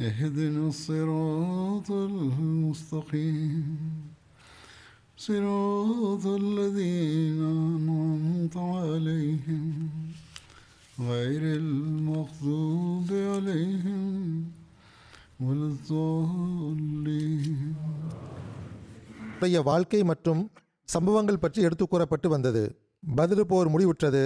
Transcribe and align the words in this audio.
اهدنا 0.00 0.68
الصراط 0.68 1.88
المستقيم 2.10 3.66
صراط 5.18 6.24
الذين 6.36 7.40
أنعمت 7.62 8.56
عليهم 8.74 9.64
غير 11.02 11.42
المغضوب 11.56 13.08
عليهم 13.30 14.02
ولا 15.40 15.66
الضالين 15.68 17.50
உடைய 19.36 19.58
வாழ்க்கை 19.62 20.00
மற்றும் 20.10 20.42
சம்பவங்கள் 20.88 21.42
பற்றி 21.42 21.60
எடுத்து 21.62 21.84
கூறப்பட்டு 21.86 22.28
வந்தது 22.28 22.62
பதில் 23.16 23.48
போர் 23.50 23.68
முடிவுற்றது 23.68 24.22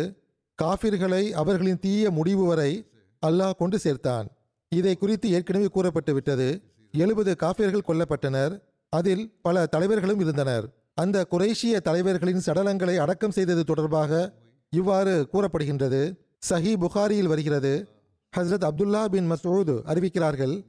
காஃபிர்களை 0.58 1.22
அவர்களின் 1.34 1.80
தீய 1.80 2.11
முடிவு 2.19 2.44
வரை 2.50 2.70
அல்லாஹ் 3.22 3.58
கொண்டு 3.61 3.77
சேர்த்தான் 3.84 4.27
இதை 4.69 4.95
குறித்து 4.95 5.31
ஏற்கனவே 5.31 5.67
கூறப்பட்டு 5.67 6.13
விட்டது. 6.13 6.61
எழுபது 6.91 7.35
காபியர்கள் 7.39 7.88
கொல்லப்பட்டனர். 7.88 8.61
அதில் 8.89 9.33
பல 9.41 9.66
தலைவர்களும் 9.66 10.19
இருந்தனர். 10.19 10.69
அந்த 10.94 11.27
குறைஷிய 11.31 11.80
தலைவர்களின் 11.80 12.41
சடலங்களை 12.45 12.97
அடக்கம் 12.97 13.31
செய்தது 13.31 13.63
தொடர்பாக 13.63 14.33
இவ்வாறு 14.69 15.27
கூறப்படுகின்றது. 15.33 16.16
சஹி 16.49 16.77
புகாரியில் 16.77 17.27
வருகிறது. 17.27 17.88
ஹஸ்ரத் 18.38 18.67
அப்துல்லா 18.67 19.05
பின் 19.05 19.31
மசூது 19.31 19.81
அறிவிக்கிறார்கள். 19.85 20.66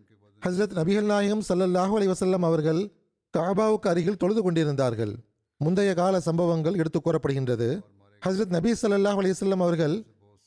ஹஸ்ரத் 0.46 0.74
நபிகள் 0.74 1.02
நாயகம் 1.02 1.42
சல்லல்லாஹு 1.48 1.98
அலைஹி 1.98 2.12
வஸல்லம் 2.12 2.44
அவர்கள் 2.44 2.90
காபாவுக்கு 3.38 3.88
அருகில் 3.88 4.16
தொழுது 4.16 4.42
கொண்டிருந்தார்கள். 4.42 5.16
முந்தைய 5.58 5.94
கால 5.94 6.20
சம்பவங்கள் 6.20 6.74
எடுத்து 6.74 7.00
கூறப்படுகின்றது. 7.04 7.80
ஹஸ்ரத் 8.26 8.48
நபி 8.48 8.72
சல்லாஹ் 8.72 9.20
அலைஹி 9.22 9.50
அவர்கள் 9.50 10.04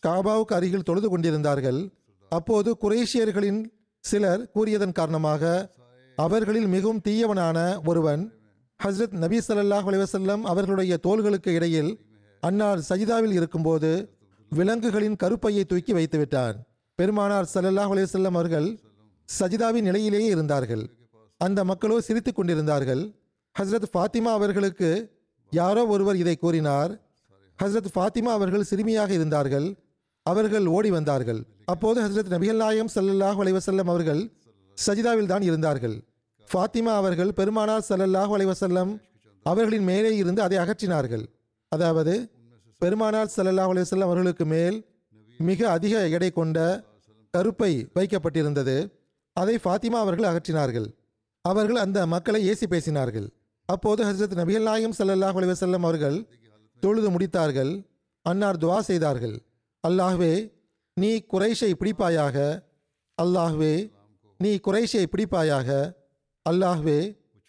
காபாவுக்கு 0.08 0.54
அருகில் 0.54 0.84
தொழுது 0.84 1.10
கொண்டிருந்தார்கள். 1.10 1.90
அப்போது 2.30 2.78
குரேஷியர்களின் 2.82 3.66
சிலர் 4.00 4.52
கூறியதன் 4.56 4.92
காரணமாக 4.92 5.72
அவர்களில் 6.16 6.68
மிகவும் 6.68 7.02
தீயவனான 7.08 7.88
ஒருவன் 7.88 8.34
ஹஸ்ரத் 8.84 9.12
நபி 9.12 9.38
சல்லாஹ் 9.38 9.88
அலைஹி 9.90 10.42
அவர்களுடைய 10.42 10.98
தோள்களுக்கு 10.98 11.54
இடையில் 11.54 12.06
அன்னார் 12.40 12.80
சஜிதாவில் 12.90 13.32
இருக்கும்போது 13.32 14.18
விலங்குகளின் 14.50 15.16
கருப்பையை 15.24 15.64
தூக்கி 15.64 15.94
வைத்துவிட்டான் 15.94 16.54
பெருமானார் 16.96 17.50
சல்லல்லாஹ் 17.54 17.92
அலைஹி 17.94 18.24
அவர்கள் 18.24 18.80
சஜிதாவின் 19.40 19.82
நிலையிலேயே 19.82 20.28
இருந்தார்கள். 20.28 20.90
அந்த 21.38 21.64
மக்களோ 21.64 22.02
சிரித்து 22.02 22.34
கொண்டிருந்தார்கள். 22.34 23.14
ஹஸ்ரத் 23.60 23.90
ஃபாத்திமா 23.94 24.32
அவர்களுக்கு 24.38 25.20
யாரோ 25.50 25.88
ஒருவர் 25.88 26.16
இதை 26.16 26.36
கூறினார். 26.36 26.92
ஹஸ்ரத் 27.64 27.92
ஃபாத்திமா 27.96 28.32
அவர்கள் 28.38 28.64
சிறுமியாக 28.64 29.10
இருந்தார்கள். 29.10 29.76
அவர்கள் 30.24 30.66
ஓடி 30.66 30.90
வந்தார்கள். 30.90 31.46
அப்போது 31.72 32.00
ஹஸ்ரத் 32.06 32.32
நபிகள் 32.34 32.60
நாயம் 32.64 32.92
ஸல்லல்லாஹு 32.96 33.40
அலைஹி 33.44 33.84
அவர்கள் 33.94 34.22
சஜிதாவில் 34.78 35.32
தான் 35.32 35.44
இருந்தார்கள். 35.50 35.96
ஃபாத்திமா 36.48 36.94
அவர்கள் 37.02 37.32
பெருமானார் 37.40 37.88
சல்லல்லாஹ் 37.90 38.32
அலைவசல்லம் 38.38 38.92
அவர்களின் 39.46 39.86
மேலே 39.90 40.12
இருந்து 40.22 40.42
அதை 40.46 40.58
அகற்றினார்கள். 40.64 41.26
அதாவது 41.72 42.14
பெருமானார் 42.82 43.34
சல்லல்லாஹ் 43.36 43.72
அலைவசல்லம் 43.74 44.10
அவர்களுக்கு 44.10 44.46
மேல் 44.54 44.78
மிக 45.40 45.60
அதிக 45.76 45.94
எடை 46.16 46.30
கொண்ட 46.38 46.58
கருப்பை 47.34 47.72
வைக்கப்பட்டிருந்தது. 47.98 48.78
அதை 49.36 49.56
ஃபாத்திமா 49.64 50.00
அவர்கள் 50.06 50.30
அகற்றினார்கள். 50.32 50.88
அவர்கள் 51.46 51.80
அந்த 51.86 52.00
மக்களை 52.14 52.40
ஏசி 52.52 52.66
பேசினார்கள். 52.74 53.28
அப்போது 53.70 54.02
ஹசரத் 54.08 54.40
நபிகள் 54.40 54.68
நாயகம் 54.70 54.96
சல்லல்லாஹ் 55.00 55.38
அலைவசல்லம் 55.40 55.86
அவர்கள் 55.88 56.18
தொழுது 56.84 57.10
முடித்தார்கள். 57.16 57.72
அன்னார் 58.26 58.62
துவா 58.64 58.80
செய்தார்கள். 58.90 59.36
அல்லாஹ்வே 59.84 60.34
நீ 61.02 61.12
குறைஷை 61.32 61.72
பிடிப்பாயாக 61.80 62.38
அல்லாஹ்வே 63.18 63.74
நீ 64.40 64.52
குறைஷை 64.66 65.04
பிடிப்பாயாக 65.14 65.70
அல்லாஹ்வே 66.46 67.00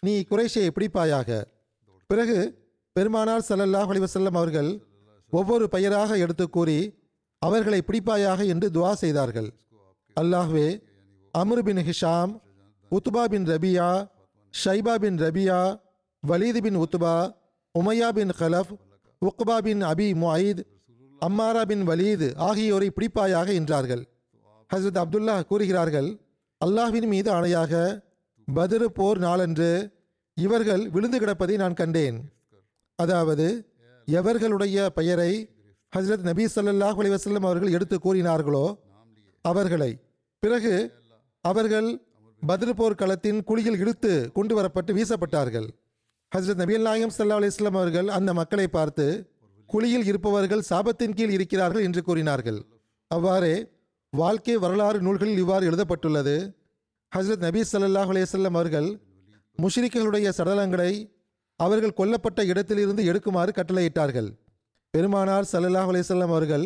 நீ 0.03 0.13
குறைஷை 0.29 0.65
பிடிப்பாயாக. 0.75 1.29
பிறகு 2.09 2.37
பெருமானார் 2.95 3.47
சல்லல்லாஹ் 3.49 3.91
அலிவசல்லம் 3.93 4.37
அவர்கள் 4.39 4.71
ஒவ்வொரு 5.33 5.65
பெயராக 5.73 6.17
எடுத்து 6.23 6.45
கூறி 6.55 6.79
அவர்களை 7.41 7.79
பிடிப்பாயாக 7.87 8.39
என்று 8.53 8.67
துவா 8.75 8.91
செய்தார்கள். 9.03 9.49
அல்லாஹ்வே 10.17 10.67
Amr 11.33 11.61
bin 11.67 11.81
Hisham 11.87 12.31
Utba 12.91 13.23
bin 13.33 13.45
Rabia 13.51 13.89
Shaiba 14.53 14.95
bin 15.03 15.17
Rabia 15.25 15.59
Walid 16.23 16.59
bin 16.65 16.77
Utba 16.83 17.15
Umayya 17.75 18.09
bin 18.17 18.33
Khalaf 18.39 18.73
Uqba 19.21 19.57
bin 19.67 19.81
Abi 19.91 20.07
Muayt 20.23 20.61
Ammara 21.21 21.61
bin 21.69 21.83
Walid 21.87 22.27
ஆகியோரை 22.47 22.91
பிடிப்பாயாக 22.95 23.47
என்றார்கள். 23.53 24.03
ஹசரத் 24.73 24.99
அப்துல்லா 25.01 25.35
கூறுகிறார்கள் 25.45 26.09
அல்லாஹின் 26.65 27.07
மீது 27.07 27.29
ஆணையாக 27.31 28.03
பதிரு 28.47 28.91
போர் 28.91 29.17
நாளன்று 29.17 29.69
இவர்கள் 30.37 30.89
விழுந்து 30.89 31.17
கிடப்பதை 31.19 31.55
நான் 31.55 31.73
கண்டேன். 31.73 32.17
அதாவது 32.95 33.47
எவர்களுடைய 34.07 34.85
பெயரை 34.89 35.31
ஹசரத் 35.97 36.25
நபி 36.29 36.45
சல்லாஹ் 36.55 36.99
அலிவசல்லம் 37.01 37.47
அவர்கள் 37.49 37.71
எடுத்து 37.71 37.97
கூறினார்களோ 38.03 38.65
அவர்களை 39.41 39.91
பிறகு 40.39 40.75
அவர்கள் 41.41 41.89
பத்ர் 42.47 42.73
போர் 42.79 42.99
களத்தின் 43.01 43.43
குழியில் 43.43 43.79
இழுத்து 43.79 44.31
கொண்டு 44.31 44.53
வரப்பட்டு 44.57 44.91
வீசப்பட்டார்கள். 44.97 45.67
ஹசரத் 46.35 46.61
நபி 46.63 46.77
நாயகம் 46.77 47.13
சல்லா 47.17 47.39
அலி 47.41 47.51
அவர்கள் 47.69 48.07
அந்த 48.07 48.33
மக்களை 48.33 48.67
பார்த்து 48.67 49.05
குழியில் 49.73 50.07
இருப்பவர்கள் 50.09 50.63
சாபத்தின் 50.69 51.15
கீழ் 51.17 51.35
இருக்கிறார்கள் 51.37 51.85
என்று 51.87 52.01
கூறினார்கள். 52.07 52.59
அவ்வாறே 53.11 53.55
வாழ்க்கை 54.13 54.55
வரலாறு 54.57 54.99
நூல்களில் 55.05 55.41
இவ்வாறு 55.43 55.65
எழுதப்பட்டுள்ளது. 55.69 56.35
ஹசரத் 57.11 57.43
நபீஸ் 57.47 57.71
சல்லாஹ் 57.73 58.11
அலையசல்லம் 58.13 58.55
அவர்கள் 58.57 58.89
முஷ்ரிக்களுடைய 59.57 60.27
சடலங்களை 60.37 60.91
அவர்கள் 61.59 61.97
கொல்லப்பட்ட 61.97 62.41
இடத்திலிருந்து 62.51 63.01
எடுக்குமாறு 63.11 63.51
கட்டளையிட்டார்கள். 63.57 64.29
பெருமானார் 64.93 65.49
ஸல்லல்லாஹு 65.51 65.91
அலையசல்லம் 65.91 66.33
அவர்கள் 66.35 66.65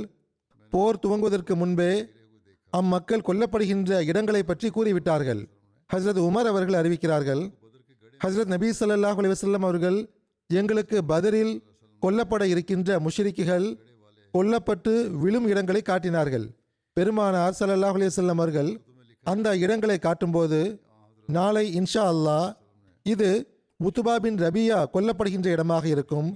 போர் 0.74 1.02
துவங்குவதற்கு 1.04 1.54
முன்பே 1.62 1.92
அம்மக்கள் 2.74 3.26
கொல்லப்படுகின்ற 3.28 4.00
இடங்களை 4.10 4.42
பற்றி 4.44 4.68
கூறிவிட்டார்கள். 4.70 5.42
ஹசரத் 5.90 6.22
உமர் 6.28 6.50
அவர்கள் 6.52 6.80
அறிவிக்கிறார்கள். 6.82 7.44
ஹசரத் 8.22 8.52
நபீஸ் 8.54 8.80
சல்லாஹ் 8.82 9.20
அலைஹி 9.22 9.60
அவர்கள் 9.62 10.00
எங்களுக்கு 10.50 10.98
பதரில் 11.12 11.54
கொல்லப்பட 12.04 12.44
இருக்கின்ற 12.54 13.00
முஷ்ரிக்குகள் 13.06 13.68
கொல்லப்பட்டு 14.34 14.94
விழும் 15.24 15.48
இடங்களை 15.52 15.82
காட்டினார்கள். 15.90 16.46
பெருமானார் 16.98 17.58
சல்லாஹ் 17.60 17.98
அலிசல்லம் 18.00 18.42
அவர்கள் 18.42 18.72
அந்த 19.26 19.48
இடங்களை 19.64 19.98
காட்டும்போது 20.00 20.60
நாளை 21.28 21.66
இன்ஷா 21.80 22.04
அல்லாஹ் 22.14 22.50
இது 23.06 23.30
உத்துபா 23.80 24.16
பின் 24.24 24.38
ரபியா 24.46 24.78
கொல்லப்படுகின்ற 24.96 25.48
இடமாக 25.56 25.86
இருக்கும். 25.96 26.28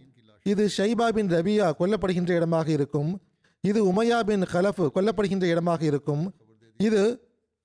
இது 0.46 0.64
ஷைபா 0.78 1.08
பின் 1.18 1.30
ரபியா 1.36 1.68
கொல்லப்படுகின்ற 1.80 2.32
இடமாக 2.40 2.68
இருக்கும். 2.78 3.10
இது 3.64 3.80
உமையா 3.92 4.20
பின் 4.30 4.44
கலஃப் 4.54 4.84
கொல்லப்படுகின்ற 4.96 5.46
இடமாக 5.54 5.82
இருக்கும். 5.92 6.24
இது 6.80 7.02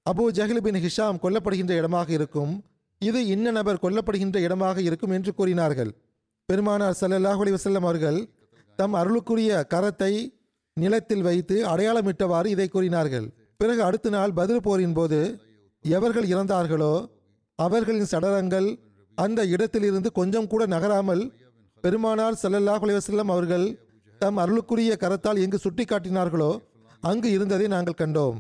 அபு 0.06 0.24
ஜஹில் 0.38 0.64
பின் 0.66 0.78
ஹிஷாம் 0.84 1.20
கொல்லப்படுகின்ற 1.24 1.74
இடமாக 1.80 2.08
இருக்கும். 2.18 2.52
இது 2.98 3.20
இன்ன 3.34 3.46
நபர் 3.58 3.82
கொல்லப்படுகின்ற 3.84 4.38
இடமாக 4.46 4.82
இருக்கும் 4.88 5.14
என்று 5.16 5.30
கூறினார்கள். 5.38 5.92
பெருமானார் 6.48 6.96
ஸல்லல்லாஹு 7.00 7.40
அலைஹி 7.42 7.56
வஸல்லம் 7.56 7.86
அவர்கள் 7.88 8.18
தம் 8.78 8.94
அருளுக்குரிய 9.00 9.50
கரத்தை 9.72 10.12
நிலத்தில் 10.76 11.24
வைத்து 11.26 11.56
அடையாளமிட்டவாறு 11.72 12.48
இதை 12.54 12.66
கூறினார்கள். 12.68 13.26
பிறகு 13.60 13.80
அடுத்த 13.88 14.08
நாள் 14.14 14.32
பதில் 14.38 14.64
போரின் 14.66 14.96
போது 14.98 15.20
எவர்கள் 15.84 16.26
இறந்தார்களோ 16.32 16.94
அவர்களின் 17.58 18.10
சடலங்கள் 18.12 18.68
அந்த 19.18 19.40
இடத்திலிருந்து 19.54 20.08
கொஞ்சம் 20.18 20.48
கூட 20.52 20.62
நகராமல் 20.74 21.22
பெருமானார் 21.84 22.38
ஸல்லல்லாஹு 22.42 22.84
அலைஹி 22.86 23.24
அவர்கள் 23.36 23.66
தம் 24.20 24.40
அருளுக்குரிய 24.44 24.92
கரத்தால் 25.02 25.42
எங்கு 25.44 25.58
சுட்டி 25.64 25.84
காட்டினார்களோ 25.84 26.50
அங்கு 27.02 27.28
இருந்ததை 27.36 27.66
நாங்கள் 27.74 28.00
கண்டோம். 28.02 28.36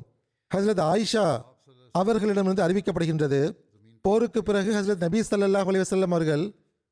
ஹசரத் 0.50 0.82
ஆயிஷா 0.92 1.24
அவர்களிடமிருந்து 1.94 2.64
அறிவிக்கப்படுகின்றது. 2.66 3.40
போருக்கு 4.04 4.40
பிறகு 4.48 4.70
ஹசரத் 4.76 5.04
நபி 5.06 5.20
சல்லாஹ் 5.30 5.68
அலி 5.70 5.82
வசல்லம் 5.84 6.14
அவர்கள் 6.16 6.44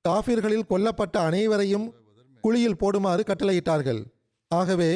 காஃபிர்களில் 0.08 0.68
கொல்லப்பட்ட 0.70 1.16
அனைவரையும் 1.28 1.86
குழியில் 2.44 2.80
போடுமாறு 2.80 3.22
கட்டளையிட்டார்கள். 3.26 4.00
ஆகவே 4.50 4.90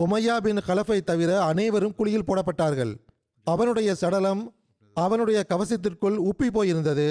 உமையா 0.00 0.36
பின் 0.44 0.60
கலஃபை 0.68 0.98
தவிர 1.10 1.30
அனைவரும் 1.50 1.94
குழியில் 1.98 2.26
போடப்பட்டார்கள். 2.28 2.92
அவனுடைய 3.46 3.90
சடலம் 4.00 4.42
அவனுடைய 4.96 5.40
கவசத்திற்குள் 5.52 6.16
உப்பி 6.28 6.48
போயிருந்தது. 6.56 7.08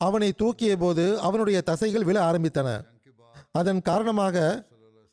அவனை 0.00 0.28
தூக்கிய 0.32 0.72
போது 0.76 1.04
அவனுடைய 1.28 1.58
தசைகள் 1.70 2.06
விழ 2.08 2.16
ஆரம்பித்தன. 2.30 2.68
அதன் 3.52 3.80
காரணமாக 3.88 4.36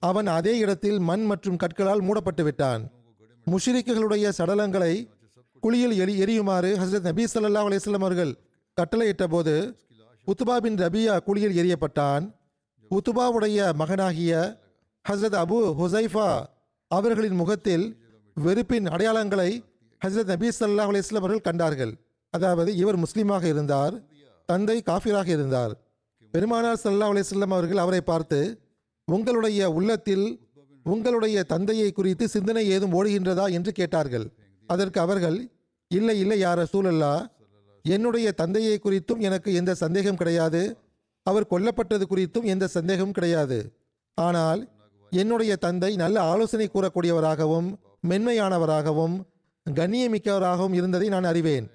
அவன் 0.01 0.29
அதே 0.37 0.53
இடத்தில் 0.63 0.99
மண் 1.09 1.23
மற்றும் 1.31 1.59
கற்களால் 1.63 2.05
மூடப்பட்டு 2.07 2.43
விட்டான். 2.43 2.81
முஷிரிக்குகளுடைய 3.47 4.25
சடலங்களை 4.37 4.93
குழியில் 5.63 5.95
எரி 6.03 6.13
எரியுமாறு 6.23 6.71
ஹசரத் 6.81 7.07
நபி 7.09 7.23
சல்லா 7.33 7.63
அலிஸ்லாம் 7.67 8.05
அவர்கள் 8.07 8.33
கட்டளையிட்ட 8.77 9.25
போது 9.33 9.53
உத்துபா 10.27 10.57
பின் 10.57 10.75
ரபியா 10.75 11.19
குழியில் 11.23 11.57
எரியப்பட்டான் 11.61 12.25
உத்துபாவுடைய 12.91 13.73
மகனாகிய 13.75 14.61
ஹசரத் 15.09 15.37
அபு 15.43 15.57
ஹுசைஃபா 15.79 16.43
அவர்களின் 16.87 17.33
முகத்தில் 17.33 17.85
வெறுப்பின் 18.33 18.85
அடையாளங்களை 18.85 19.49
ஹசரத் 20.05 20.31
நபி 20.33 20.47
சல்லாஹ் 20.59 20.91
அலிஸ்லாம் 20.91 21.23
அவர்கள் 21.23 21.41
கண்டார்கள். 21.41 21.93
அதாவது 22.29 22.75
இவர் 22.75 22.97
முஸ்லீமாக 22.97 23.43
இருந்தார் 23.43 23.95
தந்தை 24.45 24.81
காஃபிராக 24.81 25.27
இருந்தார். 25.27 25.73
பெருமானார் 26.31 26.79
ஸல்லல்லாஹு 26.83 27.13
அலிஸ்லாம் 27.15 27.55
அவர்கள் 27.57 27.77
அவரை 27.77 28.01
பார்த்து 28.01 28.39
உங்களுடைய 29.05 29.71
உள்ளத்தில் 29.71 30.25
உங்களுடைய 30.83 31.43
தந்தையை 31.43 31.91
குறித்து 31.91 32.27
சிந்தனை 32.27 32.69
ஏதும் 32.69 32.93
ஓடுகின்றதா? 32.93 33.51
என்று 33.51 33.71
கேட்டார்கள். 33.71 34.25
அதற்கு 34.67 34.99
அவர்கள் 34.99 35.51
இல்லை 35.87 36.19
இல்லை 36.19 36.43
யார 36.43 36.65
சூழல்லா 36.73 37.13
என்னுடைய 37.85 38.27
தந்தையை 38.31 38.75
குறித்தும் 38.79 39.23
எனக்கு 39.27 39.49
எந்த 39.53 39.71
சந்தேகம் 39.83 40.19
கிடையாது. 40.21 40.61
அவர் 41.25 41.51
கொல்லப்பட்டது 41.51 42.05
குறித்தும் 42.11 42.47
எந்த 42.53 42.65
சந்தேகமும் 42.67 43.15
கிடையாது. 43.17 43.57
ஆனால் 44.17 44.61
என்னுடைய 45.11 45.53
தந்தை 45.55 45.91
நல்ல 45.95 46.17
ஆலோசனை 46.31 46.67
கூறக்கூடியவராகவும் 46.69 47.69
மென்மையானவராகவும் 48.09 49.15
கண்ணியமிக்கவராகவும் 49.65 50.75
இருந்ததை 50.79 51.07
நான் 51.07 51.27
அறிவேன். 51.31 51.67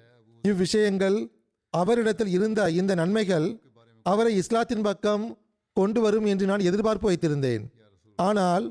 இவ்விஷயங்கள் 0.43 1.17
அவரிடத்தில் 1.73 2.31
இருந்த 2.37 2.69
இந்த 2.79 2.91
நன்மைகள் 2.95 3.47
அவரை 4.05 4.33
இஸ்லாத்தின் 4.41 4.85
பக்கம் 4.87 5.25
கொண்டு 5.77 5.99
வரும் 6.01 6.25
என்று 6.25 6.45
நான் 6.45 6.67
எதிர்பார்ப்பு 6.69 7.07
வைத்திருந்தேன். 7.09 7.63
ஆனால் 8.19 8.65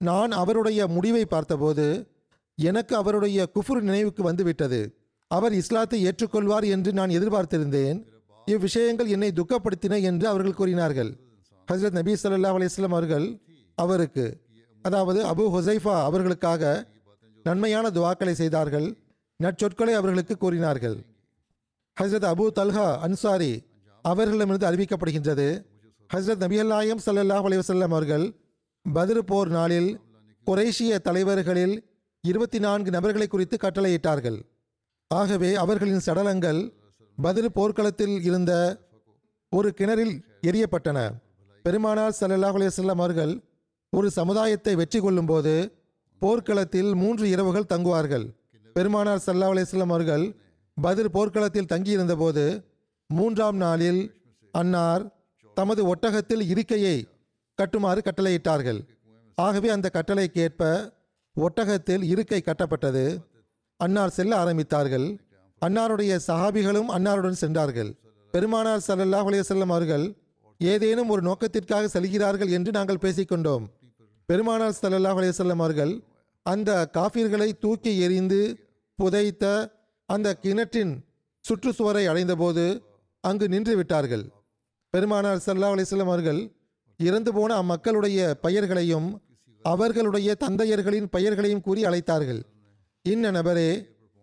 நான் 0.00 0.32
அவருடைய 0.42 0.80
முடிவை 0.88 1.24
பார்த்தபோது 1.24 1.86
எனக்கு 2.58 2.94
அவருடைய 2.96 3.38
குஃபுர் 3.54 3.80
நினைவுக்கு 3.80 4.22
வந்துவிட்டது. 4.22 4.80
அவர் 5.30 5.54
இஸ்லாத்தை 5.60 5.98
ஏற்றுக்கொள்வார் 6.06 6.66
என்று 6.74 6.92
நான் 6.98 7.14
எதிர்பார்த்திருந்தேன். 7.18 7.98
இவ்விஷயங்கள் 8.46 9.08
என்னை 9.14 9.30
துக்கப்படுத்தின 9.30 10.00
என்று 10.02 10.26
அவர்கள் 10.28 10.58
கூறினார்கள். 10.60 11.10
ஹசரத் 11.68 11.98
நபி 11.98 12.12
சல்லா 12.22 12.52
அலிஸ்லாம் 12.58 12.96
அவர்கள் 12.96 13.26
அவருக்கு 13.74 14.24
அதாவது 14.84 15.20
அபு 15.32 15.44
ஹுசைஃபா 15.54 15.94
அவர்களுக்காக 16.08 16.62
நன்மையான 17.46 17.86
துவாக்களை 17.96 18.32
செய்தார்கள். 18.32 18.88
நற்சொற்களை 19.40 19.92
அவர்களுக்கு 20.00 20.34
கூறினார்கள். 20.36 20.96
ஹசரத் 21.96 22.28
அபு 22.32 22.46
தல்ஹா 22.58 22.86
அன்சாரி 23.06 23.52
அவர்களிடமிருந்து 24.04 24.68
அறிவிக்கப்படுகின்றது. 24.70 25.48
ஹசரத் 26.10 26.42
நபியல்லாயம் 26.44 27.02
ஸல்லல்லாஹு 27.06 27.46
அலைஹி 27.48 27.60
வஸல்லம் 27.62 27.92
அவர்கள் 27.96 28.26
பத்ர் 28.86 29.20
போர் 29.30 29.50
நாளில் 29.58 29.90
குறைஷிய 30.46 30.92
தலைவர்களில் 31.08 31.74
இருபத்தி 32.24 32.58
நான்கு 32.58 32.90
நபர்களை 32.90 33.26
குறித்து 33.26 33.56
கட்டளையிட்டார்கள். 33.62 34.38
ஆகவே 35.10 35.50
அவர்களின் 35.62 36.04
சடலங்கள் 36.06 36.60
பதில் 37.18 37.52
போர்க்களத்தில் 37.56 38.16
இருந்த 38.28 38.52
ஒரு 39.52 39.68
கிணறில் 39.78 40.14
எரியப்பட்டன 40.48 40.98
பெருமானார் 41.64 42.14
ஸல்லல்லாஹு 42.18 42.56
அலையம் 42.58 43.00
அவர்கள் 43.04 43.32
ஒரு 43.92 44.08
சமுதாயத்தை 44.18 44.72
வெற்றி 44.80 44.98
கொள்ளும்போது 45.00 45.54
போர்க்களத்தில் 46.22 46.90
மூன்று 46.94 47.24
இரவுகள் 47.34 47.70
தங்குவார்கள். 47.72 48.26
பெருமானார் 48.76 49.22
ஸல்லல்லாஹு 49.26 49.54
அலைஹி 49.54 49.80
அவர்கள் 49.86 50.24
பதில் 50.76 51.12
போர்க்களத்தில் 51.16 51.70
தங்கியிருந்தபோது 51.72 52.44
மூன்றாம் 53.10 53.58
நாளில் 53.64 54.02
அன்னார் 54.54 55.04
தமது 55.56 55.82
ஒட்டகத்தில் 55.92 56.44
இருக்கையை 56.52 56.96
கட்டுமாறு 57.58 58.00
கட்டளையிட்டார்கள். 58.08 58.80
ஆகவே 59.38 59.68
அந்த 59.76 59.86
கட்டளைக்கேற்ப 59.96 60.62
ஒட்டகத்தில் 61.36 62.04
இருக்கை 62.12 62.40
கட்டப்பட்டது. 62.48 63.04
அன்னார் 63.84 64.16
செல்ல 64.18 64.32
ஆரம்பித்தார்கள். 64.44 65.06
அன்னாருடைய 65.62 66.12
சஹாபிகளும் 66.28 66.90
அன்னாருடன் 66.96 67.38
சென்றார்கள். 67.42 67.90
பெருமானார் 68.34 68.82
சல்லல்லாஹ் 68.88 69.28
அலையசல்லம் 69.30 69.72
அவர்கள் 69.74 70.04
ஏதேனும் 70.60 71.10
ஒரு 71.14 71.22
நோக்கத்திற்காக 71.28 71.84
செல்கிறார்கள் 71.94 72.50
என்று 72.56 72.70
நாங்கள் 72.78 73.02
பேசிக்கொண்டோம். 73.04 73.64
பெருமானார் 74.28 74.78
சல்லல்லாஹ் 74.80 75.18
அலையசல்லம் 75.20 75.62
அவர்கள் 75.64 75.92
அந்த 76.46 76.70
காஃபிர்களை 76.98 77.48
தூக்கி 77.64 77.92
எறிந்து 78.06 78.40
புதைத்த 78.98 79.44
அந்த 80.08 80.28
கிணற்றின் 80.44 80.92
சுற்றுச்சுவரை 81.44 82.04
அடைந்தபோது 82.12 82.64
அங்கு 83.24 83.46
நின்று 83.54 83.74
விட்டார்கள். 83.80 84.24
பெருமானார் 84.94 85.42
ஸல்லல்லாஹு 85.46 85.74
அலைஹி 85.76 86.06
அவர்கள் 86.06 86.40
இறந்து 87.00 87.30
போன 87.36 87.50
அம்மக்களுடைய 87.62 88.20
பெயர்களையும் 88.44 89.08
அவர்களுடைய 89.64 90.30
தந்தையர்களின் 90.44 91.08
பெயர்களையும் 91.14 91.64
கூறி 91.66 91.82
அழைத்தார்கள். 91.88 92.40
இன்ன 93.04 93.30
நபரே 93.30 93.68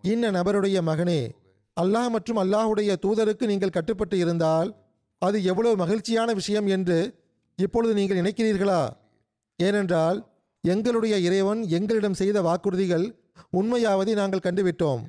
இன்ன 0.04 0.26
நபருடைய 0.32 0.78
மகனே 0.90 1.22
அல்லாஹ் 1.78 2.10
மற்றும் 2.16 2.40
அல்லாஹுடைய 2.44 2.92
தூதருக்கு 3.04 3.46
நீங்கள் 3.52 3.74
கட்டுப்பட்டு 3.78 4.18
இருந்தால் 4.18 4.70
அது 5.22 5.38
எவ்வளவு 5.44 5.76
மகிழ்ச்சியான 5.82 6.34
விஷயம் 6.40 6.68
என்று 6.76 6.98
இப்பொழுது 7.60 7.94
நீங்கள் 8.00 8.20
நினைக்கிறீர்களா? 8.22 8.82
ஏனென்றால் 9.60 10.18
எங்களுடைய 10.64 11.16
இறைவன் 11.28 11.62
எங்களிடம் 11.78 12.20
செய்த 12.22 12.38
வாக்குறுதிகள் 12.48 13.06
உண்மையாவதை 13.60 14.14
நாங்கள் 14.22 14.46
கண்டுவிட்டோம். 14.48 15.02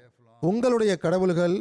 உங்களுடைய 0.42 0.92
கடவுள்கள் 1.04 1.56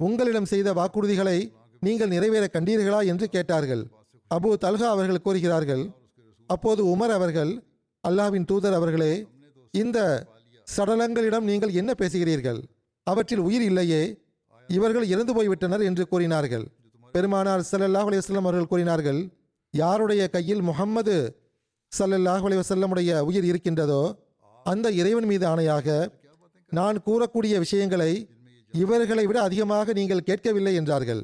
உங்களிடம் 0.00 0.50
செய்த 0.52 0.68
வாக்குறுதிகளை 0.80 1.38
நீங்கள் 1.82 2.12
நிறைவேற 2.14 2.44
கண்டீர்களா 2.56 3.00
என்று 3.12 3.26
கேட்டார்கள். 3.36 3.84
அபு 4.30 4.50
தல்ஹா 4.64 4.88
அவர்கள் 4.94 5.24
கூறுகிறார்கள் 5.26 5.84
அப்போது 6.50 6.82
உமர் 6.94 7.14
அவர்கள் 7.18 7.52
அல்லாஹ்வின் 8.04 8.48
தூதர் 8.50 8.78
அவர்களே 8.78 9.12
இந்த 9.74 9.98
சடலங்களிடம் 10.68 11.48
நீங்கள் 11.50 11.72
என்ன 11.80 11.90
பேசுகிறீர்கள்? 12.00 12.60
அவற்றில் 13.06 13.44
உயிர் 13.48 13.64
இல்லையே. 13.70 14.02
இவர்கள் 14.68 15.06
இறந்து 15.12 15.32
போய்விட்டனர் 15.36 15.84
என்று 15.88 16.04
கூறினார்கள். 16.08 16.64
பெருமானார் 17.14 17.64
சல்லல்லாஹ் 17.70 18.08
அலைஹி 18.08 18.36
அவர்கள் 18.42 18.70
கூறினார்கள் 18.72 19.20
யாருடைய 19.74 20.22
கையில் 20.28 20.62
முகம்மது 20.62 21.16
சல்லல்லாஹ் 21.92 22.44
அலைஹி 22.48 23.20
உயிர் 23.30 23.46
இருக்கின்றதோ 23.50 24.02
அந்த 24.66 24.86
இறைவன் 25.00 25.28
மீது 25.30 25.44
ஆணையாக 25.46 25.86
நான் 26.72 26.98
கூறக்கூடிய 27.06 27.54
விஷயங்களை 27.58 28.12
இவர்களை 28.74 29.24
விட 29.26 29.38
அதிகமாக 29.42 29.92
நீங்கள் 29.92 30.26
கேட்கவில்லை 30.28 30.74
என்றார்கள். 30.80 31.22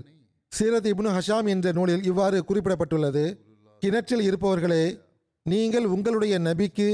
சீரத் 0.52 0.88
இப்னு 0.90 1.10
ஹஷாம் 1.16 1.48
என்ற 1.48 1.68
நூலில் 1.72 2.04
இவ்வாறு 2.10 2.38
குறிப்பிடப்பட்டுள்ளது 2.48 3.24
கிணற்றில் 3.82 4.24
இருப்பவர்களே 4.28 4.84
நீங்கள் 5.46 5.86
உங்களுடைய 5.94 6.34
நபிக்கு 6.38 6.88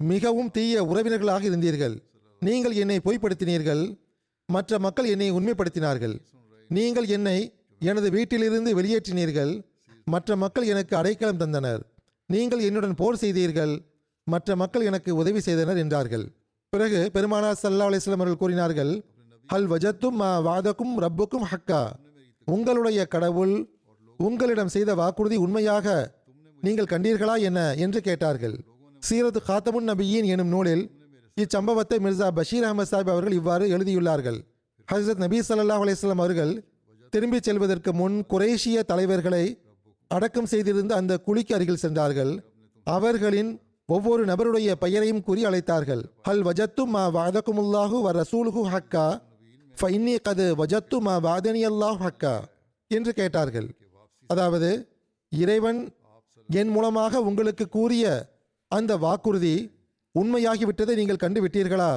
மிகவும் 0.00 0.50
தீய 0.50 0.84
உறவினர்களாக 0.84 1.42
இருந்தீர்கள். 1.42 2.02
நீங்கள் 2.38 2.72
என்னை 2.72 3.00
பொய்ப்படுத்தினீர்கள். 3.04 3.98
மற்ற 4.46 4.78
மக்கள் 4.78 5.04
என்னை 5.04 5.32
உண்மைப்படுத்தினார்கள். 5.32 6.20
நீங்கள் 6.68 7.04
என்னை 7.04 7.54
எனது 7.78 8.10
வீட்டிலிருந்து 8.10 8.80
வெளியேற்றினீர்கள். 8.80 9.64
மற்ற 10.04 10.36
மக்கள் 10.36 10.66
எனக்கு 10.66 10.96
அடைக்கலம் 10.96 11.38
தந்தனர். 11.38 11.82
நீங்கள் 12.26 12.60
என்னுடன் 12.60 12.94
போர் 12.94 13.16
செய்தீர்கள். 13.16 13.82
மற்ற 14.24 14.56
மக்கள் 14.56 14.84
எனக்கு 14.84 15.16
உதவி 15.16 15.40
செய்தனர் 15.40 15.76
என்றார்கள். 15.76 16.32
பிறகு 16.68 17.10
பெருமானார் 17.12 17.60
சல்லா 17.62 17.86
அலிஸ்லாம் 17.90 18.22
அவர்கள் 18.22 18.36
கூறினார்கள் 18.36 19.04
ஹல் 19.52 19.68
வஜத்தும் 19.72 20.10
மா 20.10 20.38
வாதக்கும் 20.38 20.94
ரப்புக்கும் 21.00 21.46
ஹக்கா. 21.52 21.92
உங்களுடைய 22.44 23.06
கடவுள் 23.06 23.68
உங்களிடம் 24.16 24.68
செய்த 24.68 24.94
வாக்குறுதி 24.94 25.36
உண்மையாக. 25.36 26.14
நீங்கள் 26.60 26.84
கண்டீர்களா 26.84 27.40
என்ன? 27.40 27.74
என்று 27.74 28.00
கேட்டார்கள். 28.00 28.56
சீரது 29.08 29.40
காத்தமுன் 29.48 29.88
நபியின் 29.90 30.24
எனும் 30.24 30.48
நூலில் 30.48 30.84
இச்சம்பவத்தை 31.36 31.98
மிர்சா 32.04 32.28
பஷீர் 32.28 32.64
அஹமது 32.64 32.90
சாஹிப் 32.90 33.12
அவர்கள் 33.14 33.32
இவ்வாறு 33.32 33.64
எழுதியுள்ளார்கள். 33.68 34.38
ஹசரத் 34.92 35.22
நபி 35.24 35.38
சல்லாஹ் 35.38 35.82
அலைஹி 35.84 36.10
அவர்கள் 36.10 36.52
திரும்பிச் 37.12 37.42
செல்வதற்கு 37.42 37.92
முன் 37.92 38.24
குரேஷிய 38.28 38.82
தலைவர்களை 38.82 39.44
அடக்கம் 40.08 40.46
செய்திருந்த 40.46 40.94
அந்த 40.94 41.12
குழிக்கு 41.26 41.52
அருகில் 41.54 41.82
சென்றார்கள். 41.84 42.32
அவர்களின் 42.84 43.50
ஒவ்வொரு 43.86 44.24
நபருடைய 44.24 44.72
பெயரையும் 44.72 45.22
கூறி 45.22 45.44
அழைத்தார்கள். 45.44 46.02
ஹல் 46.28 46.42
வஜத்தும் 46.48 46.92
மா 46.96 47.04
வாதகுமுல்லாஹு 47.16 47.96
வ 48.06 48.10
ரசூலுஹு 48.20 48.62
ஹக்கா? 48.74 49.20
ஃபைன்னி 49.80 50.16
கது 50.28 50.46
வஜத்து 50.60 50.98
மா 50.98 51.14
வாதனி 51.20 51.62
அல்லாஹ் 51.70 52.00
ஹக்கா? 52.06 52.34
என்று 52.88 53.12
கேட்டார்கள். 53.14 53.68
அதாவது 54.26 54.70
இறைவன் 55.28 55.80
என் 56.48 56.68
மூலமாக 56.68 57.20
உங்களுக்கு 57.20 57.68
கூறிய 57.68 58.04
அந்த 58.70 58.96
வாக்குறுதி 58.96 59.54
உண்மையாகிவிட்டதை 60.14 60.94
நீங்கள் 60.98 61.22
கண்டுவிட்டீர்களா? 61.22 61.92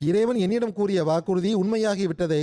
இறைவன் 0.00 0.36
என்னிடம் 0.36 0.72
கூறிய 0.72 1.04
வாக்குறுதி 1.04 1.50
உண்மையாகிவிட்டதை 1.54 2.42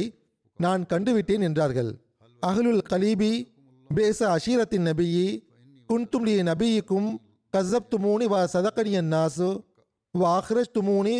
நான் 0.59 0.83
கண்டுவிட்டேன் 0.89 1.45
என்றார்கள். 1.47 1.91
அகலுல் 2.39 2.81
கலீபி 2.89 3.31
பேச 3.89 4.19
அஷீரத்தின் 4.35 4.85
நபியி 4.89 5.27
குன்தும் 5.89 6.27
நபியிக்கும் 6.49 7.09
கசப் 7.53 7.89
துமூனி 7.91 8.25
வ 8.33 8.35
சதக்கனியன் 8.53 9.09
நாசு 9.13 9.49
வ 10.13 10.23
அஹ்ரஜ் 10.37 10.73
துமூனி 10.77 11.15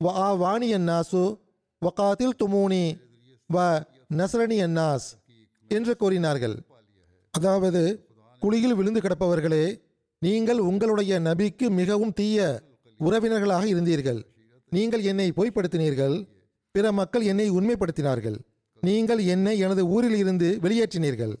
வ 0.00 0.14
ஆ 0.24 0.28
வாணியன் 0.42 0.86
நாசு 0.90 1.22
வ 1.82 1.92
காத்தில் 2.00 2.36
துமூனி 2.42 2.84
வ 3.50 3.66
நசரணியன் 4.18 4.74
நாஸ் 4.80 5.08
என்று 5.70 5.96
கூறினார்கள். 5.96 6.56
அதாவது 7.34 7.82
குழியில் 8.42 8.74
விழுந்து 8.74 9.00
கிடப்பவர்களே 9.00 9.64
நீங்கள் 10.22 10.58
உங்களுடைய 10.58 11.20
நபிக்கு 11.20 11.70
மிகவும் 11.70 12.12
தீய 12.12 12.62
உறவினர்களாக 13.00 13.64
இருந்தீர்கள். 13.64 14.22
நீங்கள் 14.70 15.02
என்னை 15.02 15.32
பொய்ப்படுத்தினீர்கள். 15.36 16.28
பிற 16.70 16.92
மக்கள் 16.92 17.22
என்னை 17.22 17.50
உண்மைப்படுத்தினார்கள். 17.50 18.36
நீங்கள் 18.80 19.18
என்னை 19.18 19.58
எனது 19.58 19.86
ஊரில் 19.86 20.16
இருந்து 20.16 20.58
வெளியேற்றினீர்கள். 20.62 21.34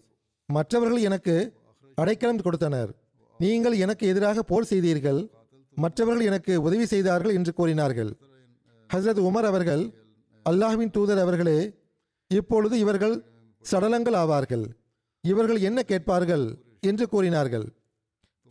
மற்றவர்கள் 0.46 1.00
எனக்கு 1.00 1.52
அடைக்கலம் 1.94 2.38
கொடுத்தனர். 2.38 2.90
நீங்கள் 3.38 3.72
எனக்கு 3.72 4.06
எதிராக 4.06 4.42
போர் 4.42 4.64
செய்தீர்கள். 4.64 5.30
மற்றவர்கள் 5.74 6.26
எனக்கு 6.26 6.62
உதவி 6.62 6.86
செய்தார்கள் 6.86 7.34
என்று 7.34 7.52
கூறினார்கள். 7.52 8.10
ஹஸ்ரத் 8.94 9.20
உமர் 9.28 9.48
அவர்கள் 9.50 9.90
அல்லாஹ்வின் 10.50 10.90
தூதர் 10.90 11.18
அவர்களே 11.18 11.72
இப்பொழுது 12.28 12.78
இவர்கள் 12.78 13.24
சடலங்கள் 13.72 14.16
ஆவார்கள். 14.22 14.64
இவர்கள் 15.20 15.60
என்ன 15.60 15.82
கேட்பார்கள்? 15.82 16.54
என்று 16.80 17.08
கூறினார்கள். 17.08 17.68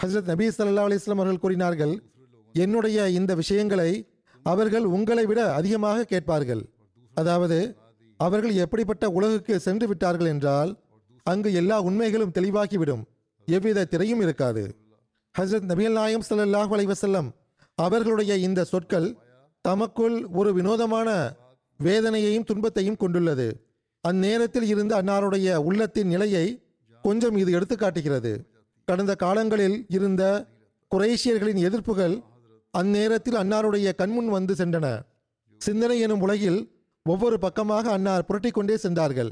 ஹசரத் 0.04 0.30
நபி 0.32 0.46
சல்லா 0.48 0.84
அலிஸ்லாம் 0.88 1.22
அவர்கள் 1.22 1.44
கூறினார்கள் 1.44 1.94
என்னுடைய 2.54 3.10
இந்த 3.10 3.36
விஷயங்களை 3.36 3.92
அவர்கள் 4.44 4.86
உங்களை 4.86 5.26
விட 5.26 5.54
அதிகமாக 5.54 6.04
கேட்பார்கள். 6.04 6.62
அதாவது 7.14 7.58
அவர்கள் 8.18 8.54
எப்படிப்பட்ட 8.56 9.10
உலகுக்கு 9.10 9.60
சென்று 9.60 9.88
விட்டார்கள் 9.88 10.26
என்றால் 10.26 10.72
அங்கு 11.24 11.54
எல்லா 11.54 11.82
உண்மைகளும் 11.82 12.32
தெளிவாகிவிடும். 12.32 13.04
எவ்வித 13.46 13.86
திரையும் 13.86 14.22
இருக்காது. 14.22 14.64
ஹசரத் 15.36 15.70
நபியல் 15.72 15.92
நாயம் 15.92 16.26
சல்லாஹ் 16.30 16.74
அலைவசல்லம் 16.78 17.30
அவர்களுடைய 17.76 18.38
இந்த 18.38 18.64
சொற்கள் 18.64 19.18
தமக்குள் 19.62 20.26
ஒரு 20.40 20.54
வினோதமான 20.54 21.10
வேதனையையும் 21.80 22.44
துன்பத்தையும் 22.44 22.98
கொண்டுள்ளது. 22.98 23.48
அந்நேரத்தில் 24.08 24.68
இருந்த 24.74 25.02
அன்னாருடைய 25.02 25.56
உள்ளத்தின் 25.56 26.08
நிலையை 26.08 26.46
கொஞ்சம் 27.02 27.38
இது 27.38 27.52
எடுத்து 27.52 27.76
காட்டுகிறது 27.76 28.32
கடந்த 28.90 29.14
காலங்களில் 29.24 29.78
இருந்த 29.96 30.24
குறைஷியர்களின் 30.92 31.60
எதிர்ப்புகள் 31.68 32.16
அந்நேரத்தில் 32.74 33.38
அன்னாருடைய 33.42 33.88
கண்முன் 34.00 34.30
வந்து 34.36 34.54
சென்றன. 34.62 34.88
சிந்தனை 35.62 35.98
எனும் 36.06 36.24
உலகில் 36.26 36.60
ஒவ்வொரு 37.06 37.38
பக்கமாக 37.40 37.86
அன்னார் 37.96 38.26
புரட்டிக் 38.30 38.58
கொண்டே 38.58 38.76
சென்றார்கள். 38.78 39.32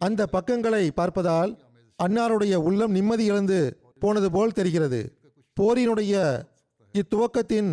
அந்த 0.00 0.22
பக்கங்களை 0.34 0.82
பார்ப்பதால் 0.96 1.52
அன்னாருடைய 1.98 2.54
உள்ளம் 2.68 2.94
நிம்மதி 2.96 3.24
இழந்து 3.24 3.58
போனது 4.02 4.28
போல் 4.30 4.56
தெரிகிறது. 4.58 5.00
போரினுடைய 5.56 6.14
இத்துவக்கத்தின் 6.94 7.70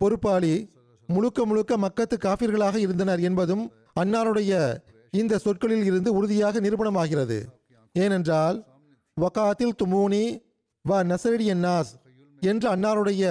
பொறுப்பாளி 0.00 0.54
முழுக்க 1.08 1.44
முழுக்க 1.50 1.72
மக்கத்து 1.84 2.16
காபிர்களாக 2.26 2.76
இருந்தனர் 2.76 3.22
என்பதும் 3.28 3.64
அன்னாருடைய 4.00 4.52
இந்த 5.20 5.40
சொற்களில் 5.44 5.86
இருந்து 5.90 6.10
உறுதியாக 6.18 6.60
நிரூபணமாகிறது. 6.60 7.38
ஏனென்றால் 7.94 8.58
வகாத்தில் 9.16 9.78
துமூனி 9.82 10.24
வா 10.84 10.98
நசரடி 11.02 11.46
நாஸ் 11.64 11.90
என்ற 12.42 12.64
அன்னாருடைய 12.74 13.24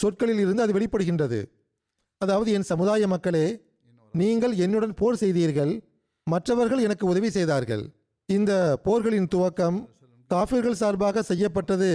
சொற்களில் 0.00 0.42
இருந்து 0.42 0.62
அது 0.62 0.72
வெளிப்படுகின்றது. 0.76 1.40
அதாவது 2.20 2.50
என் 2.56 2.68
சமுதாய 2.72 3.08
மக்களே 3.08 3.46
நீங்கள் 4.14 4.54
என்னுடன் 4.64 4.94
போர் 5.00 5.18
செய்தீர்கள் 5.22 5.72
மற்றவர்கள் 6.26 6.84
எனக்கு 6.86 7.04
உதவி 7.06 7.30
செய்தார்கள். 7.30 7.82
இந்த 8.28 8.52
போர்களின் 8.84 9.28
துவக்கம் 9.34 9.78
காஃபிர்கள் 10.30 10.80
சார்பாக 10.82 11.22
செய்யப்பட்டது 11.22 11.90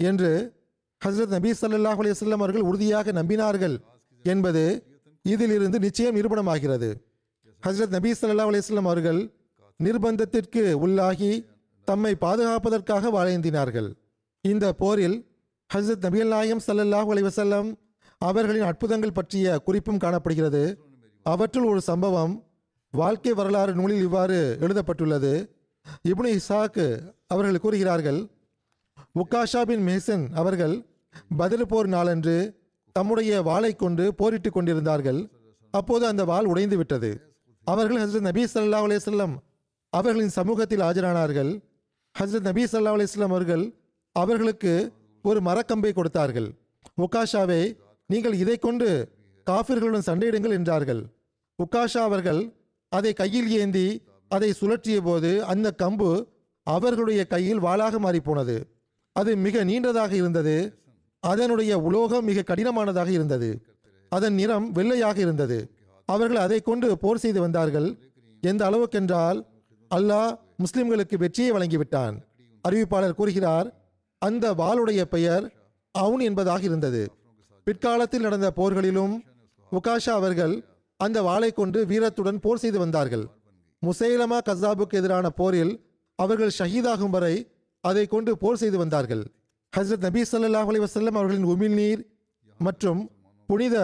என்று 0.00 0.32
ஹஸ்ரத் 1.02 1.34
நபி 1.36 1.50
சல்லாஹ் 1.60 2.00
அலையம் 2.02 2.42
அவர்கள் 2.44 2.66
உறுதியாக 2.70 3.12
நம்பினார்கள் 3.12 3.76
என்பது 4.24 4.64
இதிலிருந்து 5.24 5.78
நிச்சயம் 5.78 6.16
நிரூபணமாகிறது. 6.16 6.90
ஹஸ்ரத் 7.62 7.94
நபி 7.96 8.10
ஸல்லல்லாஹு 8.20 8.52
அலையம் 8.52 8.90
அவர்கள் 8.92 9.20
நிர்பந்தத்திற்கு 9.80 10.62
உள்ளாகி 10.84 11.32
தம்மை 11.88 12.14
பாதுகாப்பதற்காக 12.24 13.10
வாழ்ந்தினார்கள். 13.18 13.90
இந்த 14.50 14.72
போரில் 14.72 15.18
ஹஸ்ரத் 15.74 16.04
நபிகள் 16.04 16.28
நாயம் 16.28 16.60
சல்லல்லாஹ் 16.66 17.10
அலைவசல்லம் 17.14 17.68
அவர்களின் 18.18 18.62
அற்புதங்கள் 18.62 19.12
பற்றிய 19.12 19.58
குறிப்பும் 19.58 19.98
காணப்படுகிறது. 19.98 20.62
அவற்றுள் 21.22 21.64
ஒரு 21.64 21.80
சம்பவம் 21.80 22.44
வாழ்க்கை 22.90 23.32
வரலாறு 23.32 23.74
நூலில் 23.74 24.02
இவ்வாறு 24.02 24.56
எழுதப்பட்டுள்ளது. 24.60 25.32
இப்னு 26.08 26.38
இசாக்கு 26.38 26.86
அவர்கள் 27.26 27.58
கூறுகிறார்கள் 27.58 28.26
உக்காஷா 29.14 29.62
பின் 29.62 29.86
மேசன் 29.86 30.24
அவர்கள் 30.34 30.86
பதில் 31.36 31.66
போர் 31.66 31.86
நாளன்று 31.86 32.36
தம்முடைய 32.92 33.42
வாளை 33.42 33.76
கொண்டு 33.76 34.14
போரிட்டு 34.14 34.50
கொண்டிருந்தார்கள். 34.50 35.20
அப்போது 35.70 36.06
அந்த 36.06 36.24
வாள் 36.24 36.44
உடைந்து 36.44 36.76
விட்டது. 36.76 37.10
அவர்கள் 37.64 38.00
ஹசரத் 38.02 38.28
நபி 38.30 38.44
சல்லா 38.44 38.80
அலைஹி 38.86 39.00
செல்லம் 39.04 39.36
அவர்களின் 39.90 40.34
சமூகத்தில் 40.38 40.80
ஆஜரானார்கள். 40.80 41.52
ஹசரத் 42.20 42.48
நபி 42.50 42.64
சல்லா 42.64 42.92
அலைஹி 42.96 43.22
அவர்கள் 43.22 43.64
அவர்களுக்கு 44.16 44.72
ஒரு 45.24 45.40
மரக்கம்பை 45.40 45.92
கொடுத்தார்கள். 45.92 46.48
உக்காஷாவே 47.04 47.62
நீங்கள் 48.10 48.36
இதை 48.42 48.56
கொண்டு 48.56 48.88
காஃபிர்களுடன் 49.46 50.06
சண்டையிடுங்கள் 50.08 50.56
என்றார்கள். 50.58 51.02
உக்காஷா 51.58 52.00
அவர்கள் 52.08 52.40
அதை 52.92 53.12
கையில் 53.12 53.50
ஏந்தி 53.60 53.86
அதை 54.28 54.50
சுழற்றிய 54.60 54.98
போது 55.00 55.30
அந்த 55.44 55.68
கம்பு 55.82 56.10
அவர்களுடைய 56.66 57.20
கையில் 57.26 57.60
வாளாக 57.60 57.98
மாறிப்போனது. 57.98 58.56
அது 59.16 59.30
மிக 59.36 59.64
நீண்டதாக 59.64 60.12
இருந்தது. 60.12 60.56
அதனுடைய 61.22 61.72
உலோகம் 61.78 62.24
மிக 62.24 62.44
கடினமானதாக 62.50 63.10
இருந்தது. 63.18 63.50
அதன் 64.12 64.34
நிறம் 64.34 64.66
வெள்ளையாக 64.72 65.18
இருந்தது. 65.20 65.58
அவர்கள் 66.08 66.40
அதை 66.46 66.58
கொண்டு 66.60 66.88
போர் 67.02 67.22
செய்து 67.24 67.40
வந்தார்கள். 67.40 67.88
எந்த 68.42 68.62
அளவுக்கென்றால் 68.70 69.38
அல்லாஹ் 69.90 70.30
முஸ்லிம்களுக்கு 70.62 71.16
வெற்றியை 71.24 71.50
வழங்கிவிட்டான். 71.52 72.14
அறிவிப்பாளர் 72.64 73.18
கூறுகிறார் 73.20 73.68
அந்த 74.26 74.46
வாளுடைய 74.54 75.02
பெயர் 75.14 75.44
அவுன் 75.94 76.22
என்பதாக 76.28 76.62
இருந்தது. 76.62 77.02
பிற்காலத்தில் 77.66 78.26
நடந்த 78.26 78.48
போர்களிலும் 78.56 79.14
உகாஷா 79.72 80.12
அவர்கள் 80.20 80.54
அந்த 81.00 81.18
வாளை 81.22 81.50
கொண்டு 81.52 81.78
வீரத்துடன் 81.86 82.42
போர் 82.44 82.62
செய்து 82.64 82.78
வந்தார்கள். 82.78 83.24
முசைலமா 83.82 84.38
கசாபுக்கு 84.48 84.98
எதிரான 85.00 85.26
போரில் 85.30 85.72
அவர்கள் 86.18 86.56
ஷஹீதாகும் 86.58 87.14
வரை 87.16 87.34
அதை 87.84 88.04
கொண்டு 88.06 88.32
போர் 88.38 88.60
செய்து 88.62 88.78
வந்தார்கள். 88.78 89.24
ஹஸ்ரத் 89.76 90.04
நபி 90.06 90.22
சல்லாஹ் 90.32 90.70
அலி 90.72 90.80
வசல்லம் 90.86 91.18
அவர்களின் 91.18 91.48
உமிழ்நீர் 91.52 92.02
மற்றும் 92.58 93.00
புனித 93.48 93.76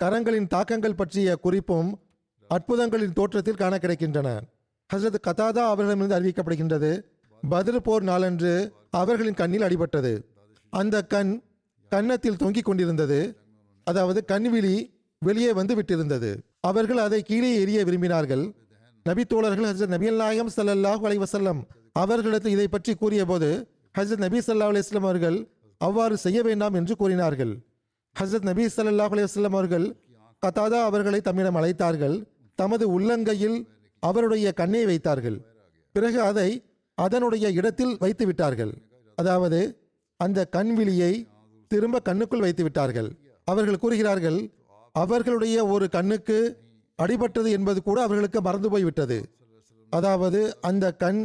கரங்களின் 0.00 0.46
தாக்கங்கள் 0.46 0.98
பற்றிய 1.00 1.36
குறிப்பும் 1.36 1.90
அற்புதங்களின் 2.50 3.16
தோற்றத்தில் 3.18 3.60
காண 3.62 3.74
கிடைக்கின்றன. 3.76 4.28
ஹஸ்ரத் 4.90 5.24
கதாதா 5.26 5.64
அவர்களிடமிருந்து 5.72 6.18
அறிவிக்கப்படுகின்றது. 6.18 6.92
பதில் 7.48 7.82
போர் 7.82 8.02
நாளன்று 8.02 8.72
அவர்களின் 8.90 9.34
கண்ணில் 9.34 9.62
அடிபட்டது. 9.62 10.22
அந்த 10.70 11.02
கண் 11.02 11.42
கன்னத்தில் 11.88 12.36
தொங்கிக் 12.36 12.64
கொண்டிருந்தது. 12.64 13.36
அதாவது 13.84 14.24
கண்விழி 14.28 14.94
வெளியே 15.18 15.52
வந்து 15.52 15.74
விட்டிருந்தது. 15.74 16.36
அவர்கள் 16.60 16.96
அதை 16.96 17.22
கீழே 17.22 17.60
எரிய 17.60 17.84
விரும்பினார்கள். 17.84 18.52
நபி 19.04 19.24
தோழர்கள் 19.24 19.68
ஹசரத் 19.72 19.86
நபி 19.86 20.10
நாயகம் 20.10 20.50
சல்லாஹூ 20.56 21.02
அலைஹி 21.08 21.22
வஸல்லம் 21.22 21.60
அவர்களிடத்தில் 21.92 22.52
இதை 22.52 22.68
பற்றி 22.68 22.94
கூறியபோது 22.94 23.68
ஹசரத் 23.98 24.16
நபி 24.16 24.38
சல்லா 24.38 24.68
அலைஹி 24.72 24.96
அவர்கள் 24.96 25.48
அவ்வாறு 25.78 26.16
செய்ய 26.16 26.42
வேண்டாம் 26.42 26.74
என்று 26.74 26.96
கூறினார்கள். 26.96 27.56
ஹசரத் 28.20 28.42
நபி 28.42 28.64
ஸல்லல்லாஹு 28.66 29.14
அலைஹி 29.14 29.44
அவர்கள் 29.44 29.96
கத்தாதா 30.46 30.78
அவர்களை 30.82 31.20
தம்மிடம் 31.20 31.56
அழைத்தார்கள். 31.56 32.26
தமது 32.54 33.00
உள்ளங்கையில் 33.00 33.66
அவருடைய 34.00 34.52
கண்ணை 34.52 34.84
வைத்தார்கள். 34.84 35.44
பிறகு 35.92 36.20
அதை 36.20 36.64
அதனுடைய 37.04 37.46
இடத்தில் 37.58 37.94
வைத்து 38.02 38.24
விட்டார்கள். 38.28 38.72
அதாவது 39.18 39.60
அந்த 40.20 40.48
கண்விழியை 40.56 41.12
திரும்ப 41.70 42.00
கண்ணுக்குள் 42.08 42.44
வைத்து 42.44 42.62
விட்டார்கள். 42.66 43.10
அவர்கள் 43.48 43.82
கூறுகிறார்கள் 43.82 44.40
அவர்களுடைய 44.94 45.56
ஒரு 45.74 45.86
கண்ணுக்கு 45.96 46.38
அடிபட்டது 46.98 47.48
என்பது 47.58 47.78
கூட 47.88 47.98
அவர்களுக்கு 48.06 48.40
மறந்து 48.46 48.68
போய்விட்டது. 48.72 49.18
அதாவது 49.92 50.40
அந்த 50.70 50.84
கண் 51.02 51.20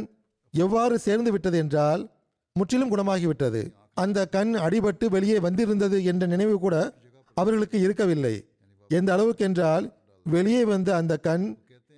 எவ்வாறு 0.54 0.94
சேர்ந்து 1.06 1.30
விட்டது 1.34 1.56
என்றால் 1.64 2.02
முற்றிலும் 2.56 2.92
குணமாகிவிட்டது. 2.92 3.60
அந்த 4.02 4.18
கண் 4.34 4.52
அடிபட்டு 4.66 5.06
வெளியே 5.14 5.38
வந்திருந்தது 5.46 5.98
என்ற 6.10 6.24
நினைவு 6.32 6.56
கூட 6.64 6.76
அவர்களுக்கு 7.36 7.78
இருக்கவில்லை. 7.86 8.34
எந்த 8.90 9.10
அளவுக்கு 9.16 9.44
என்றால் 9.48 9.86
வெளியே 10.26 10.62
வந்த 10.72 10.90
அந்த 11.00 11.14
கண் 11.26 11.46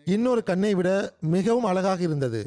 இன்னொரு 0.07 0.43
கண்ணை 0.49 0.73
விட 0.79 0.89
மிகவும் 1.35 1.69
அழகாக 1.71 2.01
இருந்தது. 2.09 2.41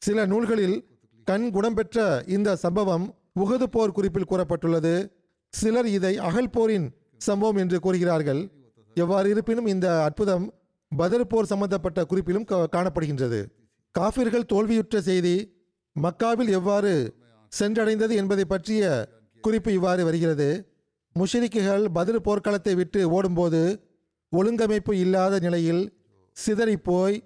சில 0.00 0.26
நூல்களில் 0.26 0.86
கண் 1.24 1.50
குணம் 1.50 1.74
பெற்ற 1.74 2.24
இந்த 2.26 2.56
சம்பவம் 2.56 3.14
உகது 3.40 3.62
போர் 3.62 3.92
குறிப்பில் 3.92 4.28
கூறப்பட்டுள்ளது. 4.30 5.10
சிலர் 5.48 5.86
இதை 5.86 6.18
அகல் 6.18 6.50
போரின் 6.50 6.94
சம்பவம் 7.16 7.56
என்று 7.56 7.80
கூறுகிறார்கள். 7.80 8.50
எவ்வாறு 8.94 9.30
இருப்பினும் 9.30 9.66
இந்த 9.66 10.02
அற்புதம் 10.02 10.54
பதர் 10.96 11.26
போர் 11.26 11.44
சம்பந்தப்பட்ட 11.44 12.04
குறிப்பிலும் 12.04 12.44
கா- 12.44 12.66
காணப்படுகின்றது. 12.72 13.44
காஃபிர்கள் 13.92 14.44
தோல்வியுற்ற 14.44 15.00
செய்தி 15.00 15.54
மக்காவில் 16.02 16.48
எவ்வாறு 16.48 17.14
சென்றடைந்தது 17.60 18.10
என்பதை 18.10 18.44
பற்றிய 18.44 19.08
குறிப்பு 19.40 19.72
இவ்வாறு 19.72 20.04
வருகிறது. 20.04 20.74
முஷரிக்குகள் 21.18 21.86
பதில் 21.92 22.20
போர்க்களத்தை 22.20 22.74
விட்டு 22.74 23.10
ஓடும்போது 23.10 23.88
ஒழுங்கமைப்பு 24.36 24.92
இல்லாத 24.92 25.38
நிலையில் 25.38 25.92
சிதறிப்போய் 26.46 27.20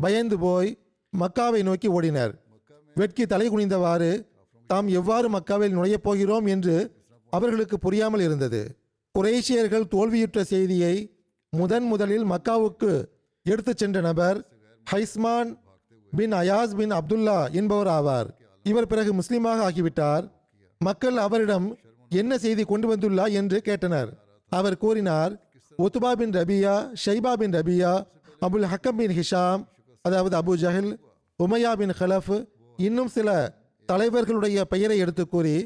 பயந்து 0.00 0.38
போய் 0.38 0.81
மக்காவை 1.18 1.62
நோக்கி 1.62 1.88
ஓடினர். 1.88 2.34
வெட்கி 2.94 3.26
தலை 3.26 3.50
குனிந்தவாறு 3.50 4.26
தாம் 4.66 4.88
எவ்வாறு 4.88 5.30
மக்காவில் 5.30 5.70
நுழையப் 5.70 6.02
போகிறோம்? 6.02 6.46
என்று 6.46 6.90
அவர்களுக்கு 7.30 7.78
புரியாமல் 7.78 8.20
இருந்தது. 8.20 8.76
குரேஷியர்கள் 9.18 9.88
தோல்வியுற்ற 9.88 10.44
செய்தியை 10.44 11.16
முதன் 11.50 11.84
முதலில் 11.84 12.24
மக்காவுக்கு 12.24 13.04
எடுத்துச் 13.42 13.76
சென்ற 13.76 14.00
நபர் 14.00 14.48
ஹைஸ்மான் 14.92 15.58
பின் 16.10 16.32
அயாஸ் 16.32 16.76
பின் 16.76 16.92
அப்துல்லா 16.92 17.50
என்பவர் 17.50 17.86
ஆவார். 17.86 18.28
இவர் 18.62 18.86
பிறகு 18.86 19.14
முஸ்லீமாக 19.14 19.68
ஆகிவிட்டார். 19.68 20.30
மக்கள் 20.78 21.16
அவரிடம் 21.16 21.78
என்ன 22.08 22.38
செய்தி 22.38 22.64
கொண்டு 22.64 22.96
வந்துள்ளா? 22.96 23.32
என்று 23.32 23.62
கேட்டனர். 23.64 24.12
அவர் 24.48 24.76
கூறினார் 24.76 25.50
Utba 25.78 26.12
bin 26.12 26.30
Rabia 26.30 26.92
Shaiba 27.06 27.32
bin 27.32 27.50
Rabia 27.50 28.06
Abul 28.40 28.64
Hakam 28.64 28.96
bin 28.96 29.20
Hisham 29.20 29.64
அதாவது 30.04 30.34
அபு 30.40 30.52
ஜஹில் 30.62 30.92
உமையா 31.38 31.72
பின் 31.80 31.94
ஹலஃப் 31.98 32.34
இன்னும் 32.78 33.10
சில 33.16 33.28
தலைவர்களுடைய 33.88 34.60
பெயரை 34.72 34.96
எடுத்து 35.04 35.24
கூறி 35.26 35.56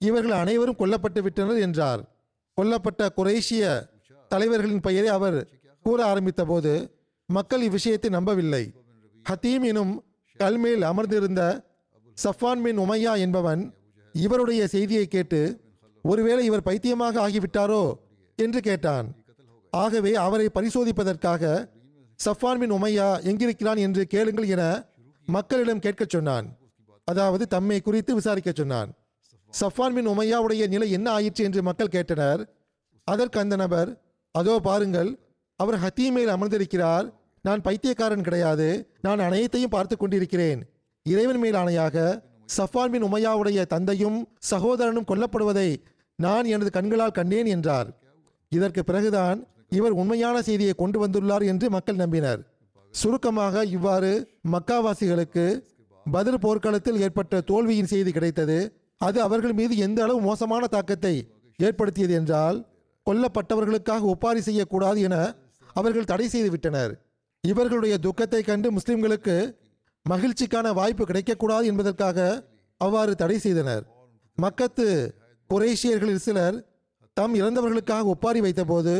இவர்கள் 0.00 0.40
அனைவரும் 0.42 0.78
கொல்லப்பட்டு 0.80 1.20
விட்டனர் 1.26 1.60
என்றார். 1.66 2.00
கொல்லப்பட்ட 2.58 3.02
குரேஷிய 3.18 3.64
தலைவர்களின் 4.30 4.84
பெயரை 4.86 5.10
அவர் 5.16 5.38
கூற 5.84 5.98
ஆரம்பித்த 6.04 6.42
போது 6.44 6.72
மக்கள் 7.28 7.64
இவ்விஷயத்தை 7.68 8.10
நம்பவில்லை. 8.16 8.64
ஹத்தீம் 9.24 9.64
எனும் 9.70 9.92
கல்மேல் 10.40 10.84
அமர்ந்திருந்த 10.90 11.42
சஃபான் 12.18 12.62
பின் 12.64 12.80
உமையா 12.84 13.12
என்பவன் 13.24 13.62
இவருடைய 14.14 14.62
செய்தியை 14.74 15.06
கேட்டு 15.14 15.40
ஒருவேளை 16.04 16.42
இவர் 16.48 16.66
பைத்தியமாக 16.68 17.20
ஆகிவிட்டாரோ 17.26 17.82
என்று 18.38 18.60
கேட்டான். 18.68 19.06
ஆகவே 19.72 20.12
அவரை 20.26 20.46
பரிசோதிப்பதற்காக 20.56 21.42
சஃபான் 22.24 22.60
பின் 22.60 22.74
உமையா 22.76 23.08
எங்கிருக்கிறான் 23.30 23.80
என்று 23.86 24.02
கேளுங்கள் 24.12 24.48
என 24.54 24.62
மக்களிடம் 25.28 25.82
கேட்கச் 25.84 26.14
சொன்னான். 26.14 26.46
அதாவது 27.04 27.44
தம்மை 27.54 27.78
குறித்து 27.80 28.12
விசாரிக்கச் 28.18 28.60
சொன்னான். 28.60 28.90
சஃபான் 29.52 29.94
பின் 29.96 30.10
உமையாவுடைய 30.12 30.62
நிலை 30.74 30.88
என்ன 30.96 31.08
ஆயிற்று 31.16 31.42
என்று 31.48 31.60
மக்கள் 31.68 31.94
கேட்டனர். 31.96 32.40
அதற்கு 33.04 33.38
அந்த 33.42 33.56
நபர் 33.56 33.90
அதோ 34.34 34.54
பாருங்கள் 34.68 35.10
அவர் 35.60 35.78
ஹத்தீமையில் 35.84 36.34
அமர்ந்திருக்கிறார். 36.36 37.06
நான் 37.44 37.64
பைத்தியக்காரன் 37.66 38.26
கிடையாது. 38.26 38.68
நான் 39.06 39.20
அனைத்தையும் 39.26 39.74
பார்த்து 39.74 39.94
கொண்டிருக்கிறேன். 39.96 40.60
இறைவன் 41.06 41.40
மேல் 41.42 41.58
ஆணையாக 41.60 41.96
சஃபான் 42.56 42.92
பின் 42.92 43.06
உமையாவுடைய 43.08 43.60
தந்தையும் 43.74 44.18
சகோதரனும் 44.50 45.08
கொல்லப்படுவதை 45.10 45.68
நான் 46.18 46.46
எனது 46.54 46.70
கண்களால் 46.76 47.16
கண்டேன் 47.18 47.48
என்றார். 47.54 47.88
இதற்கு 48.52 48.82
பிறகுதான் 48.84 49.38
இவர் 49.72 49.94
உண்மையான 50.00 50.36
செய்தியை 50.48 50.74
கொண்டு 50.82 50.98
வந்துள்ளார் 51.02 51.44
என்று 51.52 51.66
மக்கள் 51.76 52.00
நம்பினர். 52.02 52.40
சுருக்கமாக 52.94 53.64
இவ்வாறு 53.76 54.12
மக்காவாசிகளுக்கு 54.52 55.46
பதில் 56.06 56.42
போர்க்களத்தில் 56.44 57.00
ஏற்பட்ட 57.04 57.40
தோல்வியின் 57.50 57.90
செய்தி 57.92 58.10
கிடைத்தது. 58.16 58.58
அது 59.00 59.18
அவர்கள் 59.26 59.54
மீது 59.60 59.74
எந்த 59.86 59.98
அளவு 60.04 60.20
மோசமான 60.20 60.66
தாக்கத்தை 60.74 61.14
ஏற்படுத்தியது 61.58 62.14
என்றால் 62.20 62.58
கொல்லப்பட்டவர்களுக்காக 63.06 64.02
ஒப்பாரி 64.12 64.40
செய்யக்கூடாது 64.48 65.00
என 65.08 65.16
அவர்கள் 65.76 66.10
தடை 66.10 66.26
செய்து 66.34 66.50
விட்டனர். 66.54 66.92
இவர்களுடைய 67.44 67.94
துக்கத்தை 68.06 68.40
கண்டு 68.42 68.68
முஸ்லிம்களுக்கு 68.76 69.36
மகிழ்ச்சிக்கான 70.06 70.72
வாய்ப்பு 70.78 71.04
கிடைக்கக்கூடாது 71.04 71.64
என்பதற்காக 71.72 72.18
அவ்வாறு 72.80 73.12
தடை 73.22 73.36
செய்தனர். 73.44 73.84
மக்கத்து 74.38 74.86
குரேஷியர்களில் 75.50 76.24
சிலர் 76.26 76.56
தாம் 77.16 77.34
இறந்தவர்களுக்காக 77.40 78.12
ஒப்பாரி 78.14 78.40
வைத்தபோது 78.46 78.94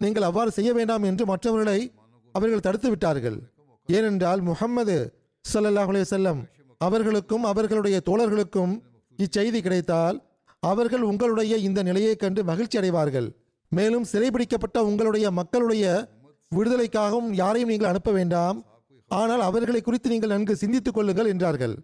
நீங்கள் 0.00 0.22
அவ்வாறு 0.22 0.50
செய்ய 0.50 0.72
வேண்டாம் 0.72 1.02
என்று 1.02 1.26
மற்றவர்களை 1.26 1.92
அவர்கள் 2.32 2.60
தடுத்து 2.60 2.88
விட்டார்கள். 2.88 3.38
ஏனென்றால் 3.86 4.40
முகம்மது 4.40 5.14
சல்லாஹ் 5.52 6.02
செல்லம் 6.12 6.40
அவர்களுக்கும் 6.78 7.42
அவர்களுடைய 7.42 8.00
தோழர்களுக்கும் 8.06 8.82
இச்செய்தி 9.18 9.60
கிடைத்தால் 9.60 10.28
அவர்கள் 10.60 11.00
உங்களுடைய 11.00 11.56
இந்த 11.56 11.82
நிலையைக் 11.82 12.18
கண்டு 12.18 12.44
மகிழ்ச்சி 12.44 12.78
அடைவார்கள். 12.78 13.28
மேலும் 13.68 14.06
சிறைபிடிக்கப்பட்ட 14.12 14.78
உங்களுடைய 14.78 15.30
மக்களுடைய 15.30 16.08
விடுதலைக்காகவும் 16.54 17.32
யாரையும் 17.32 17.68
நீங்கள் 17.68 17.88
அனுப்ப 17.88 18.12
வேண்டாம். 18.12 18.64
ஆனால் 19.08 19.40
அவர்களை 19.40 19.80
குறித்து 19.80 20.08
நீங்கள் 20.08 20.28
நன்கு 20.28 20.56
சிந்தித்துக் 20.56 20.94
கொள்ளுங்கள் 20.94 21.26
என்றார்கள். 21.26 21.74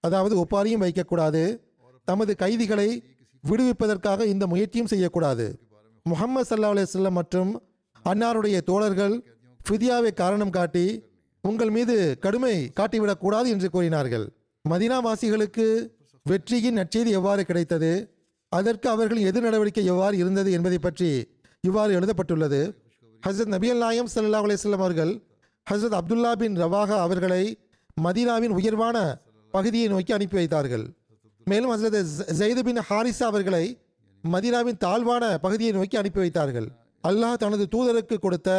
அதாவது 0.00 0.34
ஒப்பாரியும் 0.44 0.84
வைக்கக்கூடாது. 0.84 1.60
தமது 2.04 2.36
கைதிகளை 2.36 3.02
விடுவிப்பதற்காக 3.44 4.26
இந்த 4.26 4.46
முயற்சியும் 4.46 4.86
செய்யக்கூடாது. 4.86 5.69
முகமது 6.02 6.56
சல்லா 6.56 6.68
அலையம் 6.68 7.10
மற்றும் 7.10 7.62
அன்னாருடைய 8.04 8.60
தோழர்கள் 8.60 9.38
ஃபிதியாவை 9.68 10.14
காரணம் 10.14 10.50
காட்டி 10.50 11.02
உங்கள் 11.42 11.70
மீது 11.70 12.18
கடுமை 12.22 12.70
காட்டிவிடக்கூடாது 12.80 13.46
என்று 13.46 13.70
கூறினார்கள். 13.70 14.32
மதினாவாசிகளுக்கு 14.68 15.90
வெற்றியின் 16.24 16.76
நற்செய்தி 16.76 17.06
எவ்வாறு 17.06 17.44
கிடைத்தது? 17.44 18.18
அதற்கு 18.48 18.88
அவர்களின் 18.88 19.26
எதிர் 19.26 19.42
நடவடிக்கை 19.42 19.84
எவ்வாறு 19.84 20.16
இருந்தது 20.16 20.52
என்பதை 20.52 20.78
பற்றி 20.78 21.28
இவ்வாறு 21.60 21.94
எழுதப்பட்டுள்ளது. 21.94 22.82
ஹசரத் 23.26 23.52
நபியல் 23.54 23.78
நாயம் 23.78 24.08
சல்லா 24.14 24.40
அலையம் 24.42 24.72
அவர்கள் 24.72 25.22
ஹசரத் 25.70 25.98
அப்துல்லா 26.00 26.32
பின் 26.32 26.56
ரவாஹா 26.56 26.98
அவர்களை 26.98 27.58
மதீனாவின் 28.02 28.48
உயர்வான 28.48 29.22
பகுதியை 29.50 29.88
நோக்கி 29.88 30.12
அனுப்பி 30.12 30.36
வைத்தார்கள். 30.36 30.94
மேலும் 31.44 31.70
ஹசரத் 31.70 32.06
ஜெயிது 32.38 32.60
பின் 32.60 32.78
ஹாரிசா 32.90 33.22
அவர்களை 33.22 33.78
மதினாவின் 34.24 34.76
தாழ்வான 34.76 35.38
பகுதியை 35.38 35.72
நோக்கி 35.72 35.96
அனுப்பி 35.96 36.20
வைத்தார்கள். 36.20 36.68
அல்லாஹ் 37.04 37.36
தனது 37.36 37.64
தூதருக்கு 37.74 38.18
கொடுத்த 38.18 38.50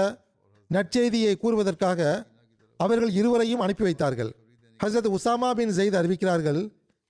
நற்செய்தியை 0.69 1.33
கூறுவதற்காக 1.35 2.27
அவர்கள் 2.77 3.11
இருவரையும் 3.11 3.59
அனுப்பி 3.59 3.83
வைத்தார்கள். 3.83 4.31
ஹசரத் 4.83 5.15
உசாமா 5.17 5.51
பின் 5.51 5.69
ஜெயித் 5.69 5.99
அறிவிக்கிறார்கள் 6.01 6.61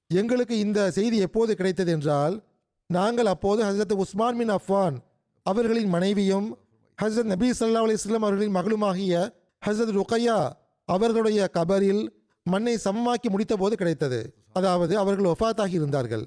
எங்களுக்கு 0.07 0.59
இந்த 0.59 0.91
செய்தி 0.91 1.17
எப்போது 1.17 1.55
கிடைத்தது 1.55 1.91
என்றால் 1.91 2.43
நாங்கள் 2.87 3.25
அப்போது 3.25 3.63
ஹசரத் 3.63 3.93
உஸ்மான் 3.93 4.37
பின் 4.37 4.49
அஃப்வான் 4.49 4.97
அவர்களின் 5.43 5.87
மனைவியும் 5.87 6.57
ஹசரத் 7.01 7.31
நபி 7.33 7.49
சல்லா 7.49 7.83
அலிஸ்லாம் 7.85 8.25
அவர்களின் 8.27 8.55
மகளுமாகிய 8.55 9.29
ஹசரத் 9.65 9.95
ருக்கையா 9.99 10.49
அவர்களுடைய 10.85 11.49
கபரில் 11.53 12.03
மண்ணை 12.43 12.77
சமமாக்கி 12.83 13.29
முடித்த 13.29 13.55
போது 13.57 13.75
கிடைத்தது. 13.75 14.19
அதாவது 14.53 14.97
அவர்கள் 14.97 15.31
ஒஃபாத்தாகி 15.31 15.73
இருந்தார்கள். 15.73 16.25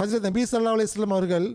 ஹசரத் 0.00 0.26
நபி 0.28 0.42
சல்லா 0.42 0.72
அலைஹி 0.76 1.04
அவர்கள் 1.10 1.46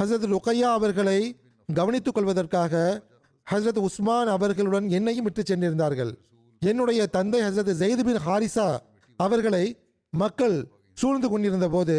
ஹசரத் 0.00 0.26
ருக்கையா 0.34 0.68
அவர்களை 0.78 1.40
கவனித்துக் 1.68 2.14
கொள்வதற்காக 2.14 3.02
ஹசரத் 3.50 3.78
உஸ்மான் 3.78 4.26
அவர்களுடன் 4.26 4.88
என்னையும் 4.88 5.24
விட்டு 5.24 5.42
சென்றிருந்தார்கள். 5.42 6.12
என்னுடைய 6.60 7.06
தந்தை 7.06 7.40
ஹசரத் 7.40 7.70
ஜெயித் 7.82 8.04
பின் 8.04 8.20
ஹாரிசா 8.26 8.78
அவர்களை 9.16 9.76
மக்கள் 10.10 10.56
சூழ்ந்து 10.94 11.28
கொண்டிருந்த 11.28 11.68
போது 11.68 11.96